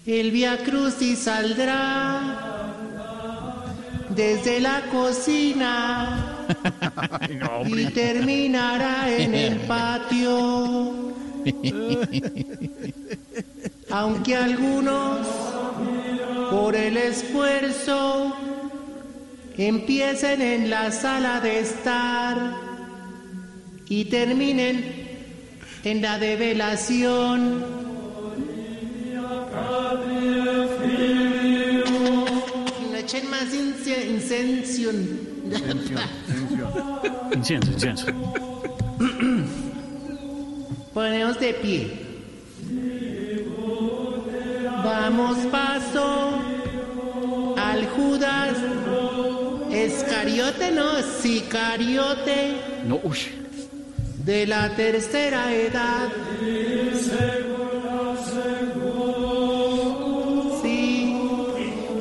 [0.05, 2.39] el Via Crucis saldrá
[4.15, 6.47] desde la cocina
[7.67, 11.13] y terminará en el patio.
[13.91, 15.19] Aunque algunos,
[16.51, 18.35] por el esfuerzo,
[19.67, 22.53] empiecen en la sala de estar
[23.89, 25.07] y terminen
[25.83, 27.65] en la develación.
[32.91, 35.19] No echen más ince- incensión.
[37.33, 38.05] Incienso, incienso.
[40.93, 41.91] Ponemos de pie.
[44.83, 46.39] Vamos paso
[47.57, 48.57] al Judas
[49.89, 52.53] Escariote, no, Sicariote
[52.85, 53.17] No, uy.
[54.23, 56.09] de la tercera edad.
[60.61, 61.15] Sí,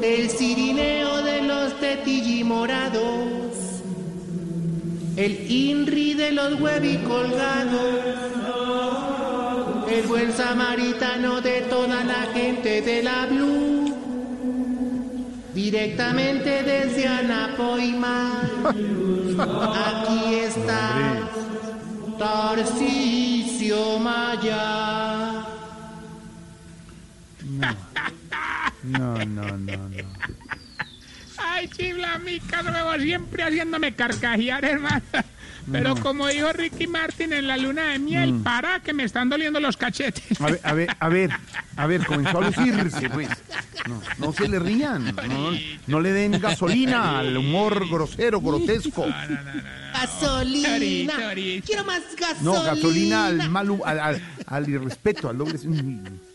[0.03, 3.03] el cirineo de los tetillimorados,
[5.17, 8.05] el inri de los huevicolgados,
[9.91, 13.68] el buen samaritano de toda la gente de la Blue,
[15.71, 18.41] directamente desde Anapoima.
[19.87, 21.29] Aquí está
[22.19, 25.45] Tarcisio Maya.
[28.83, 30.09] No, no, no, no.
[31.37, 35.03] Ay, chiflamica, no me va siempre haciéndome carcajear, hermano.
[35.71, 36.01] Pero No.
[36.03, 38.43] como dijo Ricky Martin en la luna de miel, Mm.
[38.43, 40.41] para que me están doliendo los cachetes.
[40.41, 41.31] A ver, a ver, a ver,
[41.77, 43.29] a ver, comenzó a lucirse, pues.
[43.89, 45.51] No, no se le rían, no,
[45.87, 49.07] no le den gasolina al humor grosero, grotesco.
[49.93, 51.15] Gasolina.
[51.65, 52.43] Quiero más gasolina.
[52.43, 55.59] No, gasolina al mal, al, al, al irrespeto, al doble.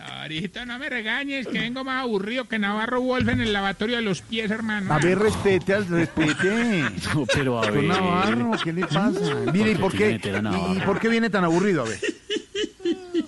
[0.00, 4.02] Ahorita no me regañes, que vengo más aburrido que Navarro Wolf en el lavatorio de
[4.02, 4.92] los pies, hermano.
[4.94, 6.84] A ver, respete, respete.
[7.14, 7.84] No, pero a ver.
[7.84, 9.10] Navarro, ¿qué le pasa?
[9.52, 11.82] Mire, ¿y por qué, y- por qué viene tan aburrido?
[11.84, 11.98] A ver.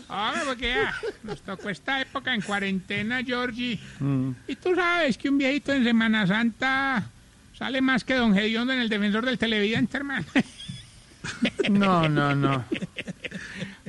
[0.09, 3.79] Hombre, porque ah, nos tocó esta época en cuarentena, Georgie.
[3.99, 4.31] Mm.
[4.47, 7.05] Y tú sabes que un viejito en Semana Santa
[7.59, 10.27] sale más que Don Gediondo en el defensor del televidente, hermano.
[11.71, 12.65] No, no, no.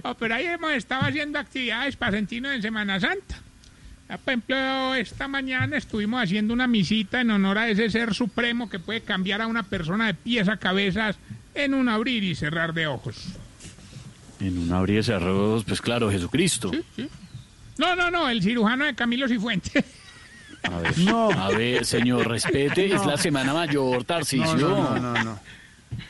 [0.03, 3.35] Oh, pero ahí hemos estado haciendo actividades para sentirnos en Semana Santa.
[4.09, 8.69] Ya, por ejemplo, esta mañana estuvimos haciendo una misita en honor a ese ser supremo
[8.69, 11.15] que puede cambiar a una persona de pies a cabezas
[11.55, 13.15] en un abrir y cerrar de ojos.
[14.41, 16.71] En un abrir y cerrar de ojos, pues claro, Jesucristo.
[17.77, 19.83] No, no, no, el cirujano de Camilo Cifuentes.
[20.63, 21.29] A ver, No.
[21.31, 24.55] a ver, señor, respete, es la semana mayor, Tarcisio.
[24.55, 25.39] No, no, no, no,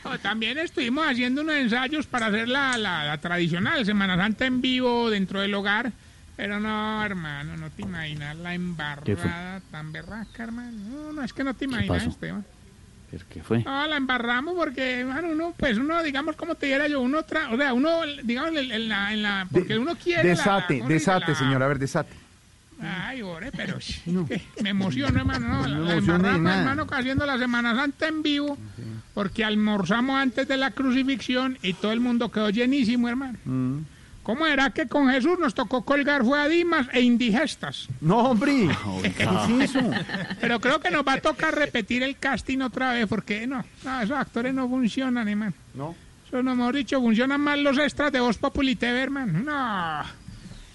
[0.04, 0.18] no.
[0.22, 5.10] También estuvimos haciendo unos ensayos para hacer la, la- la tradicional Semana Santa en vivo
[5.10, 5.92] dentro del hogar.
[6.36, 10.72] Pero no, hermano, no te imaginas la ¿Qué embarrada tan berraca, hermano.
[10.90, 12.06] No, no, es que no te imaginas?
[12.06, 12.44] Esteban.
[13.10, 13.62] ¿Pero ¿Qué fue?
[13.62, 17.52] No, la embarramos porque, hermano, uno, pues uno, digamos, como te dijera yo, uno, tra
[17.52, 20.88] o sea, uno, digamos, en, en la, en la, porque uno quiere la- Desate, ¿cómo
[20.88, 21.10] se dice?
[21.12, 22.14] desate, La- señor, a ver, desate.
[22.82, 25.46] Ay, ore, pero sí, que me emociono, hermano.
[25.48, 28.58] No, No la, me la embarramos, hermano, haciendo la Semana Santa en vivo,
[29.14, 33.38] porque almorzamos antes de la crucifixión y todo el mundo quedó llenísimo, hermano.
[33.44, 33.78] Mm.
[34.24, 37.88] ¿Cómo era que con Jesús nos tocó colgar fue a Dimas e indigestas?
[38.00, 38.70] No, hombre.
[39.02, 39.24] ¿Qué
[39.60, 39.90] es eso?
[40.40, 44.00] Pero creo que nos va a tocar repetir el casting otra vez, porque no, no
[44.00, 45.52] esos actores no funcionan, hermano.
[45.74, 45.94] No.
[46.26, 49.40] Eso no hemos dicho, funcionan más los extras de Voz Populi TV, hermano.
[49.40, 50.24] No.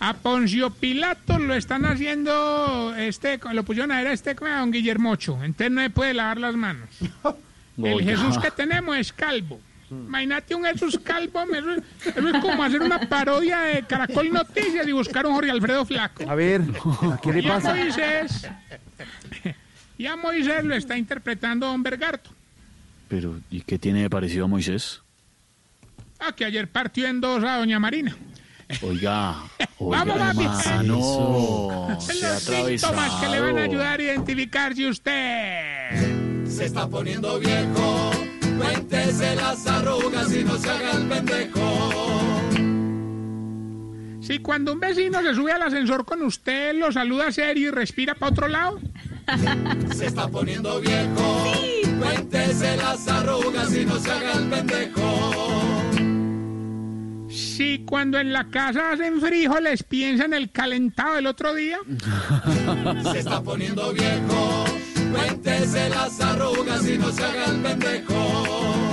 [0.02, 4.72] A Poncio Pilato lo están haciendo, este, lo pusieron a ver a este, a don
[4.72, 5.44] Guillermocho.
[5.44, 6.88] Entonces no se puede lavar las manos.
[7.84, 8.04] El.
[8.04, 9.60] Jesús que tenemos es calvo.
[9.92, 11.72] Imagínate un Jesús Calvo, eso,
[12.06, 16.30] eso es como hacer una parodia de Caracol Noticias y buscar un Jorge Alfredo Flaco.
[16.30, 16.62] A ver,
[17.12, 17.74] ¿a qué le Y a pasa?
[17.74, 18.48] Moisés,
[19.98, 22.30] y a Moisés lo está interpretando Don Bergarto.
[23.08, 25.02] Pero, ¿y qué tiene de parecido a Moisés?
[26.20, 28.16] Ah, que ayer partió en dos a Doña Marina.
[28.84, 29.38] Oiga,
[29.80, 31.02] oiga, Vamos, hermano,
[32.00, 33.64] Son se ha los síntomas que le van a atravesado.
[33.64, 36.29] ayudar a identificar si usted...
[36.50, 38.12] Se está poniendo viejo,
[38.58, 41.80] cuéntese las arrugas y no se haga el pendejo.
[44.20, 48.16] Si cuando un vecino se sube al ascensor con usted, lo saluda serio y respira
[48.16, 48.80] para otro lado.
[49.96, 51.54] Se está poniendo viejo,
[52.00, 55.80] cuéntese las arrugas y no se haga el pendejo.
[57.30, 61.78] Si cuando en la casa hacen frijoles piensa en el calentado del otro día.
[63.12, 64.66] Se está poniendo viejo,
[65.12, 68.90] cuéntese las arrugas y no se haga el pendejo.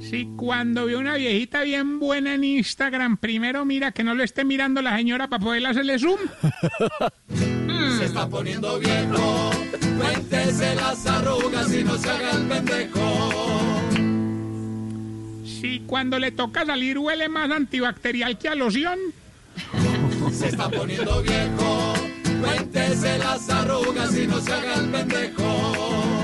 [0.00, 4.44] Si cuando ve una viejita bien buena en Instagram, primero mira que no le esté
[4.44, 6.18] mirando la señora para poder hacerle zoom.
[7.98, 9.50] Se está poniendo viejo,
[9.98, 13.80] cuéntese las arrugas y no se haga el pendejo.
[15.44, 18.98] Si cuando le toca salir huele más antibacterial que a loción.
[20.32, 21.94] Se está poniendo viejo,
[22.40, 26.14] cuéntese las arrugas y no se haga el pendejo.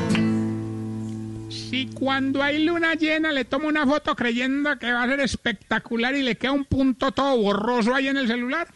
[1.49, 6.15] Si cuando hay luna llena le toma una foto creyendo que va a ser espectacular
[6.15, 8.69] y le queda un punto todo borroso ahí en el celular.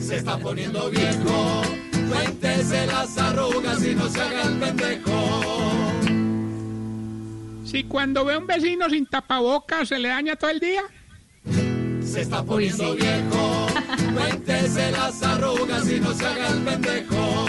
[0.00, 1.62] Se está poniendo viejo,
[2.08, 5.90] cuéntese las arrugas y no se haga el pendejo.
[7.70, 10.82] Si cuando ve a un vecino sin tapabocas se le daña todo el día.
[12.02, 13.49] Se está poniendo viejo,
[14.12, 17.46] cuéntese las arrugas y no se haga el pendejo.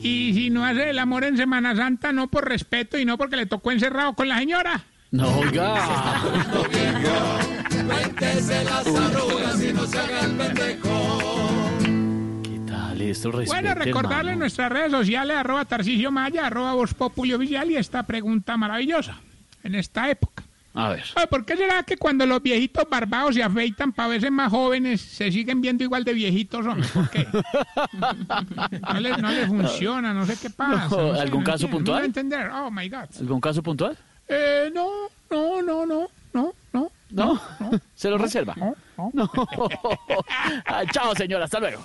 [0.00, 3.36] Y si no hace el amor en Semana Santa, no por respeto y no porque
[3.36, 4.84] le tocó encerrado con la señora.
[5.10, 6.22] No, oiga.
[7.86, 11.08] Cuéntese las arrugas y no se haga el pendejo.
[12.66, 17.70] Dale, esto respete, Bueno, recordarle en nuestras redes sociales, arroba Tarcisio Maya, arroba Voz Oficial
[17.70, 19.20] y esta pregunta maravillosa
[19.64, 20.44] en esta época.
[20.78, 21.02] A ver.
[21.16, 25.00] Ay, ¿Por qué será que cuando los viejitos barbados se afeitan para verse más jóvenes,
[25.00, 26.88] se siguen viendo igual de viejitos, hombre?
[26.94, 27.26] ¿Por qué?
[28.92, 30.88] No les, no les funciona, no sé qué pasa.
[30.88, 31.98] No, no sé, ¿algún no caso entiendo, puntual?
[31.98, 32.50] No entender.
[32.50, 33.08] Oh, my God.
[33.18, 33.98] ¿Algún caso puntual?
[34.28, 34.88] Eh, no,
[35.30, 36.92] no, no, no, no, no.
[37.10, 37.40] ¿No?
[37.96, 38.54] ¿Se lo reserva?
[39.12, 39.28] No.
[40.64, 41.46] Ah, chao, señora.
[41.46, 41.84] Hasta luego.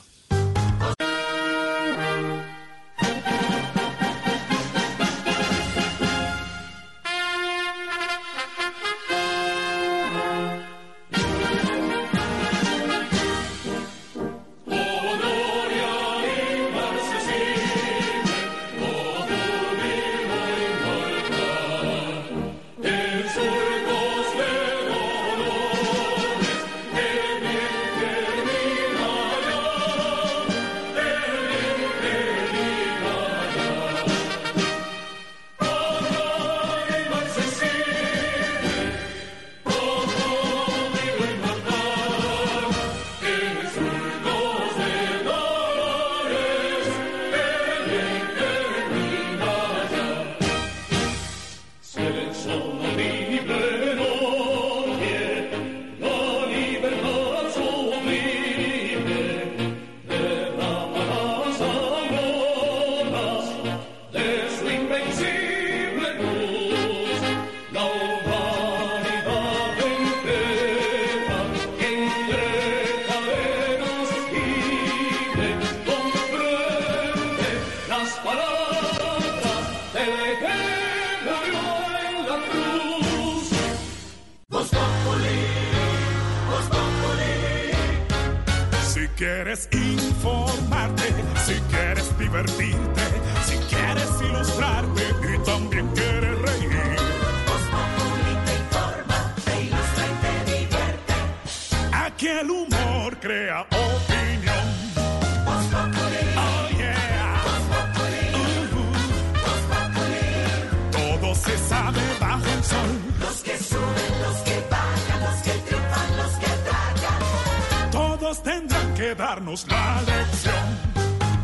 [119.24, 120.66] Darnos la lección.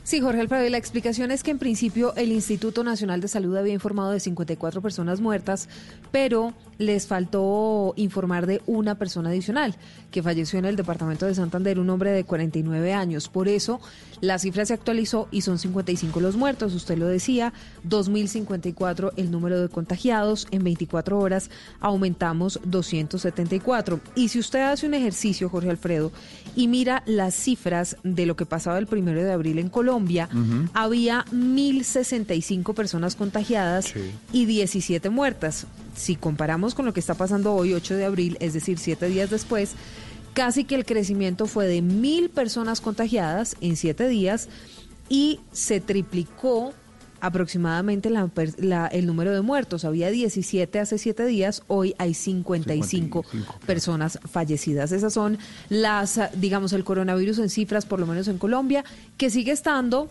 [0.03, 3.55] Sí, Jorge Alfredo, y la explicación es que en principio el Instituto Nacional de Salud
[3.55, 5.69] había informado de 54 personas muertas,
[6.11, 9.75] pero les faltó informar de una persona adicional
[10.11, 13.29] que falleció en el departamento de Santander, un hombre de 49 años.
[13.29, 13.79] Por eso
[14.19, 17.53] la cifra se actualizó y son 55 los muertos, usted lo decía,
[17.87, 21.49] 2.054 el número de contagiados, en 24 horas
[21.79, 24.01] aumentamos 274.
[24.15, 26.11] Y si usted hace un ejercicio, Jorge Alfredo,
[26.57, 29.92] y mira las cifras de lo que pasaba el primero de abril en Colombia,
[30.73, 33.93] había 1.065 personas contagiadas
[34.31, 35.67] y 17 muertas.
[35.95, 39.29] Si comparamos con lo que está pasando hoy, 8 de abril, es decir, 7 días
[39.29, 39.73] después,
[40.33, 44.49] casi que el crecimiento fue de 1.000 personas contagiadas en 7 días
[45.09, 46.73] y se triplicó
[47.23, 49.85] aproximadamente el número de muertos.
[49.85, 53.23] Había 17 hace 7 días, hoy hay 55,
[53.65, 54.91] personas fallecidas.
[54.91, 55.37] Esas son
[55.69, 58.83] las, digamos, el coronavirus en cifras, por lo menos en Colombia,
[59.15, 60.09] que sigue estando,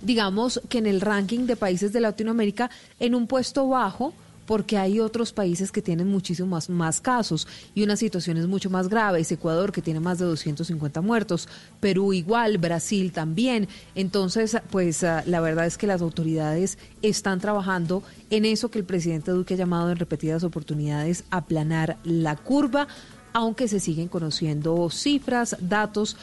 [0.00, 4.14] digamos, que en el ranking de países de Latinoamérica en un puesto bajo
[4.50, 8.88] porque hay otros países que tienen muchísimos más, casos y una situación es mucho más
[8.88, 9.20] grave.
[9.20, 11.48] Es Ecuador que tiene más de 250 muertos,
[11.78, 13.68] Perú igual, Brasil también.
[13.94, 18.84] Entonces, pues ah, la verdad es que las autoridades están trabajando en eso que el
[18.84, 22.88] presidente Duque ha llamado en repetidas oportunidades aplanar la curva,
[23.32, 26.16] aunque se siguen conociendo cifras, datos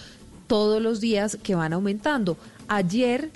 [0.47, 2.35] todos los días que van aumentando.
[2.67, 3.31] Ayer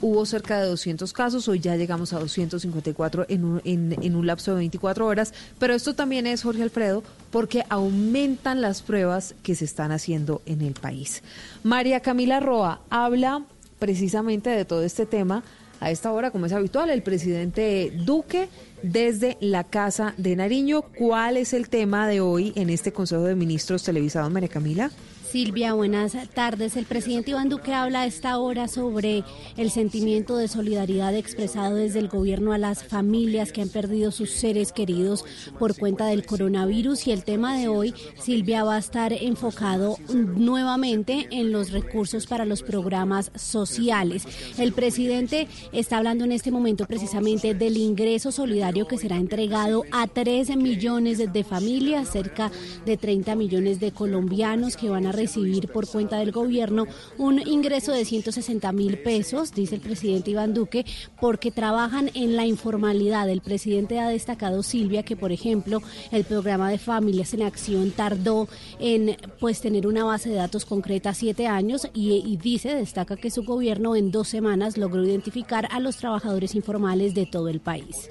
[0.00, 4.52] hubo cerca de 200 casos, hoy ya llegamos a 254 en un, en, un lapso
[4.52, 9.64] de 24 horas, pero esto también es, Jorge Alfredo, porque aumentan las pruebas que se
[9.64, 11.22] están haciendo en el país.
[11.62, 13.44] María Camila Roa habla
[13.78, 15.42] precisamente de todo este tema.
[15.78, 18.48] A esta hora, como es habitual, el presidente Duque
[18.82, 20.80] desde la Casa de Nariño.
[20.80, 24.90] ¿Cuál es el tema de hoy en este Consejo de Ministros televisado, María Camila?
[25.30, 26.76] Silvia, buenas tardes.
[26.76, 29.24] El presidente Iván Duque habla a esta hora sobre
[29.56, 34.30] el sentimiento de solidaridad expresado desde el gobierno a las familias que han perdido sus
[34.30, 35.24] seres queridos
[35.58, 41.26] por cuenta del coronavirus y el tema de hoy, Silvia, va a estar enfocado nuevamente
[41.30, 44.24] en los recursos para los programas sociales.
[44.58, 50.06] El presidente está hablando en este momento precisamente del ingreso solidario que será entregado a
[50.06, 52.52] 13 millones de familias, cerca
[52.84, 56.86] de 30 millones de colombianos que van a recibir por cuenta del gobierno
[57.18, 60.84] un ingreso de 160 mil pesos, dice el presidente Iván Duque,
[61.20, 63.28] porque trabajan en la informalidad.
[63.28, 65.82] El presidente ha destacado, Silvia, que por ejemplo
[66.12, 68.48] el programa de Familias en Acción tardó
[68.78, 73.30] en pues tener una base de datos concreta siete años y, y dice, destaca que
[73.30, 78.08] su gobierno en dos semanas logró identificar a los trabajadores informales de todo el país.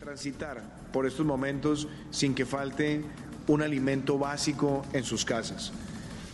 [0.00, 0.62] Transitar
[0.92, 3.04] por estos momentos sin que falte
[3.46, 5.72] un alimento básico en sus casas.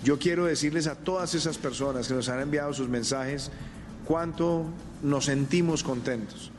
[0.04, 3.50] Yo quiero decirles a todas esas personas que nos han enviado sus mensajes
[4.04, 4.66] cuánto
[5.02, 6.52] nos sentimos contentos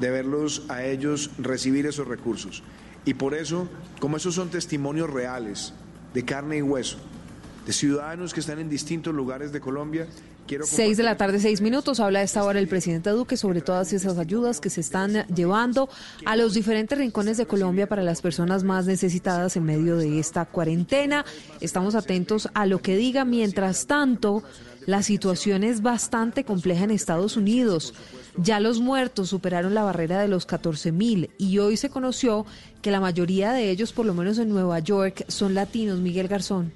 [0.00, 2.64] de verlos a ellos recibir esos recursos.
[3.04, 3.68] Y por eso,
[4.00, 5.74] como esos son testimonios reales,
[6.12, 6.98] de carne y hueso,
[7.66, 10.08] de ciudadanos que están en distintos lugares de Colombia,
[10.64, 12.00] Seis de la tarde, seis minutos.
[12.00, 15.88] Habla a esta hora el presidente Duque sobre todas esas ayudas que se están llevando
[16.24, 20.46] a los diferentes rincones de Colombia para las personas más necesitadas en medio de esta
[20.46, 21.24] cuarentena.
[21.60, 23.24] Estamos atentos a lo que diga.
[23.24, 24.42] Mientras tanto,
[24.86, 27.92] la situación es bastante compleja en Estados Unidos.
[28.38, 32.46] Ya los muertos superaron la barrera de los 14 mil y hoy se conoció
[32.80, 35.98] que la mayoría de ellos, por lo menos en Nueva York, son latinos.
[35.98, 36.72] Miguel Garzón.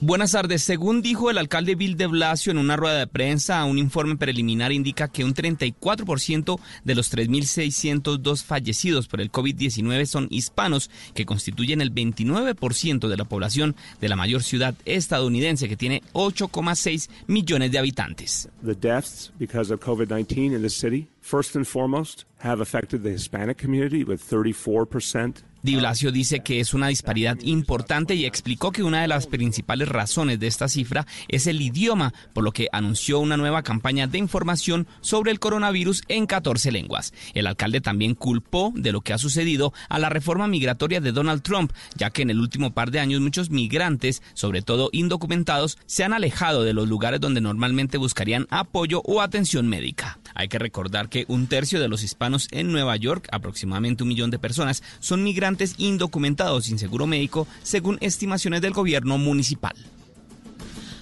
[0.00, 0.62] Buenas tardes.
[0.62, 4.70] Según dijo el alcalde Bill de Blasio en una rueda de prensa, un informe preliminar
[4.70, 11.80] indica que un 34% de los 3.602 fallecidos por el COVID-19 son hispanos, que constituyen
[11.80, 17.78] el 29% de la población de la mayor ciudad estadounidense, que tiene 8,6 millones de
[17.80, 18.48] habitantes.
[18.64, 24.04] The deaths because of COVID-19 in city, first and foremost, have affected the Hispanic community
[24.04, 29.08] with 34% Di Blasio dice que es una disparidad importante y explicó que una de
[29.08, 33.62] las principales razones de esta cifra es el idioma, por lo que anunció una nueva
[33.62, 37.12] campaña de información sobre el coronavirus en 14 lenguas.
[37.34, 41.42] El alcalde también culpó de lo que ha sucedido a la reforma migratoria de Donald
[41.42, 46.04] Trump, ya que en el último par de años muchos migrantes, sobre todo indocumentados, se
[46.04, 50.18] han alejado de los lugares donde normalmente buscarían apoyo o atención médica.
[50.34, 54.30] Hay que recordar que un tercio de los hispanos en Nueva York, aproximadamente un millón
[54.30, 59.74] de personas, son migrantes indocumentados sin seguro médico, según estimaciones del gobierno municipal.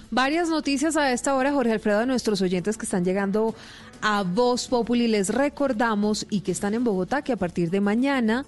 [0.09, 3.55] Varias noticias a esta hora, Jorge Alfredo, de nuestros oyentes que están llegando
[4.01, 5.07] a Voz Populi.
[5.07, 8.45] Les recordamos y que están en Bogotá que a partir de mañana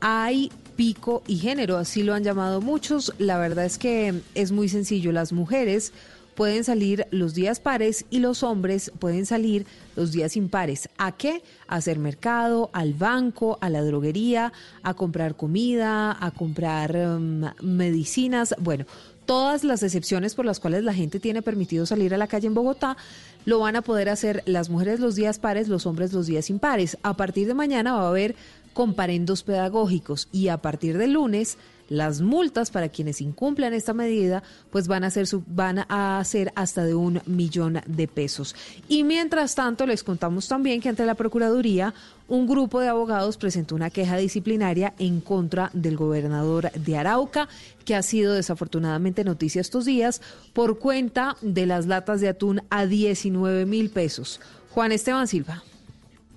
[0.00, 3.12] hay pico y género, así lo han llamado muchos.
[3.18, 5.12] La verdad es que es muy sencillo.
[5.12, 5.92] Las mujeres
[6.34, 9.66] pueden salir los días pares y los hombres pueden salir
[9.96, 10.88] los días impares.
[10.98, 11.42] ¿A qué?
[11.68, 14.52] A hacer mercado, al banco, a la droguería,
[14.82, 18.54] a comprar comida, a comprar um, medicinas.
[18.58, 18.86] Bueno,
[19.26, 22.54] todas las excepciones por las cuales la gente tiene permitido salir a la calle en
[22.54, 22.96] Bogotá
[23.44, 26.98] lo van a poder hacer las mujeres los días pares, los hombres los días impares.
[27.02, 28.34] A partir de mañana va a haber
[28.72, 31.58] comparendos pedagógicos y a partir del lunes
[31.90, 36.84] las multas para quienes incumplan esta medida pues van a ser van a ser hasta
[36.84, 38.56] de un millón de pesos.
[38.88, 41.92] Y mientras tanto les contamos también que ante la Procuraduría
[42.28, 47.48] un grupo de abogados presentó una queja disciplinaria en contra del gobernador de Arauca,
[47.84, 50.22] que ha sido desafortunadamente noticia estos días
[50.52, 54.40] por cuenta de las latas de atún a 19 mil pesos.
[54.70, 55.64] Juan Esteban Silva.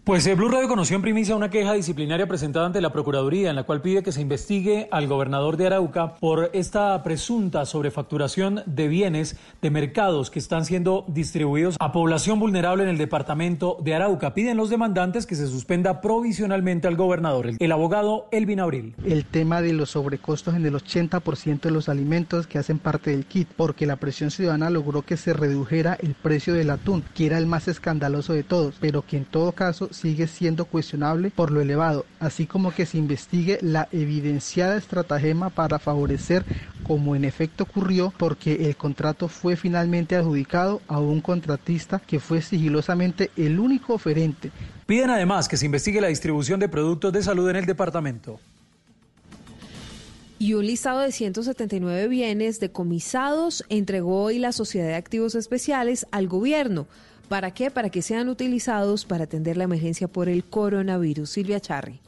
[0.04, 3.56] Pues el Blue Radio conoció en primicia una queja disciplinaria presentada ante la Procuraduría en
[3.56, 8.90] la cual pide que se investigue al gobernador de Arauca por esta presunta sobrefacturación de
[8.90, 14.34] bienes de mercados que están siendo distribuidos a población vulnerable en el departamento de Arauca.
[14.34, 17.52] Piden los demandantes que se suspenda provisionalmente al gobernador.
[17.58, 18.96] El abogado Elvin Abril.
[19.06, 23.26] El tema de los sobrecostos en el 80% de los alimentos que hacen parte del
[23.26, 27.38] kit, porque la presión ciudadana logró que se redujera el precio del atún, que era
[27.38, 31.62] el más escandaloso de todos, pero que en todo caso sigue siendo cuestionable por lo
[31.62, 36.44] elevado, así como que se investigue la evidenciada estratagema para favorecer,
[36.84, 42.42] como en efecto ocurrió, porque el contrato fue finalmente adjudicado a un contratista que fue
[42.42, 44.52] sigilosamente el único oferente.
[44.86, 48.40] Piden además que se investigue la distribución de productos de salud en el departamento
[50.44, 56.28] y un listado de 179 bienes decomisados entregó hoy la Sociedad de Activos Especiales al
[56.28, 56.86] gobierno.
[57.30, 57.72] ¿Para qué?
[57.72, 61.30] Para que sean utilizados para atender la emergencia por el coronavirus.
[61.30, 62.00] Silvia Charri.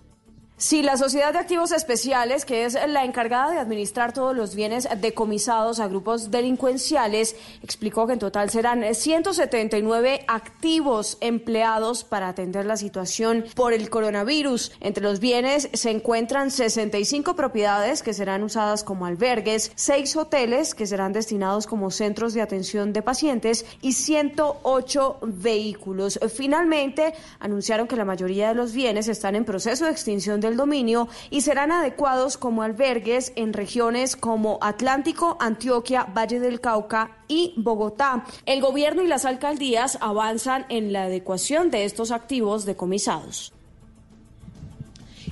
[0.57, 4.87] Sí, la Sociedad de Activos Especiales, que es la encargada de administrar todos los bienes
[5.01, 12.77] decomisados a grupos delincuenciales, explicó que en total serán 179 activos empleados para atender la
[12.77, 14.71] situación por el coronavirus.
[14.79, 20.87] Entre los bienes se encuentran 65 propiedades que serán usadas como albergues, 6 hoteles que
[20.87, 26.17] serán destinados como centros de atención de pacientes y 108 vehículos.
[26.33, 31.07] Finalmente, anunciaron que la mayoría de los bienes están en proceso de extinción del dominio
[31.29, 38.25] y serán adecuados como albergues en regiones como Atlántico, Antioquia, Valle del Cauca y Bogotá.
[38.45, 43.53] El gobierno y las alcaldías avanzan en la adecuación de estos activos decomisados.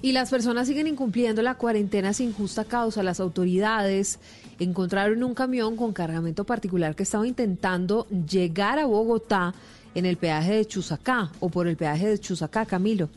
[0.01, 3.03] Y las personas siguen incumpliendo la cuarentena sin justa causa.
[3.03, 4.19] Las autoridades
[4.59, 9.53] encontraron un camión con cargamento particular que estaba intentando llegar a Bogotá
[9.95, 13.09] en el peaje de Chusacá o por el peaje de Chusacá, Camilo.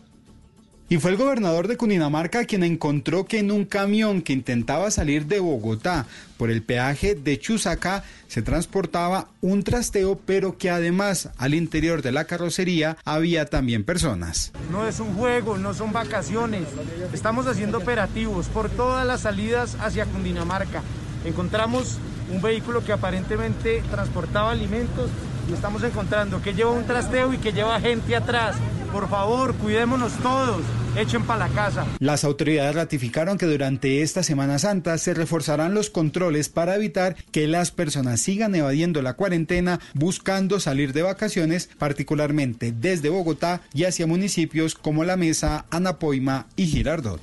[0.89, 5.27] Y fue el gobernador de Cundinamarca quien encontró que en un camión que intentaba salir
[5.27, 6.07] de Bogotá
[6.37, 12.13] por el peaje de Chusacá se transportaba un trasteo, pero que además al interior de
[12.13, 14.53] la carrocería había también personas.
[14.71, 16.69] No es un juego, no son vacaciones.
[17.13, 20.83] Estamos haciendo operativos por todas las salidas hacia Cundinamarca.
[21.25, 21.99] Encontramos
[22.33, 25.11] un vehículo que aparentemente transportaba alimentos
[25.49, 28.57] y estamos encontrando que lleva un trasteo y que lleva gente atrás.
[28.93, 30.63] Por favor, cuidémonos todos.
[30.97, 31.85] Echen para la casa.
[31.99, 37.47] Las autoridades ratificaron que durante esta Semana Santa se reforzarán los controles para evitar que
[37.47, 44.07] las personas sigan evadiendo la cuarentena buscando salir de vacaciones, particularmente desde Bogotá y hacia
[44.07, 47.21] municipios como La Mesa, Anapoima y Girardot.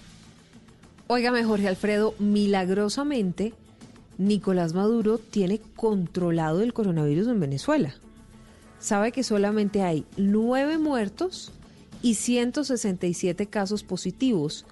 [1.07, 3.53] Óigame, Jorge Alfredo, milagrosamente
[4.17, 7.95] Nicolás Maduro tiene controlado el coronavirus en Venezuela.
[8.83, 11.53] Sabe que solamente hay nueve muertos
[12.01, 14.65] y 167 casos positivos.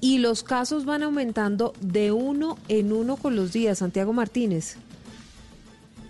[0.00, 3.78] Y los casos van aumentando de uno en uno con los días.
[3.78, 4.76] Santiago Martínez.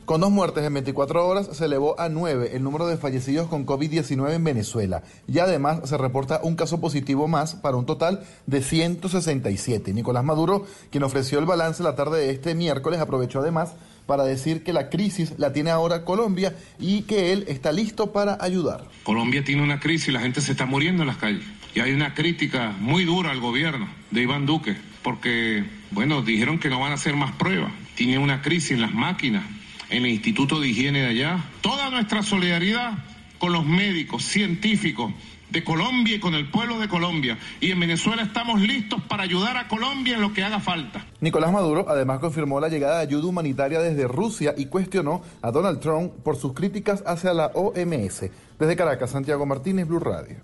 [0.06, 3.66] Con dos muertes en 24 horas se elevó a 9 el número de fallecidos con
[3.66, 8.62] COVID-19 en Venezuela y además se reporta un caso positivo más para un total de
[8.62, 9.92] 167.
[9.92, 13.74] Nicolás Maduro, quien ofreció el balance la tarde de este miércoles, aprovechó además
[14.06, 18.36] para decir que la crisis la tiene ahora Colombia y que él está listo para
[18.40, 18.85] ayudar.
[19.02, 21.44] Colombia tiene una crisis la gente se está muriendo en las calles.
[21.74, 26.68] Y hay una crítica muy dura al gobierno de Iván Duque, porque, bueno, dijeron que
[26.68, 27.72] no van a hacer más pruebas.
[27.97, 29.44] Tiene una crisis en las máquinas,
[29.90, 31.44] en el Instituto de Higiene de allá.
[31.62, 32.93] Toda nuestra solidaridad
[33.39, 35.12] con los médicos, científicos
[35.55, 37.39] de Colombia y con el pueblo de Colombia.
[37.60, 41.06] Y en Venezuela estamos listos para ayudar a Colombia en lo que haga falta.
[41.20, 45.81] Nicolás Maduro además confirmó la llegada de ayuda humanitaria desde Rusia y cuestionó a Donald
[45.81, 48.26] Trump por sus críticas hacia la OMS.
[48.59, 50.36] Desde Caracas, Santiago Martínez, Blue Radio.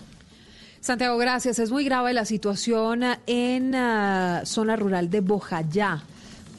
[0.80, 1.58] Santiago, gracias.
[1.58, 6.02] Es muy grave la situación en uh, zona rural de Bojayá.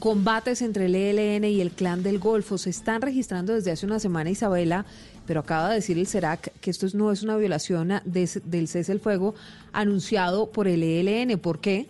[0.02, 4.00] Combates entre el ELN y el Clan del Golfo se están registrando desde hace una
[4.00, 4.84] semana, Isabela,
[5.28, 8.90] pero acaba de decir el CERAC que esto no es una violación de, del cese
[8.90, 9.36] el fuego
[9.72, 11.38] anunciado por el ELN.
[11.38, 11.86] ¿Por qué?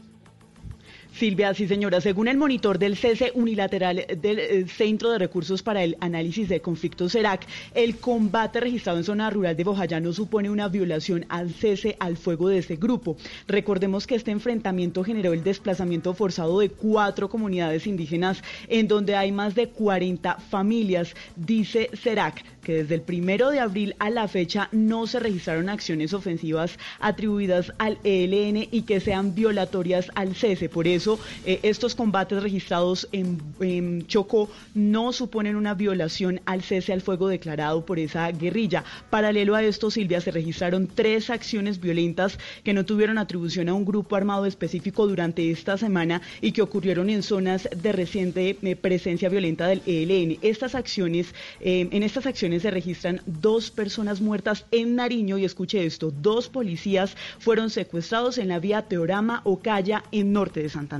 [1.14, 5.84] Silvia, sí señora, según el monitor del cese unilateral del eh, Centro de Recursos para
[5.84, 10.48] el Análisis de Conflictos CERAC, el combate registrado en zona rural de Bojayá no supone
[10.48, 13.16] una violación al cese al fuego de ese grupo.
[13.46, 19.32] Recordemos que este enfrentamiento generó el desplazamiento forzado de cuatro comunidades indígenas en donde hay
[19.32, 24.68] más de 40 familias, dice CERAC que desde el primero de abril a la fecha
[24.72, 30.68] no se registraron acciones ofensivas atribuidas al ELN y que sean violatorias al cese.
[30.68, 31.01] Por eso,
[31.44, 37.28] eh, estos combates registrados en, en, Chocó no suponen una violación al cese al fuego
[37.28, 38.84] declarado por esa guerrilla.
[39.10, 43.84] Paralelo a esto, Silvia, se registraron tres acciones violentas que no tuvieron atribución a un
[43.84, 49.28] grupo armado específico durante esta semana y que ocurrieron en zonas de reciente eh, presencia
[49.28, 50.38] violenta del ELN.
[50.42, 55.84] Estas acciones, eh, en estas acciones se registran dos personas muertas en Nariño y escuche
[55.84, 60.91] esto, dos policías fueron secuestrados en la vía Teorama Ocaya en norte de Santander.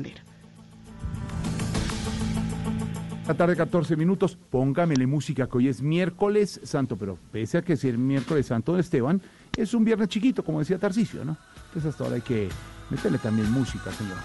[3.27, 7.75] La tarde 14 minutos, póngamele música que hoy es miércoles santo, pero pese a que
[7.75, 9.23] es el miércoles santo de Esteban,
[9.57, 11.37] es un viernes chiquito, como decía Tarcicio, ¿no?
[11.67, 12.49] Entonces hasta ahora hay que
[12.91, 14.17] meterle también música, señor.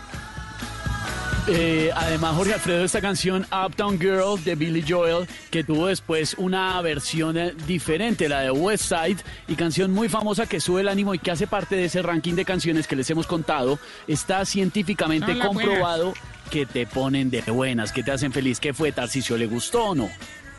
[1.49, 6.81] Eh, además, Jorge Alfredo, esta canción Uptown Girl de Billy Joel, que tuvo después una
[6.81, 9.17] versión eh, diferente, la de West Side,
[9.47, 12.33] y canción muy famosa que sube el ánimo y que hace parte de ese ranking
[12.33, 13.79] de canciones que les hemos contado,
[14.09, 16.13] está científicamente comprobado
[16.51, 18.59] que te ponen de buenas, que te hacen feliz.
[18.59, 19.37] ¿Qué fue, Tarcicio?
[19.37, 20.09] ¿Le gustó o no?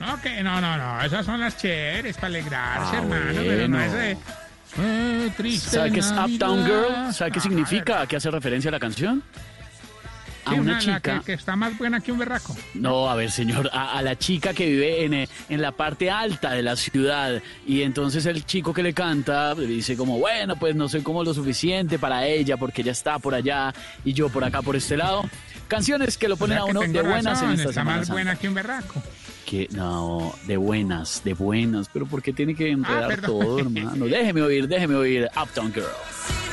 [0.00, 3.42] No, no, no, no, esas son las chéveres para alegrarse, Ah, hermano, bueno.
[3.46, 4.16] pero no es de...
[4.80, 6.64] Eh, triste ¿Sabe qué es Uptown.
[6.64, 7.12] Girl?
[7.12, 8.02] ¿Sabe qué significa?
[8.02, 9.22] ¿A qué hace referencia la canción?
[10.48, 11.18] A Sí, una chica.
[11.20, 12.56] que, que está más buena que un berraco.
[12.74, 16.10] No, a ver, señor, a, a la chica que vive en, eh, en la parte
[16.10, 20.56] alta de la ciudad y entonces el chico que le canta le dice como, bueno,
[20.56, 23.72] pues no soy como lo suficiente para ella porque ella está por allá
[24.04, 25.22] y yo por acá por este lado.
[25.68, 27.96] Canciones que lo O ponen sea a uno de buenas razón, en esta está más
[28.06, 28.12] Santa.
[28.14, 29.02] buena que un berraco.
[29.44, 33.40] Que no, de buenas, de buenas, pero ¿por qué tiene que enredar Ah, perdón.
[33.40, 34.06] todo, hermano?
[34.08, 36.47] Déjeme oír, déjeme oír Uptown Girl.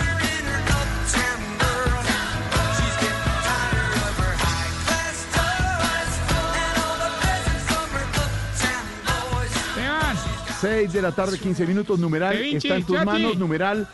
[10.62, 13.88] 6 de la tarde, 15 minutos, numeral, vinci, está en tus manos, numeral.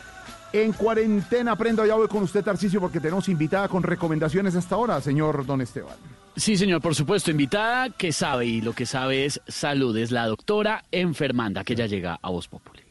[0.54, 5.00] En cuarentena, aprendo, ya voy con usted, Tarcicio, porque tenemos invitada con recomendaciones hasta ahora,
[5.00, 5.96] señor Don Esteban.
[6.36, 10.28] Sí, señor, por supuesto, invitada que sabe y lo que sabe es salud, es la
[10.28, 12.84] doctora enfermanda que ya llega a Voz Populi.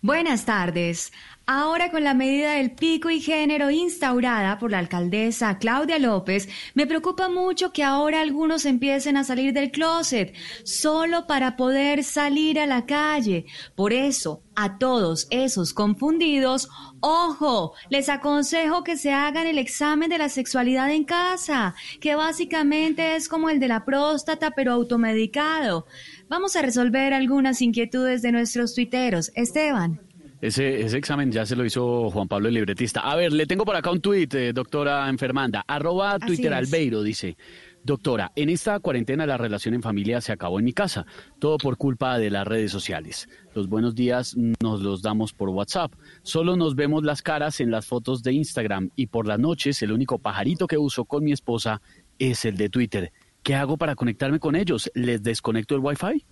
[0.00, 1.12] Buenas tardes.
[1.50, 6.86] Ahora con la medida del pico y género instaurada por la alcaldesa Claudia López, me
[6.86, 10.34] preocupa mucho que ahora algunos empiecen a salir del closet
[10.64, 13.46] solo para poder salir a la calle.
[13.74, 16.68] Por eso, a todos esos confundidos,
[17.00, 23.16] ojo, les aconsejo que se hagan el examen de la sexualidad en casa, que básicamente
[23.16, 25.86] es como el de la próstata pero automedicado.
[26.28, 29.32] Vamos a resolver algunas inquietudes de nuestros tuiteros.
[29.34, 30.07] Esteban.
[30.40, 33.00] Ese, ese examen ya se lo hizo Juan Pablo el libretista.
[33.00, 35.64] A ver, le tengo por acá un tuit, eh, doctora enfermanda.
[35.66, 36.54] Arroba Twitter.
[36.54, 37.36] Albeiro, dice.
[37.82, 41.06] Doctora, en esta cuarentena la relación en familia se acabó en mi casa,
[41.38, 43.28] todo por culpa de las redes sociales.
[43.54, 45.92] Los buenos días nos los damos por WhatsApp,
[46.22, 49.92] solo nos vemos las caras en las fotos de Instagram y por las noches el
[49.92, 51.80] único pajarito que uso con mi esposa
[52.18, 53.12] es el de Twitter.
[53.42, 54.90] ¿Qué hago para conectarme con ellos?
[54.94, 56.26] ¿Les desconecto el Wi-Fi?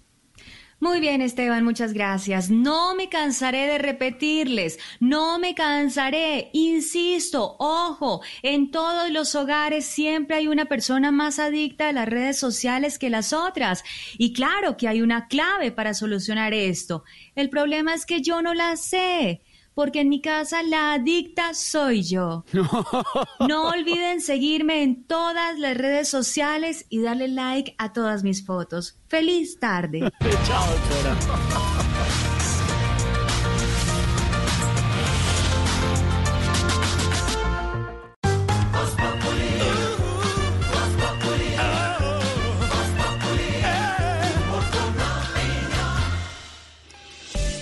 [0.78, 2.50] Muy bien, Esteban, muchas gracias.
[2.50, 10.36] No me cansaré de repetirles, no me cansaré, insisto, ojo, en todos los hogares siempre
[10.36, 13.84] hay una persona más adicta a las redes sociales que las otras.
[14.18, 17.04] Y claro que hay una clave para solucionar esto.
[17.34, 19.40] El problema es que yo no la sé
[19.76, 22.44] porque en mi casa la adicta soy yo.
[23.46, 28.98] No olviden seguirme en todas las redes sociales y darle like a todas mis fotos.
[29.06, 30.00] Feliz tarde.
[30.46, 30.66] Chao,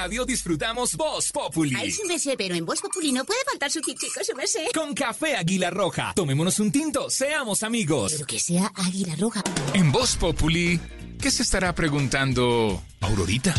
[0.00, 1.74] Radio disfrutamos Voz Populi.
[1.76, 4.46] Ay, sí me sé, pero en Voz Populi no puede faltar su tintico, se me
[4.46, 4.68] sé.
[4.72, 6.12] Con café Águila Roja.
[6.14, 8.12] Tomémonos un tinto, seamos amigos.
[8.12, 9.42] Pero que sea Águila Roja.
[9.74, 10.78] En Voz Populi,
[11.20, 13.52] ¿qué se estará preguntando Aurorita?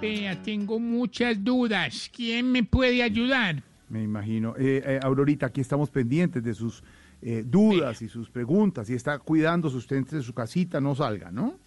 [0.00, 2.10] Vea, tengo muchas dudas.
[2.16, 3.62] ¿Quién me puede ayudar?
[3.90, 4.54] Me imagino.
[4.56, 6.82] Eh, eh, Aurorita, aquí estamos pendientes de sus
[7.20, 8.88] eh, dudas y sus preguntas.
[8.88, 11.60] Y está cuidando sus usted de su casita, no salga, ¿no?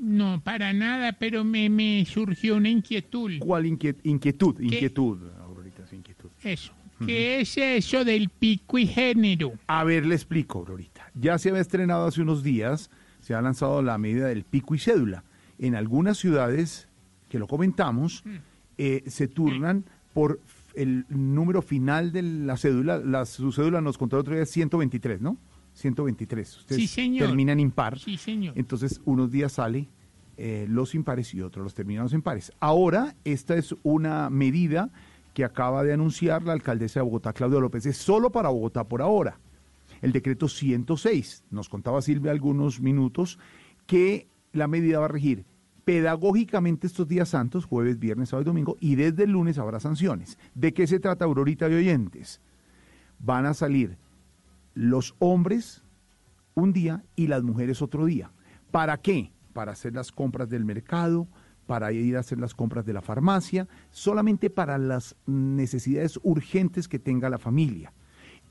[0.00, 3.32] No, para nada, pero me, me surgió una inquietud.
[3.38, 4.58] ¿Cuál inquietud?
[4.58, 6.30] Inquietud, Aurorita, inquietud.
[6.42, 6.72] Eso.
[7.04, 9.52] ¿Qué es eso del pico y género?
[9.66, 11.10] A ver, le explico, Aurorita.
[11.14, 12.90] Ya se había estrenado hace unos días,
[13.20, 15.24] se ha lanzado la medida del pico y cédula.
[15.58, 16.88] En algunas ciudades,
[17.28, 18.36] que lo comentamos, mm.
[18.78, 20.40] eh, se turnan por
[20.74, 22.98] el número final de la cédula.
[22.98, 25.36] La, su cédula nos contó el otro día 123, ¿no?
[25.80, 26.56] 123.
[26.58, 27.28] Ustedes sí, señor.
[27.28, 27.98] terminan impar.
[27.98, 28.54] Sí, señor.
[28.56, 29.88] Entonces, unos días sale
[30.36, 32.52] eh, los impares y otros los terminados en pares.
[32.60, 34.90] Ahora, esta es una medida
[35.34, 37.86] que acaba de anunciar la alcaldesa de Bogotá, Claudia López.
[37.86, 39.38] Es solo para Bogotá por ahora.
[40.02, 43.38] El decreto 106, nos contaba Silvia algunos minutos,
[43.86, 45.44] que la medida va a regir
[45.84, 50.38] pedagógicamente estos días santos, jueves, viernes, sábado y domingo, y desde el lunes habrá sanciones.
[50.54, 52.40] ¿De qué se trata, Aurorita de oyentes?
[53.18, 53.98] Van a salir
[54.80, 55.82] los hombres
[56.54, 58.32] un día y las mujeres otro día.
[58.70, 59.30] ¿Para qué?
[59.52, 61.28] Para hacer las compras del mercado,
[61.66, 66.98] para ir a hacer las compras de la farmacia, solamente para las necesidades urgentes que
[66.98, 67.92] tenga la familia.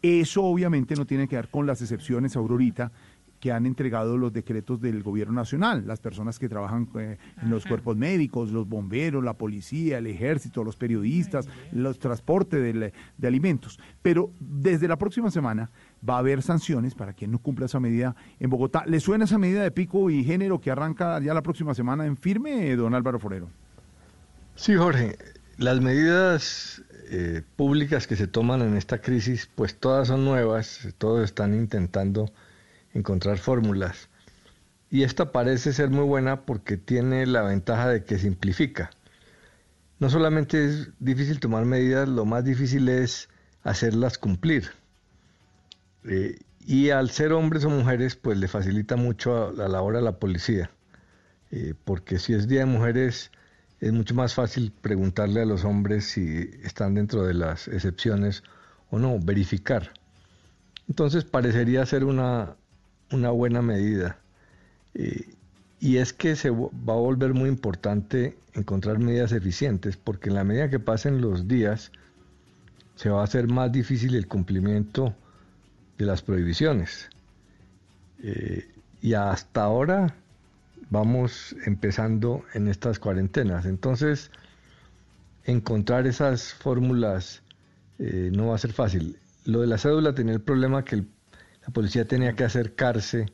[0.04, 2.92] Eso obviamente no tiene que ver con las excepciones, Aurorita,
[3.40, 7.66] que han entregado los decretos del gobierno nacional, las personas que trabajan eh, en los
[7.66, 13.80] cuerpos médicos, los bomberos, la policía, el ejército, los periodistas, los transportes de, de alimentos.
[14.02, 15.72] Pero desde la próxima semana
[16.08, 18.84] va a haber sanciones para quien no cumpla esa medida en Bogotá.
[18.86, 22.18] ¿Le suena esa medida de pico y género que arranca ya la próxima semana en
[22.18, 23.50] firme, don Álvaro Forero?
[24.56, 25.18] Sí, Jorge.
[25.58, 31.24] Las medidas eh, públicas que se toman en esta crisis, pues todas son nuevas, todos
[31.24, 32.32] están intentando
[32.94, 34.10] encontrar fórmulas.
[34.90, 38.90] Y esta parece ser muy buena porque tiene la ventaja de que simplifica.
[40.00, 43.30] No solamente es difícil tomar medidas, lo más difícil es
[43.64, 44.72] hacerlas cumplir.
[46.06, 50.02] Eh, y al ser hombres o mujeres, pues le facilita mucho a, la hora a
[50.02, 50.70] la policía.
[51.52, 53.32] Eh, porque si es Día de Mujeres,
[53.80, 58.44] es mucho más fácil preguntarle a los hombres si están dentro de las excepciones
[58.92, 59.94] o no, verificar.
[60.88, 62.56] Entonces parecería ser una,
[63.12, 64.20] una buena medida.
[64.94, 65.34] Eh,
[65.80, 70.44] y es que se va a volver muy importante encontrar medidas eficientes, porque en la
[70.44, 71.92] medida que pasen los días,
[72.96, 75.16] se va a hacer más difícil el cumplimiento
[76.00, 77.10] de las prohibiciones.
[78.24, 78.68] Eh,
[79.02, 80.16] y hasta ahora
[80.90, 83.66] vamos empezando en estas cuarentenas.
[83.66, 84.32] Entonces,
[85.44, 87.44] encontrar esas fórmulas
[88.00, 89.20] eh, no va a ser fácil.
[89.46, 93.28] Lo de la cédula tenía el problema que la policía tenía que acercarse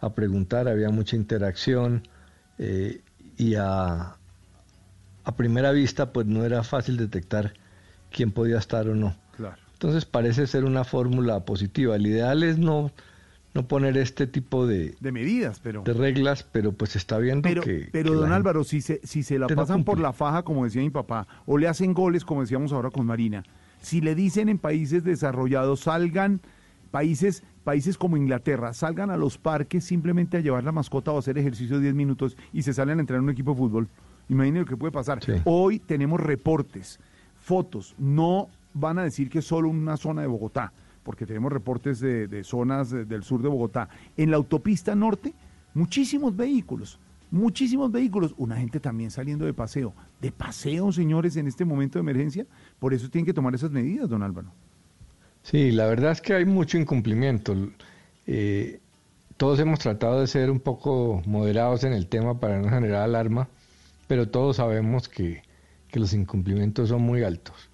[0.00, 2.08] a preguntar, había mucha interacción
[2.58, 3.00] eh,
[3.36, 4.16] y a,
[5.24, 7.54] a primera vista pues no era fácil detectar
[8.10, 9.21] quién podía estar o no.
[9.82, 11.96] Entonces parece ser una fórmula positiva.
[11.96, 12.92] El ideal es no,
[13.52, 17.62] no poner este tipo de, de medidas, pero de reglas, pero pues está viendo pero,
[17.62, 17.88] que...
[17.90, 20.64] Pero que don Álvaro, si se, si se la no pasan por la faja, como
[20.64, 23.42] decía mi papá, o le hacen goles, como decíamos ahora con Marina,
[23.80, 26.40] si le dicen en países desarrollados, salgan,
[26.92, 31.38] países, países como Inglaterra, salgan a los parques simplemente a llevar la mascota o hacer
[31.38, 33.88] ejercicio 10 minutos y se salen a entrenar en un equipo de fútbol.
[34.28, 35.18] Imagínense lo que puede pasar.
[35.44, 37.00] Hoy tenemos reportes,
[37.40, 40.72] fotos, no van a decir que es solo una zona de Bogotá,
[41.02, 43.88] porque tenemos reportes de, zonas de- del sur de Bogotá.
[44.16, 45.34] En la autopista norte,
[45.74, 46.98] muchísimos vehículos,
[47.30, 49.94] muchísimos vehículos, una gente también saliendo de paseo.
[50.20, 52.46] De paseo, señores, en este momento de emergencia,
[52.78, 54.48] por eso tienen que tomar esas medidas, don Álvaro.
[55.42, 57.56] Sí, la verdad es que hay mucho incumplimiento.
[58.26, 58.78] Eh,
[59.36, 63.48] todos hemos tratado de ser un poco moderados en el tema para no generar alarma,
[64.06, 65.42] pero todos sabemos que,
[65.88, 67.70] que los incumplimientos son muy altos.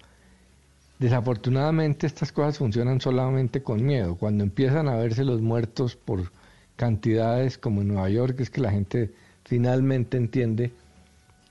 [0.99, 4.15] Desafortunadamente estas cosas funcionan solamente con miedo.
[4.15, 6.31] Cuando empiezan a verse los muertos por
[6.75, 9.11] cantidades como en Nueva York, es que la gente
[9.45, 10.71] finalmente entiende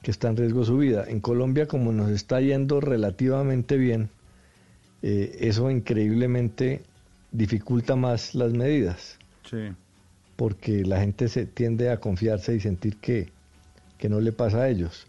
[0.02, 1.04] que está en riesgo su vida.
[1.08, 4.10] En Colombia, como nos está yendo relativamente bien,
[5.02, 6.82] eh, eso increíblemente
[7.32, 9.18] dificulta más las medidas,
[9.48, 9.68] Sí.
[10.36, 13.28] porque la gente se tiende a confiarse y sentir que,
[13.96, 15.06] que no le pasa a ellos.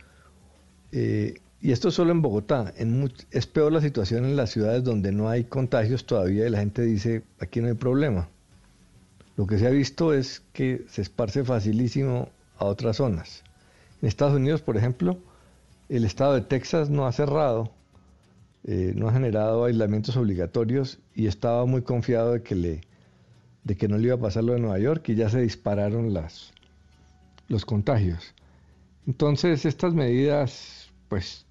[0.91, 2.73] Eh, y esto solo en Bogotá.
[3.31, 6.83] Es peor la situación en las ciudades donde no hay contagios todavía y la gente
[6.83, 8.29] dice, aquí no hay problema.
[9.35, 13.43] Lo que se ha visto es que se esparce facilísimo a otras zonas.
[14.01, 15.17] En Estados Unidos, por ejemplo,
[15.89, 17.71] el estado de Texas no ha cerrado,
[18.65, 22.81] eh, no ha generado aislamientos obligatorios y estaba muy confiado de que, le,
[23.63, 26.13] de que no le iba a pasar lo de Nueva York y ya se dispararon
[26.13, 26.53] las,
[27.47, 28.33] los contagios.
[29.07, 31.45] Entonces, estas medidas, pues,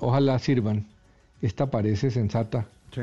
[0.00, 0.86] ojalá sirvan.
[1.42, 2.66] Esta parece sensata.
[2.92, 3.02] Sí.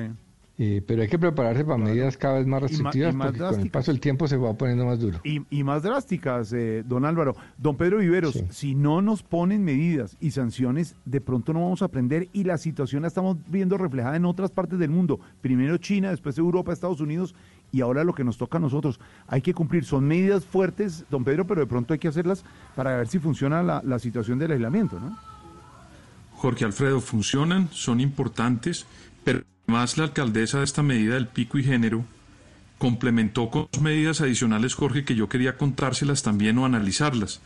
[0.58, 3.28] Eh, pero hay que prepararse para medidas cada vez más Y ma- y restrictivas más
[3.28, 5.20] porque con el paso del tiempo se va poniendo más duro.
[5.26, 7.36] Y, y más drásticas, eh, don Álvaro.
[7.58, 11.86] Don Pedro Viveros, si no nos ponen medidas y sanciones, de pronto no vamos a
[11.86, 15.20] aprender y la situación la estamos viendo reflejada en otras partes del mundo.
[15.42, 17.36] Primero China, después Europa, Estados Unidos
[17.74, 19.02] y ahora lo que nos toca a nosotros.
[19.28, 22.46] Hay que cumplir, son medidas fuertes, don Pedro, pero de pronto hay que hacerlas
[22.78, 25.18] para ver si funciona la, la situación del aislamiento, ¿no?
[26.46, 28.86] Jorge Alfredo, funcionan, son importantes,
[29.24, 32.06] pero además la alcaldesa de esta medida del pico y género
[32.78, 37.42] complementó con dos medidas adicionales, Jorge, que yo quería contárselas también o analizarlas.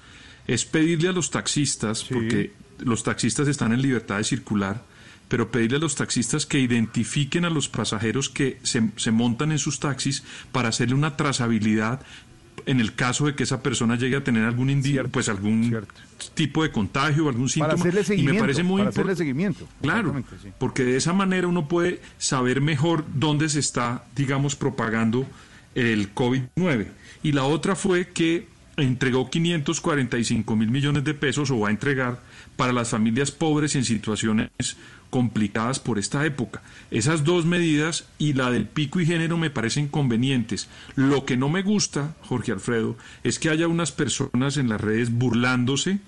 [0.47, 4.83] Es pedirle a los taxistas, porque los taxistas están en libertad de circular,
[5.29, 9.59] pero pedirle a los taxistas que identifiquen a los pasajeros que se, se montan en
[9.59, 12.01] sus taxis para hacerle una trazabilidad
[12.65, 15.75] en el caso de que esa persona llegue a tener algún indi- pues algún
[16.33, 18.33] tipo de contagio o algún síntoma Para hacerle y seguimiento.
[18.35, 19.67] me parece muy para hacerle impor- seguimiento.
[19.81, 20.49] Claro, sí.
[20.57, 25.25] porque de esa manera uno puede saber mejor dónde se está, digamos, propagando
[25.75, 26.87] el COVID-19.
[27.23, 32.21] Y la otra fue que entregó 545 mil millones de pesos o va a entregar
[32.55, 34.49] para las familias pobres en situaciones
[35.09, 36.61] complicadas por esta época.
[36.91, 40.69] Esas dos medidas y la del pico y género me parecen convenientes.
[40.95, 45.11] Lo que no me gusta, Jorge Alfredo, es que haya unas personas en las redes
[45.11, 45.99] burlándose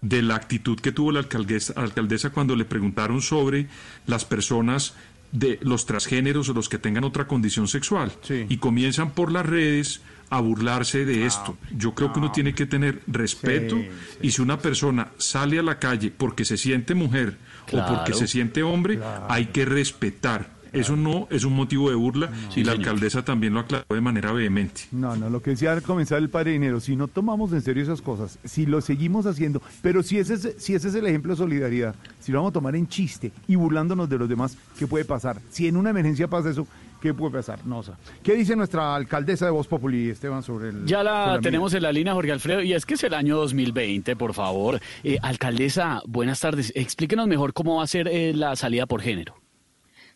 [0.00, 3.68] de la actitud que tuvo la alcaldesa, alcaldesa cuando le preguntaron sobre
[4.06, 4.94] las personas
[5.32, 8.12] de los transgéneros o los que tengan otra condición sexual
[8.48, 11.56] y comienzan por las redes a burlarse de esto.
[11.76, 13.88] Yo creo que uno tiene que tener respeto Sí,
[14.22, 17.36] y si una persona sale a la calle porque se siente mujer
[17.72, 20.60] o porque se siente hombre, hay que respetar.
[20.72, 24.32] Eso no es un motivo de burla y la alcaldesa también lo aclaró de manera
[24.32, 24.82] vehemente.
[24.92, 27.82] No, no, lo que decía al comenzar el padre dinero, si no tomamos en serio
[27.82, 31.32] esas cosas, si lo seguimos haciendo, pero si ese, es, si ese es el ejemplo
[31.32, 34.86] de solidaridad, si lo vamos a tomar en chiste y burlándonos de los demás, ¿qué
[34.86, 35.40] puede pasar?
[35.50, 36.66] Si en una emergencia pasa eso,
[37.00, 37.66] ¿qué puede pasar?
[37.66, 40.86] No, o sea, ¿qué dice nuestra alcaldesa de Voz Populi, Esteban, sobre el...
[40.86, 43.36] Ya la la tenemos en la línea, Jorge Alfredo, y es que es el año
[43.36, 44.80] 2020, por favor.
[45.04, 46.72] Eh, alcaldesa, buenas tardes.
[46.74, 49.39] Explíquenos mejor cómo va a ser eh, la salida por género.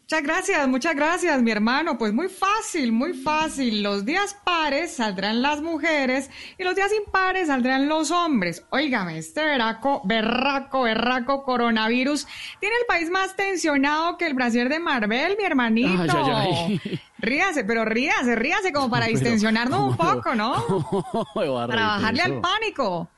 [0.04, 1.96] Muchas gracias, muchas gracias, mi hermano.
[1.96, 3.82] Pues muy fácil, muy fácil.
[3.82, 6.28] Los días pares saldrán las mujeres
[6.58, 8.66] y los días impares saldrán los hombres.
[8.68, 12.26] Óigame, este veraco, berraco, berraco coronavirus
[12.60, 16.18] tiene el país más tensionado que el brasier de Marvel, mi hermanito.
[16.22, 17.00] Ay, ay, ay.
[17.16, 20.52] Ríase, pero ríase, ríase como para distensionarnos un poco, ¿no?
[21.34, 23.08] Para bajarle al pánico.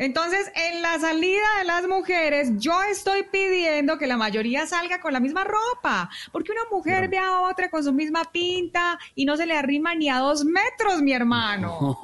[0.00, 5.12] Entonces, en la salida de las mujeres, yo estoy pidiendo que la mayoría salga con
[5.12, 9.36] la misma ropa, porque una mujer ve a otra con su misma pinta y no
[9.36, 11.98] se le arrima ni a dos metros, mi hermano.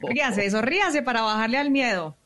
[0.08, 2.16] Ríase, eso, ríase para bajarle al miedo.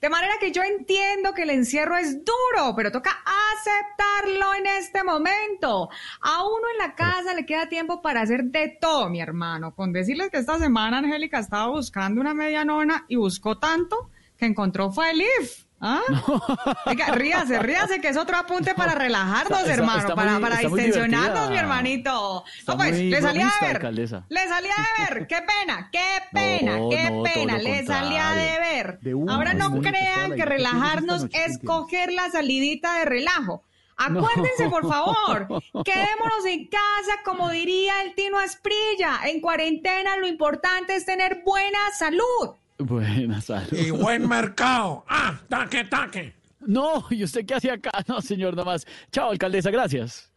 [0.00, 3.10] De manera que yo entiendo que el encierro es duro, pero toca
[3.52, 5.88] aceptarlo en este momento.
[6.20, 9.74] A uno en la casa le queda tiempo para hacer de todo, mi hermano.
[9.74, 14.46] Con decirles que esta semana Angélica estaba buscando una media nona y buscó tanto que
[14.46, 15.67] encontró fue el IF.
[15.80, 16.00] ¿Ah?
[17.12, 21.50] Ríase, ríase, que es otro apunte para relajarnos, Está- hermano, está para, muy- para distensionarnos,
[21.50, 22.44] mi hermanito.
[22.66, 23.94] No, pues, le salía a ver.
[23.94, 24.08] Le
[24.48, 25.26] salía a ver.
[25.26, 27.58] Qué pena, qué pena, No, qué no, pena.
[27.58, 28.98] Le salía de ver.
[29.00, 30.14] De una, Ahora no crean que idea.
[30.14, 33.62] ¿Qué tienes esta relajarnos es coger la salidita de relajo.
[33.98, 35.48] Acuérdense, por favor,
[35.84, 39.20] quedémonos en casa, como diría el Tino Asprilla.
[39.24, 42.54] En cuarentena lo importante es tener buena salud.
[42.78, 43.72] Buenas salud.
[43.72, 45.04] Y buen mercado.
[45.08, 46.34] Ah, taque, taque.
[46.60, 47.90] No, ¿y usted qué hacía acá?
[48.06, 48.86] No, señor, nada más.
[49.10, 50.30] Chao, alcaldesa, gracias.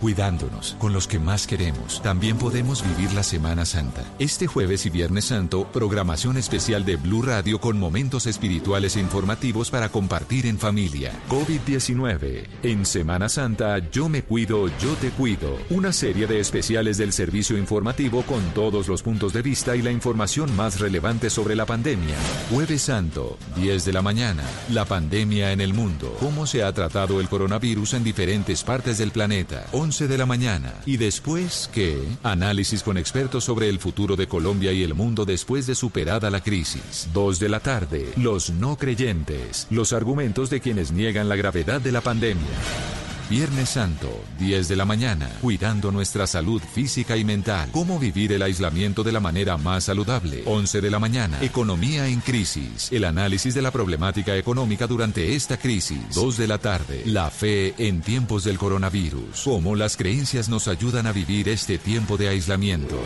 [0.00, 4.02] Cuidándonos, con los que más queremos, también podemos vivir la Semana Santa.
[4.18, 9.70] Este jueves y Viernes Santo, programación especial de Blue Radio con momentos espirituales e informativos
[9.70, 11.12] para compartir en familia.
[11.28, 12.46] COVID-19.
[12.62, 15.58] En Semana Santa, Yo me cuido, yo te cuido.
[15.70, 19.92] Una serie de especiales del servicio informativo con todos los puntos de vista y la
[19.92, 22.16] información más relevante sobre la pandemia.
[22.50, 24.42] Jueves Santo, 10 de la mañana.
[24.70, 26.16] La pandemia en el mundo.
[26.20, 29.66] Cómo se ha tratado el coronavirus en diferentes partes del planeta.
[29.72, 30.74] 11 de la mañana.
[30.86, 31.98] Y después, ¿qué?
[32.22, 36.40] Análisis con expertos sobre el futuro de Colombia y el mundo después de superada la
[36.40, 37.08] crisis.
[37.12, 38.12] 2 de la tarde.
[38.16, 39.66] Los no creyentes.
[39.70, 43.07] Los argumentos de quienes niegan la gravedad de la pandemia.
[43.30, 47.68] Viernes Santo, 10 de la mañana, cuidando nuestra salud física y mental.
[47.72, 50.42] Cómo vivir el aislamiento de la manera más saludable.
[50.46, 52.90] 11 de la mañana, economía en crisis.
[52.90, 56.14] El análisis de la problemática económica durante esta crisis.
[56.14, 59.42] 2 de la tarde, la fe en tiempos del coronavirus.
[59.44, 62.98] Cómo las creencias nos ayudan a vivir este tiempo de aislamiento.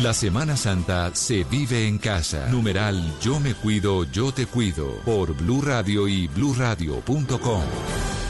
[0.00, 2.46] La Semana Santa se vive en casa.
[2.50, 5.00] Numeral Yo me cuido, yo te cuido.
[5.04, 7.62] Por Blue Radio y bluradio.com.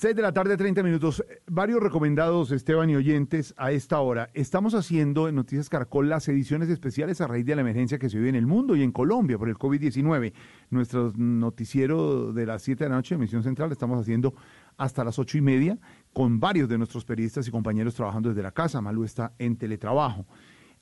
[0.00, 1.24] Seis de la tarde, 30 minutos.
[1.48, 4.30] Varios recomendados, Esteban y oyentes, a esta hora.
[4.32, 8.16] Estamos haciendo en Noticias Caracol las ediciones especiales a raíz de la emergencia que se
[8.16, 10.32] vive en el mundo y en Colombia por el COVID-19.
[10.70, 14.34] Nuestro noticiero de las 7 de la noche, emisión central, estamos haciendo
[14.76, 15.76] hasta las ocho y media
[16.12, 18.80] con varios de nuestros periodistas y compañeros trabajando desde la casa.
[18.80, 20.26] Malú está en teletrabajo.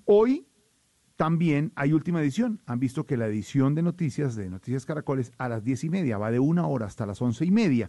[0.04, 0.46] Hoy
[1.16, 2.60] también hay última edición.
[2.66, 6.18] Han visto que la edición de noticias de Noticias Caracoles a las diez y media
[6.18, 7.88] va de una hora hasta las once y media.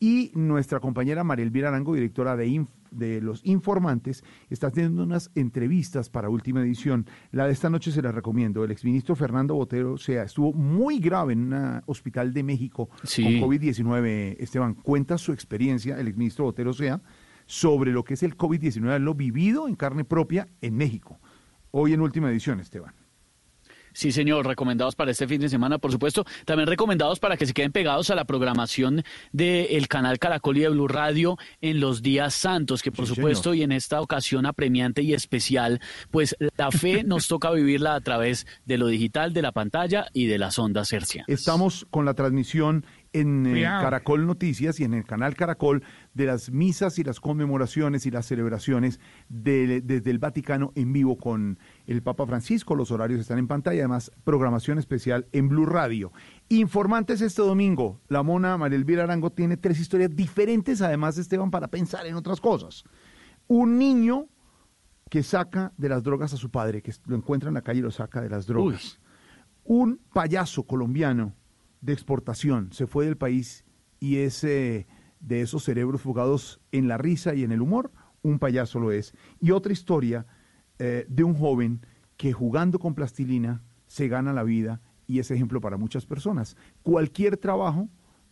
[0.00, 5.30] Y nuestra compañera María Elvira Arango, directora de, Inf- de Los Informantes, está haciendo unas
[5.34, 7.06] entrevistas para última edición.
[7.32, 8.62] La de esta noche se la recomiendo.
[8.62, 13.24] El exministro Fernando Botero o sea, estuvo muy grave en un hospital de México Sí.
[13.40, 14.36] con COVID-19.
[14.38, 17.00] Esteban, cuenta su experiencia, el exministro Botero sea,
[17.46, 21.18] sobre lo que es el COVID-19, lo vivido en carne propia en México.
[21.72, 22.94] Hoy en última edición, Esteban.
[23.98, 26.24] Sí, señor, recomendados para este fin de semana, por supuesto.
[26.44, 29.02] También recomendados para que se queden pegados a la programación
[29.32, 33.50] del canal Caracol y de Blue Radio en los días santos, que por Sí, supuesto,
[33.50, 33.56] señor.
[33.56, 35.80] y en esta ocasión apremiante y especial,
[36.12, 40.26] pues la fe nos toca vivirla a través de lo digital, de la pantalla y
[40.26, 41.28] de las ondas hercianas.
[41.28, 43.62] Estamos con la transmisión en eh.
[43.62, 45.82] Caracol Noticias y en el canal Caracol
[46.14, 51.16] de las misas y las conmemoraciones y las celebraciones de- desde el Vaticano en vivo
[51.16, 52.76] con el Papa Francisco.
[52.76, 56.12] Los horarios están en pantalla, además programación especial en Blue Radio.
[56.48, 61.68] Informantes este domingo, la mona María Elvira Arango tiene tres historias diferentes, además Esteban, para
[61.68, 62.84] pensar en otras cosas.
[63.48, 64.28] Un niño
[65.10, 67.82] que saca de las drogas a su padre, que lo encuentra en la calle y
[67.82, 69.00] lo saca de las drogas.
[69.64, 71.34] Un payaso colombiano
[71.80, 73.64] de exportación se fue del país
[73.98, 74.86] y es eh,
[75.20, 77.92] de esos cerebros fugados en la risa y en el humor,
[78.22, 79.14] un payaso lo es.
[79.40, 80.26] Y otra historia
[80.78, 81.80] eh, de un joven
[82.16, 86.56] que jugando con plastilina se gana la vida y es ejemplo para muchas personas.
[86.82, 87.88] Cualquier trabajo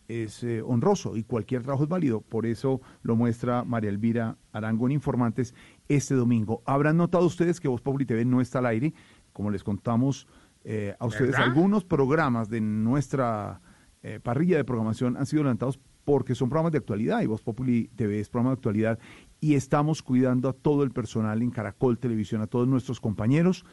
[0.07, 2.21] es eh, honroso y cualquier trabajo es válido.
[2.21, 5.53] Por eso lo muestra María Elvira Arango en Informantes
[5.87, 6.61] este domingo.
[6.65, 8.93] Habrán notado ustedes que Voz Populi TV no está al aire,
[9.33, 10.27] como les contamos
[10.63, 11.31] eh, a ustedes.
[11.31, 11.47] ¿Verdad?
[11.47, 13.61] Algunos programas de nuestra
[14.03, 17.89] eh, parrilla de programación han sido levantados porque son programas de actualidad y Voz Populi
[17.95, 18.99] TV es programa de actualidad
[19.39, 23.65] y estamos cuidando a todo el personal en Caracol Televisión, a todos nuestros compañeros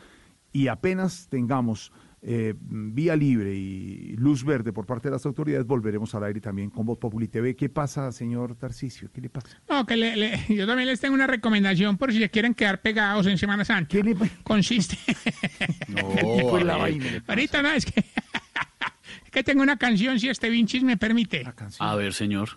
[0.52, 1.90] y apenas tengamos
[2.26, 6.70] eh, vía libre y luz verde por parte de las autoridades, volveremos al aire también
[6.70, 7.54] con Voz Populi TV.
[7.54, 9.10] ¿Qué pasa, señor Tarcisio?
[9.12, 9.48] ¿Qué le pasa?
[9.68, 12.80] No, que le- le- yo también les tengo una recomendación por si se quieren quedar
[12.80, 13.94] pegados en Semana Santa.
[14.42, 14.96] Consiste.
[15.88, 16.08] No,
[16.50, 17.06] Pues la la vaina.
[17.26, 21.44] Ahorita no, es que, es que tengo una canción, si este Vinchis me permite.
[21.78, 22.48] A ver, señor.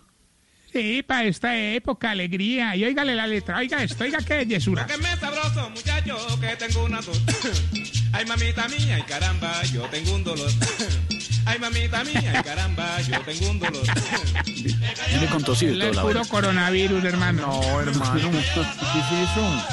[0.72, 2.76] Sí, para esta época, alegría.
[2.76, 4.86] Y óigale la letra, oiga esto, oiga qué bellezura.
[4.86, 7.22] Que me sabroso, muchacho, que tengo una tos.
[8.12, 10.50] Ay, mamita mía, ay, caramba, yo tengo un dolor.
[11.44, 13.82] Ay, mamita mía, ay, caramba, yo tengo un dolor.
[14.44, 17.46] Viene con tos y todo la puro coronavirus, hermano.
[17.46, 18.30] No, hermano.
[18.30, 19.64] ¿Qué es eso?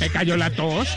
[0.00, 0.88] Me cayó la tos.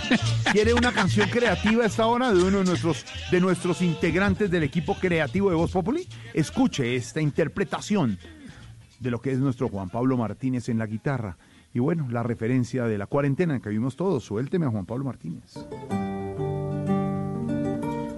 [0.51, 4.63] ¿Quiere una canción creativa a esta hora de uno de nuestros, de nuestros integrantes del
[4.63, 6.07] equipo creativo de Voz Populi?
[6.33, 8.17] Escuche esta interpretación
[9.03, 11.37] de lo que es nuestro Juan Pablo Martínez en la guitarra.
[11.73, 14.23] Y bueno, la referencia de la cuarentena que vimos todos.
[14.23, 15.53] Suélteme a Juan Pablo Martínez.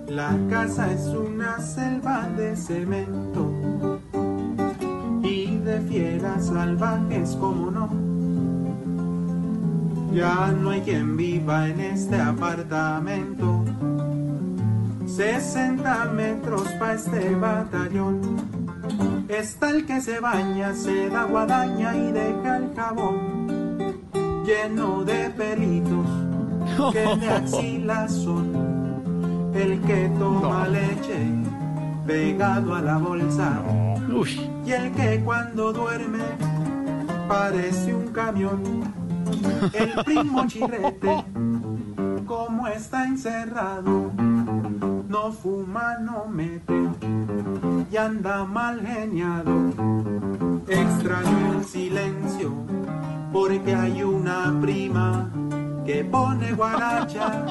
[0.07, 3.99] La casa es una selva de cemento
[5.23, 7.89] y de fieras salvajes como no.
[10.13, 13.65] Ya no hay quien viva en este apartamento.
[15.07, 18.64] 60 metros pa' este batallón.
[19.27, 23.45] Está el que se baña, se da guadaña y deja el jabón
[24.45, 26.07] lleno de pelitos
[26.93, 29.53] que de axila son.
[29.53, 31.17] El que toma leche
[32.05, 33.61] pegado a la bolsa.
[34.65, 36.23] Y el que cuando duerme
[37.27, 38.83] parece un camión.
[39.73, 41.23] El primo chirrete,
[42.25, 44.11] como está encerrado,
[45.07, 46.73] no fuma, no mete
[47.91, 49.71] y anda mal geniado.
[50.67, 52.53] Extraño el silencio
[53.31, 55.29] porque hay una prima
[55.85, 57.45] que pone guaracha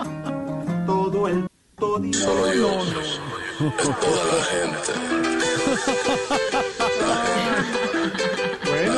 [0.86, 1.47] todo el
[1.77, 2.15] todo día.
[2.15, 2.69] Solo yo.
[4.01, 4.44] Toda la
[7.07, 7.78] Bueno,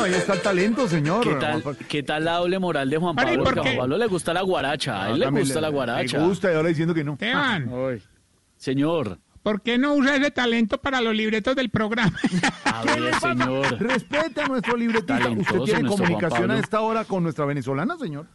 [0.07, 1.23] ahí está el talento, señor.
[1.23, 3.35] ¿Qué tal, ¿Qué tal la doble moral de Juan Pablo?
[3.35, 3.63] ¿por Porque a?
[3.63, 5.05] Juan Pablo le gusta la guaracha.
[5.05, 6.19] A él le Ah, gusta la guaracha.
[6.19, 7.13] Me gusta y ahora diciendo que no.
[7.13, 7.71] Esteban.
[8.57, 9.19] Señor.
[9.43, 12.13] ¿Por qué no usa ese talento para los libretos del programa?
[12.65, 13.79] A ver, señor.
[13.79, 15.19] Respete a nuestro libretista.
[15.21, 18.27] Talentoso ¿Usted tiene comunicación a esta hora con nuestra venezolana, señor?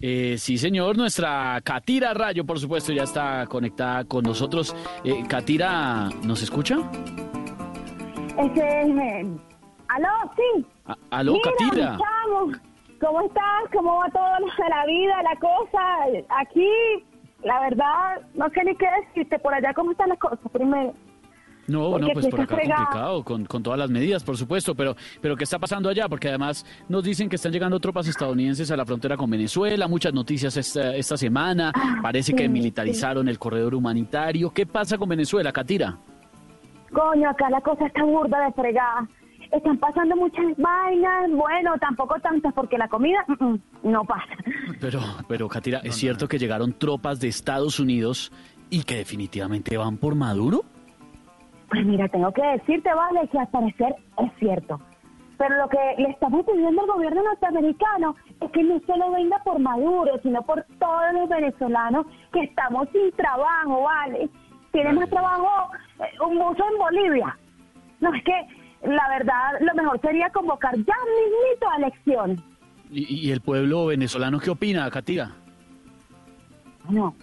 [0.00, 0.96] Eh, sí, señor.
[0.96, 4.74] Nuestra Catira Rayo, por supuesto, ya está conectada con nosotros.
[5.04, 6.78] Eh, Catira, ¿nos escucha?
[8.38, 9.36] Este, eh,
[9.94, 10.66] aló, sí.
[10.86, 11.34] A- Aló,
[11.72, 12.52] Mira, chamo,
[13.00, 13.62] ¿cómo estás?
[13.72, 16.40] ¿Cómo va todo la vida, la cosa?
[16.40, 16.68] Aquí,
[17.42, 19.38] la verdad, no sé ni qué decirte.
[19.38, 20.38] Por allá, ¿cómo están las cosas?
[20.52, 20.92] Primero.
[21.66, 22.84] No, Porque no, pues por acá fregado.
[22.84, 26.10] complicado, con, con todas las medidas, por supuesto, pero, pero ¿qué está pasando allá?
[26.10, 30.12] Porque además nos dicen que están llegando tropas estadounidenses a la frontera con Venezuela, muchas
[30.12, 34.50] noticias esta, esta semana, parece sí, que militarizaron el corredor humanitario.
[34.50, 35.96] ¿Qué pasa con Venezuela, Catira?
[36.92, 39.08] Coño, acá la cosa está burda de fregada.
[39.54, 41.30] Están pasando muchas vainas.
[41.30, 44.34] Bueno, tampoco tantas, porque la comida mm, mm, no pasa.
[44.80, 48.32] Pero, pero Catira, ¿es cierto que llegaron tropas de Estados Unidos
[48.68, 50.62] y que definitivamente van por Maduro?
[51.68, 54.80] Pues mira, tengo que decirte, vale, que al parecer es cierto.
[55.38, 59.58] Pero lo que le estamos pidiendo al gobierno norteamericano es que no solo venga por
[59.60, 64.28] Maduro, sino por todos los venezolanos que estamos sin trabajo, ¿vale?
[64.72, 67.38] Tiene más trabajo eh, un buzo en Bolivia.
[68.00, 68.32] No, es que
[68.84, 72.40] la verdad lo mejor sería convocar ya mismito a elecciones.
[72.90, 75.32] ¿Y, y el pueblo venezolano qué opina, Catira?
[76.88, 77.14] No,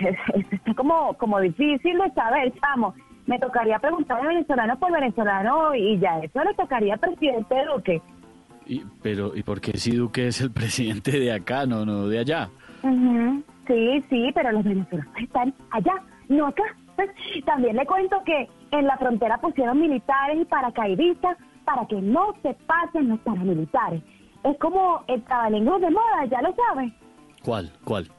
[0.00, 2.94] es- es- está como, como difícil de saber, chamo.
[3.26, 8.02] me tocaría preguntar venezolano por venezolano y ya eso le tocaría al presidente Duque.
[8.66, 12.18] Y, pero, ¿y por qué si Duque es el presidente de acá, no, no de
[12.18, 12.50] allá?
[12.82, 15.94] Ujú, Sí, sí, pero los venezolanos están allá,
[16.28, 16.64] no acá.
[17.46, 22.54] También le cuento que en la frontera pusieron militares y paracaidistas para que no se
[22.66, 24.02] pasen los paramilitares.
[24.44, 26.92] Es como el trabalenguas de moda, ya lo sabes.
[27.42, 27.70] ¿Cuál?
[27.84, 28.10] ¿Cuál?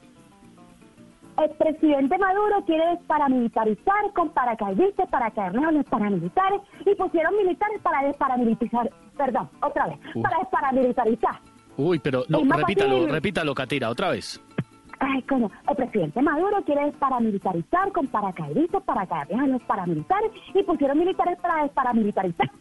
[1.38, 7.80] El presidente Maduro quiere desparamilitarizar con paracaidistas para caerles a los paramilitares y pusieron militares
[7.82, 11.40] para desparamilitarizar, perdón, otra vez, para desparamilitarizar.
[11.78, 13.10] Uy, pero no, repítalo, fácil.
[13.10, 14.42] repítalo, Catira, otra vez.
[15.04, 20.62] Ay, coño, el presidente Maduro quiere desparamilitarizar con paracaidistas para caerles a los paramilitares y
[20.62, 22.52] pusieron militares para desparamilitarizar.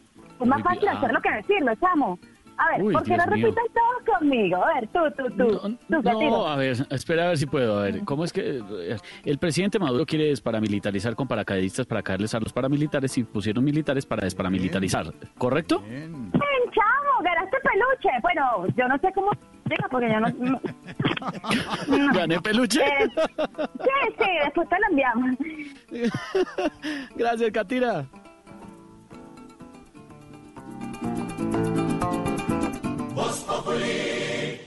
[0.40, 0.92] Es más Uy, fácil ah.
[0.92, 2.18] hacerlo que decirlo, chamo.
[2.56, 3.46] A ver, Uy, ¿por qué no Dios mío.
[3.46, 4.56] repitan todos conmigo?
[4.64, 5.78] A ver, tú, tú, tú.
[5.88, 7.78] No, a ver, espera a ver si puedo.
[7.78, 8.62] A ver, ¿cómo es que
[9.24, 14.06] el presidente Maduro quiere desparamilitarizar con paracaidistas para caerles a los paramilitares y pusieron militares
[14.06, 15.12] para desparamilitarizar?
[15.36, 15.82] ¿Correcto?
[15.86, 18.18] Ven, chamo, ganaste peluche.
[18.22, 19.30] Bueno, yo no sé cómo
[19.70, 20.28] llega porque yo no...
[20.38, 20.60] no-
[22.14, 22.80] ¿Gané peluche?
[22.82, 25.30] Eh, sí, sí, después te lo enviamos.
[27.16, 27.52] Gracias,
[33.46, 34.58] Populi.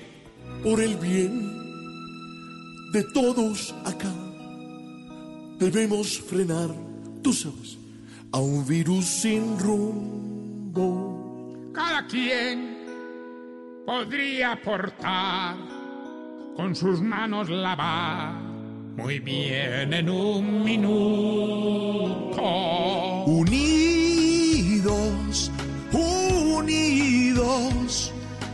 [0.64, 1.52] Por el bien
[2.94, 4.12] de todos acá,
[5.60, 6.70] debemos frenar,
[7.22, 7.78] tú sabes,
[8.32, 10.82] a un virus sin rumbo.
[11.74, 12.83] Cada quien
[13.86, 15.56] podría aportar
[16.56, 18.54] con sus manos lavar
[18.96, 22.42] muy bien en un minuto.
[23.26, 24.32] Unidos,
[25.92, 26.94] unidos,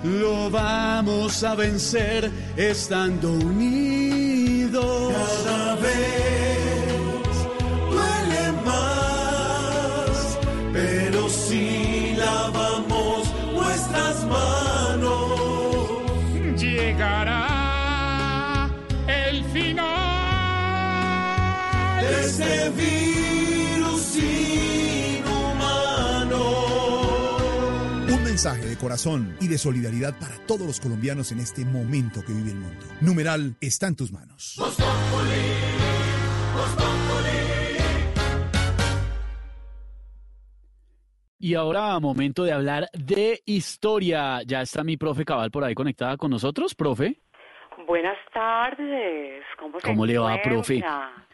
[0.04, 5.14] lo vamos a vencer estando unidos.
[5.44, 6.39] Cada vez
[22.72, 25.60] virus inhumano.
[28.08, 32.34] Un mensaje de corazón y de solidaridad para todos los colombianos en este momento que
[32.34, 32.86] vive el mundo.
[33.02, 34.56] Numeral está en tus manos.
[34.58, 34.78] Populi,
[36.78, 37.50] Populi.
[41.42, 44.42] Y ahora, momento de hablar de historia.
[44.46, 47.22] Ya está mi profe Cabal por ahí conectada con nosotros, profe.
[47.88, 49.44] Buenas tardes.
[49.58, 50.84] ¿Cómo, se ¿Cómo le va, profe?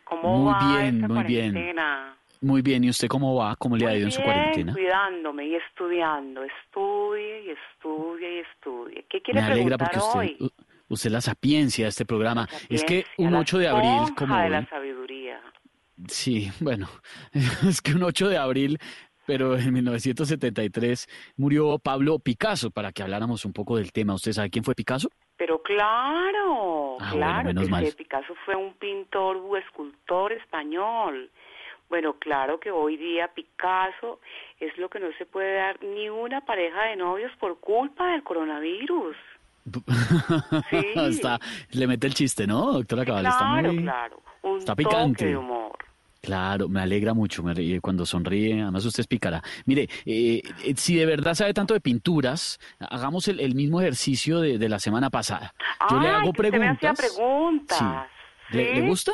[0.06, 1.52] ¿Cómo Muy va bien, esta muy bien.
[1.52, 2.18] cuarentena?
[2.42, 3.56] Muy bien, ¿y usted cómo va?
[3.58, 4.74] ¿Cómo le ha Muy ido en su bien, cuarentena?
[4.74, 6.44] cuidándome y estudiando.
[6.44, 9.06] Estudie y estudie y estudie.
[9.10, 10.32] ¿Qué quiere Me alegra preguntar porque hoy?
[10.40, 12.48] usted, u- usted la sapiencia de este programa.
[12.70, 15.42] Es que un la 8 de abril, como de la hoy- sabiduría.
[16.08, 16.88] Sí, bueno,
[17.34, 18.78] es que un 8 de abril,
[19.26, 24.14] pero en 1973 murió Pablo Picasso, para que habláramos un poco del tema.
[24.14, 25.10] ¿Usted sabe quién fue Picasso?
[25.38, 27.12] Pero claro, Ah,
[27.44, 31.30] bueno, claro sí, Picasso fue un pintor o escultor español.
[31.90, 34.20] Bueno, claro que hoy día Picasso
[34.60, 38.24] es lo que no se puede dar ni una pareja de novios por culpa del
[38.24, 39.16] coronavirus.
[40.72, 41.40] Está,
[41.72, 43.26] le mete el chiste, ¿no, doctora Cabal?
[43.26, 45.26] Está claro, muy- claro, un está toque picante.
[45.26, 45.78] de humor.
[46.26, 49.44] Claro, me alegra mucho me ríe cuando sonríe, además usted es pícara.
[49.68, 54.40] Mire, eh, eh, si de verdad sabe tanto de pinturas, hagamos el, el mismo ejercicio
[54.40, 55.54] de, de la semana pasada.
[55.90, 57.78] Yo le hago que usted me hacía preguntas.
[58.50, 58.56] Sí.
[58.58, 58.74] ¿Le- ¿Sí?
[58.74, 59.12] le gusta?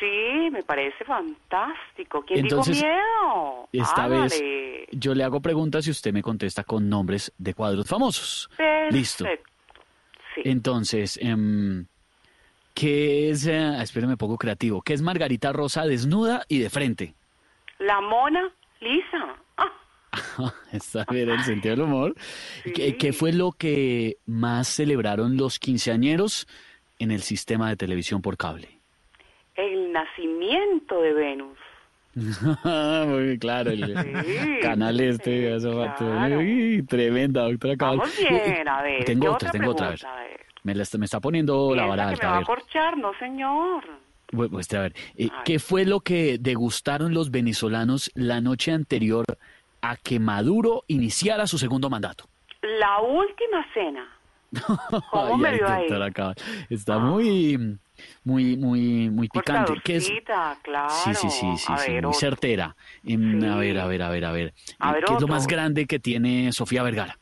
[0.00, 2.24] Sí, me parece fantástico.
[2.26, 3.68] ¿Quién Entonces, dijo miedo?
[3.72, 4.42] Esta vez
[4.90, 8.48] yo le hago preguntas y usted me contesta con nombres de cuadros famosos.
[8.90, 9.24] Listo.
[9.24, 9.50] Perfecto.
[10.36, 11.86] Entonces, em,
[12.74, 17.14] ¿qué es, eh, espéreme poco creativo, qué es Margarita Rosa desnuda y de frente?
[17.78, 19.36] La mona lisa.
[20.72, 22.14] Está bien el sentido del humor.
[22.74, 26.46] ¿Qué, qué fue lo que más celebraron los quinceañeros
[26.98, 28.80] en el sistema de televisión por cable?
[29.56, 31.58] El nacimiento de Venus.
[32.14, 35.52] Muy claro, el Sí, canal este.
[35.52, 36.04] hace rato.
[36.04, 36.38] claro.
[36.38, 37.98] Uy, tremenda, doctora Cabal.
[37.98, 39.04] Vamos bien, a ver.
[39.04, 39.88] Tengo ¿qué otra, tengo otra.
[39.88, 39.90] a
[40.64, 40.68] A.
[40.68, 42.26] Me, la me está poniendo la vara que alta.
[42.26, 43.84] me A va a corchar, no señor.
[44.26, 49.24] Pues, a ver, eh, ¿qué fue lo que degustaron los venezolanos la noche anterior
[49.82, 52.24] a que Maduro iniciara su segundo mandato?
[52.62, 54.08] La última cena.
[55.10, 55.86] ¿Cómo me vio ahí?
[56.70, 57.78] Está muy,
[58.24, 59.74] muy, muy, muy picante.
[59.84, 60.12] ¿Qué es?
[60.62, 60.88] Claro.
[60.88, 62.76] Sí, sí, sí, sí, A sí, ver, muy certera.
[63.04, 64.54] Em, A ver, a ver, a ver, a ver.
[64.78, 67.18] A Eh, ver, ¿Qué es lo más grande que tiene Sofía Vergara?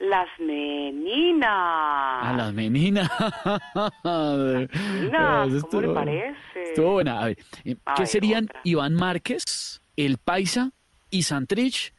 [0.00, 1.50] Las meninas.
[1.50, 3.08] A las meninas.
[4.02, 6.62] ¿cómo le estuvo- parece?
[6.64, 7.20] Estuvo buena.
[7.20, 8.60] A ver, eh, ¿qué ver, serían otra.
[8.64, 10.70] Iván Márquez, El Paisa
[11.10, 11.92] y Santrich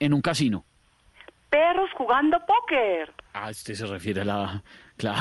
[0.00, 0.64] en un casino?
[1.48, 3.12] Perros jugando póker.
[3.32, 4.62] Ah, usted se refiere a la...
[4.96, 5.20] Claro,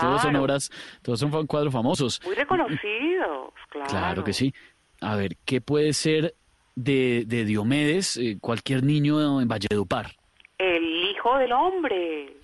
[0.00, 0.42] todos son Claro.
[0.42, 0.70] obras,
[1.00, 2.20] todos son cuadros famosos.
[2.24, 3.88] Muy reconocidos, claro.
[3.88, 4.52] Claro que sí.
[5.00, 6.34] A ver, ¿qué puede ser
[6.74, 10.10] de, de Diomedes eh, cualquier niño en Valledupar?
[10.58, 12.36] El hijo del hombre.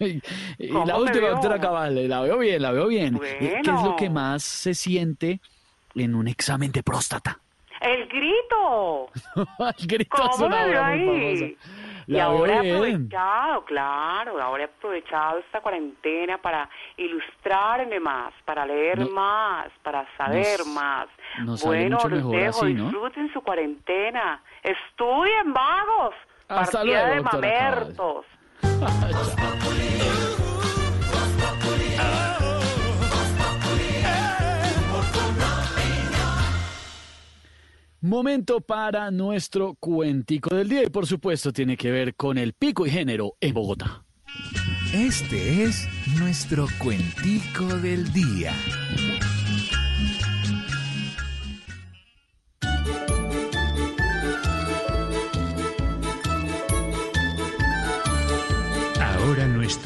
[0.58, 1.30] y ¿Cómo la última, veo?
[1.32, 3.20] doctora Cabal, la veo bien, la veo bien.
[3.22, 5.40] Eh, ¿Qué es lo que más se siente
[5.94, 7.38] en un examen de próstata?
[7.80, 9.08] El grito.
[9.78, 11.56] El grito ¿Cómo me muy ahí?
[12.06, 18.32] Y La veo ahora he aprovechado, claro, ahora he aprovechado esta cuarentena para ilustrarme más,
[18.44, 21.06] para leer No- más, para saber nos- más.
[21.44, 22.84] nos bueno, mucho los dejo, así, ¿no?
[22.84, 26.14] disfruten su cuarentena, estudien vagos,
[26.50, 28.26] Hasta partida luego, de mamertos.
[38.00, 42.84] Momento para nuestro cuentico del día y por supuesto tiene que ver con el pico
[42.86, 44.02] y género en Bogotá.
[44.92, 45.88] Este es
[46.18, 48.52] nuestro cuentico del día.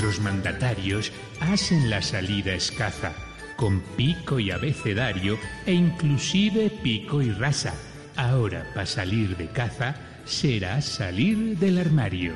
[0.04, 3.12] Nuestros mandatarios hacen la salida escaza,
[3.56, 7.72] con pico y abecedario e inclusive pico y raza.
[8.14, 9.94] Ahora, para salir de caza,
[10.26, 12.34] será salir del armario.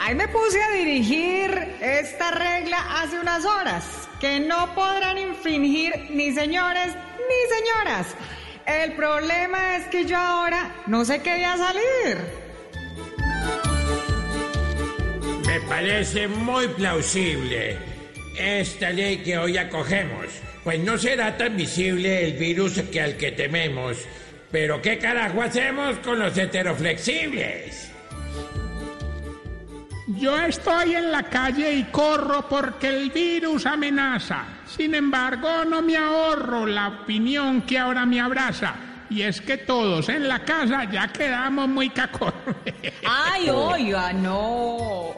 [0.00, 1.50] Ahí me puse a dirigir
[1.80, 8.14] esta regla hace unas horas, que no podrán infringir ni señores ni señoras.
[8.64, 12.43] El problema es que yo ahora no sé qué día salir.
[15.54, 17.78] Me parece muy plausible
[18.36, 20.26] esta ley que hoy acogemos,
[20.64, 23.98] pues no será tan visible el virus que al que tememos.
[24.50, 27.88] Pero ¿qué carajo hacemos con los heteroflexibles?
[30.08, 34.46] Yo estoy en la calle y corro porque el virus amenaza.
[34.66, 38.74] Sin embargo, no me ahorro la opinión que ahora me abraza.
[39.10, 42.32] Y es que todos en la casa ya quedamos muy cacos.
[43.06, 45.14] Ay, oiga, no.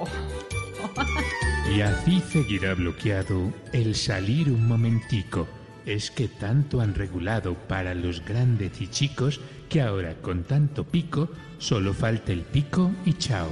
[1.75, 5.49] Y así seguirá bloqueado el salir un momentico.
[5.85, 11.31] Es que tanto han regulado para los grandes y chicos que ahora con tanto pico
[11.59, 13.51] solo falta el pico y chao.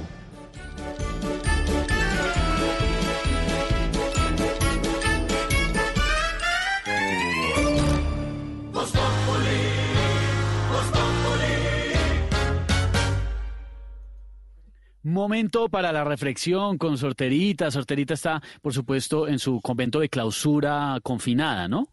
[15.05, 17.69] Momento para la reflexión con Sorterita.
[17.69, 21.89] Sorterita está, por supuesto, en su convento de clausura confinada, ¿no?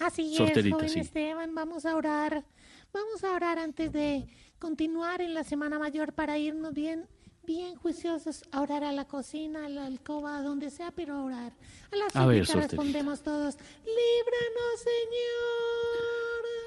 [0.00, 0.98] Así Sorterita, es, joven sí.
[0.98, 2.44] Esteban, vamos a orar.
[2.92, 4.26] Vamos a orar antes de
[4.58, 7.06] continuar en la Semana Mayor para irnos bien,
[7.46, 11.22] bien juiciosos a orar a la cocina, a la alcoba, a donde sea, pero a
[11.22, 11.52] orar.
[11.92, 12.60] A la súplica Sorterita.
[12.60, 14.80] respondemos todos, líbranos,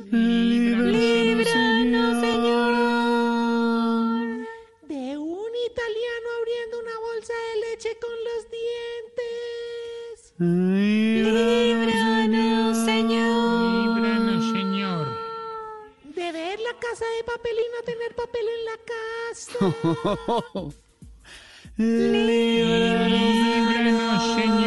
[0.05, 0.87] Señor.
[0.89, 3.06] Líbranos, Señor.
[5.69, 10.33] Italiano abriendo una bolsa de leche con los dientes.
[11.57, 13.97] Líbranos, Señor.
[13.97, 15.05] Líbranos, Señor.
[16.03, 19.59] De ver la casa de papel y no tener papel en la casa.
[21.77, 23.15] Líbranos,
[24.35, 24.57] Señor.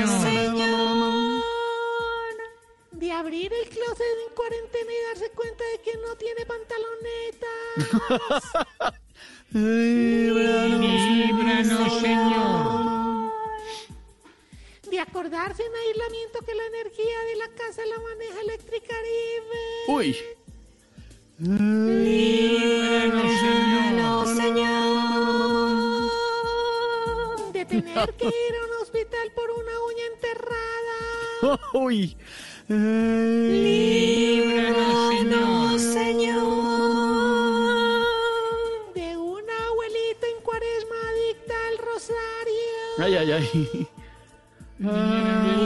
[2.93, 7.51] De abrir el closet en cuarentena y darse cuenta de que no tiene pantalonetas.
[9.53, 11.01] Líbranos,
[12.01, 13.33] Señor.
[14.89, 19.61] De acordarse en aislamiento que la energía de la casa la maneja Electricaribe.
[19.89, 20.17] Uy.
[21.39, 23.31] Líbranos,
[24.37, 25.11] Señor.
[27.53, 30.99] De tener que ir a un hospital por una uña enterrada.
[31.75, 32.17] Uy.
[34.29, 34.93] Líbranos,
[35.83, 37.80] Señor.
[42.09, 42.97] Rosario.
[42.99, 43.89] Ay, ay, ay.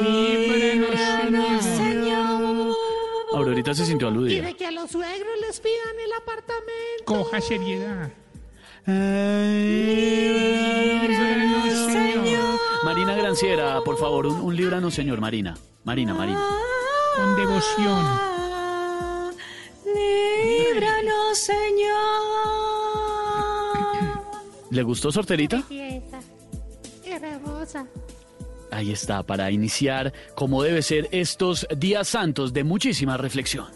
[0.03, 2.75] Líbranos, Señor.
[3.33, 4.47] Aurorita se sintió Y aludida.
[4.47, 7.05] de que a los suegros les pidan el apartamento.
[7.05, 8.11] Coja seriedad.
[10.85, 12.59] Líbranos, Señor.
[12.85, 15.21] Marina Granciera, por favor, un, un líbranos, señor.
[15.21, 15.55] Marina.
[15.85, 16.45] Marina, Marina.
[17.17, 18.21] Con devoción.
[19.87, 21.95] Líbranos, Señor.
[24.71, 25.63] ¿Le gustó Sorterita?
[28.71, 33.67] Ahí está, para iniciar, como debe ser, estos días santos de muchísima reflexión.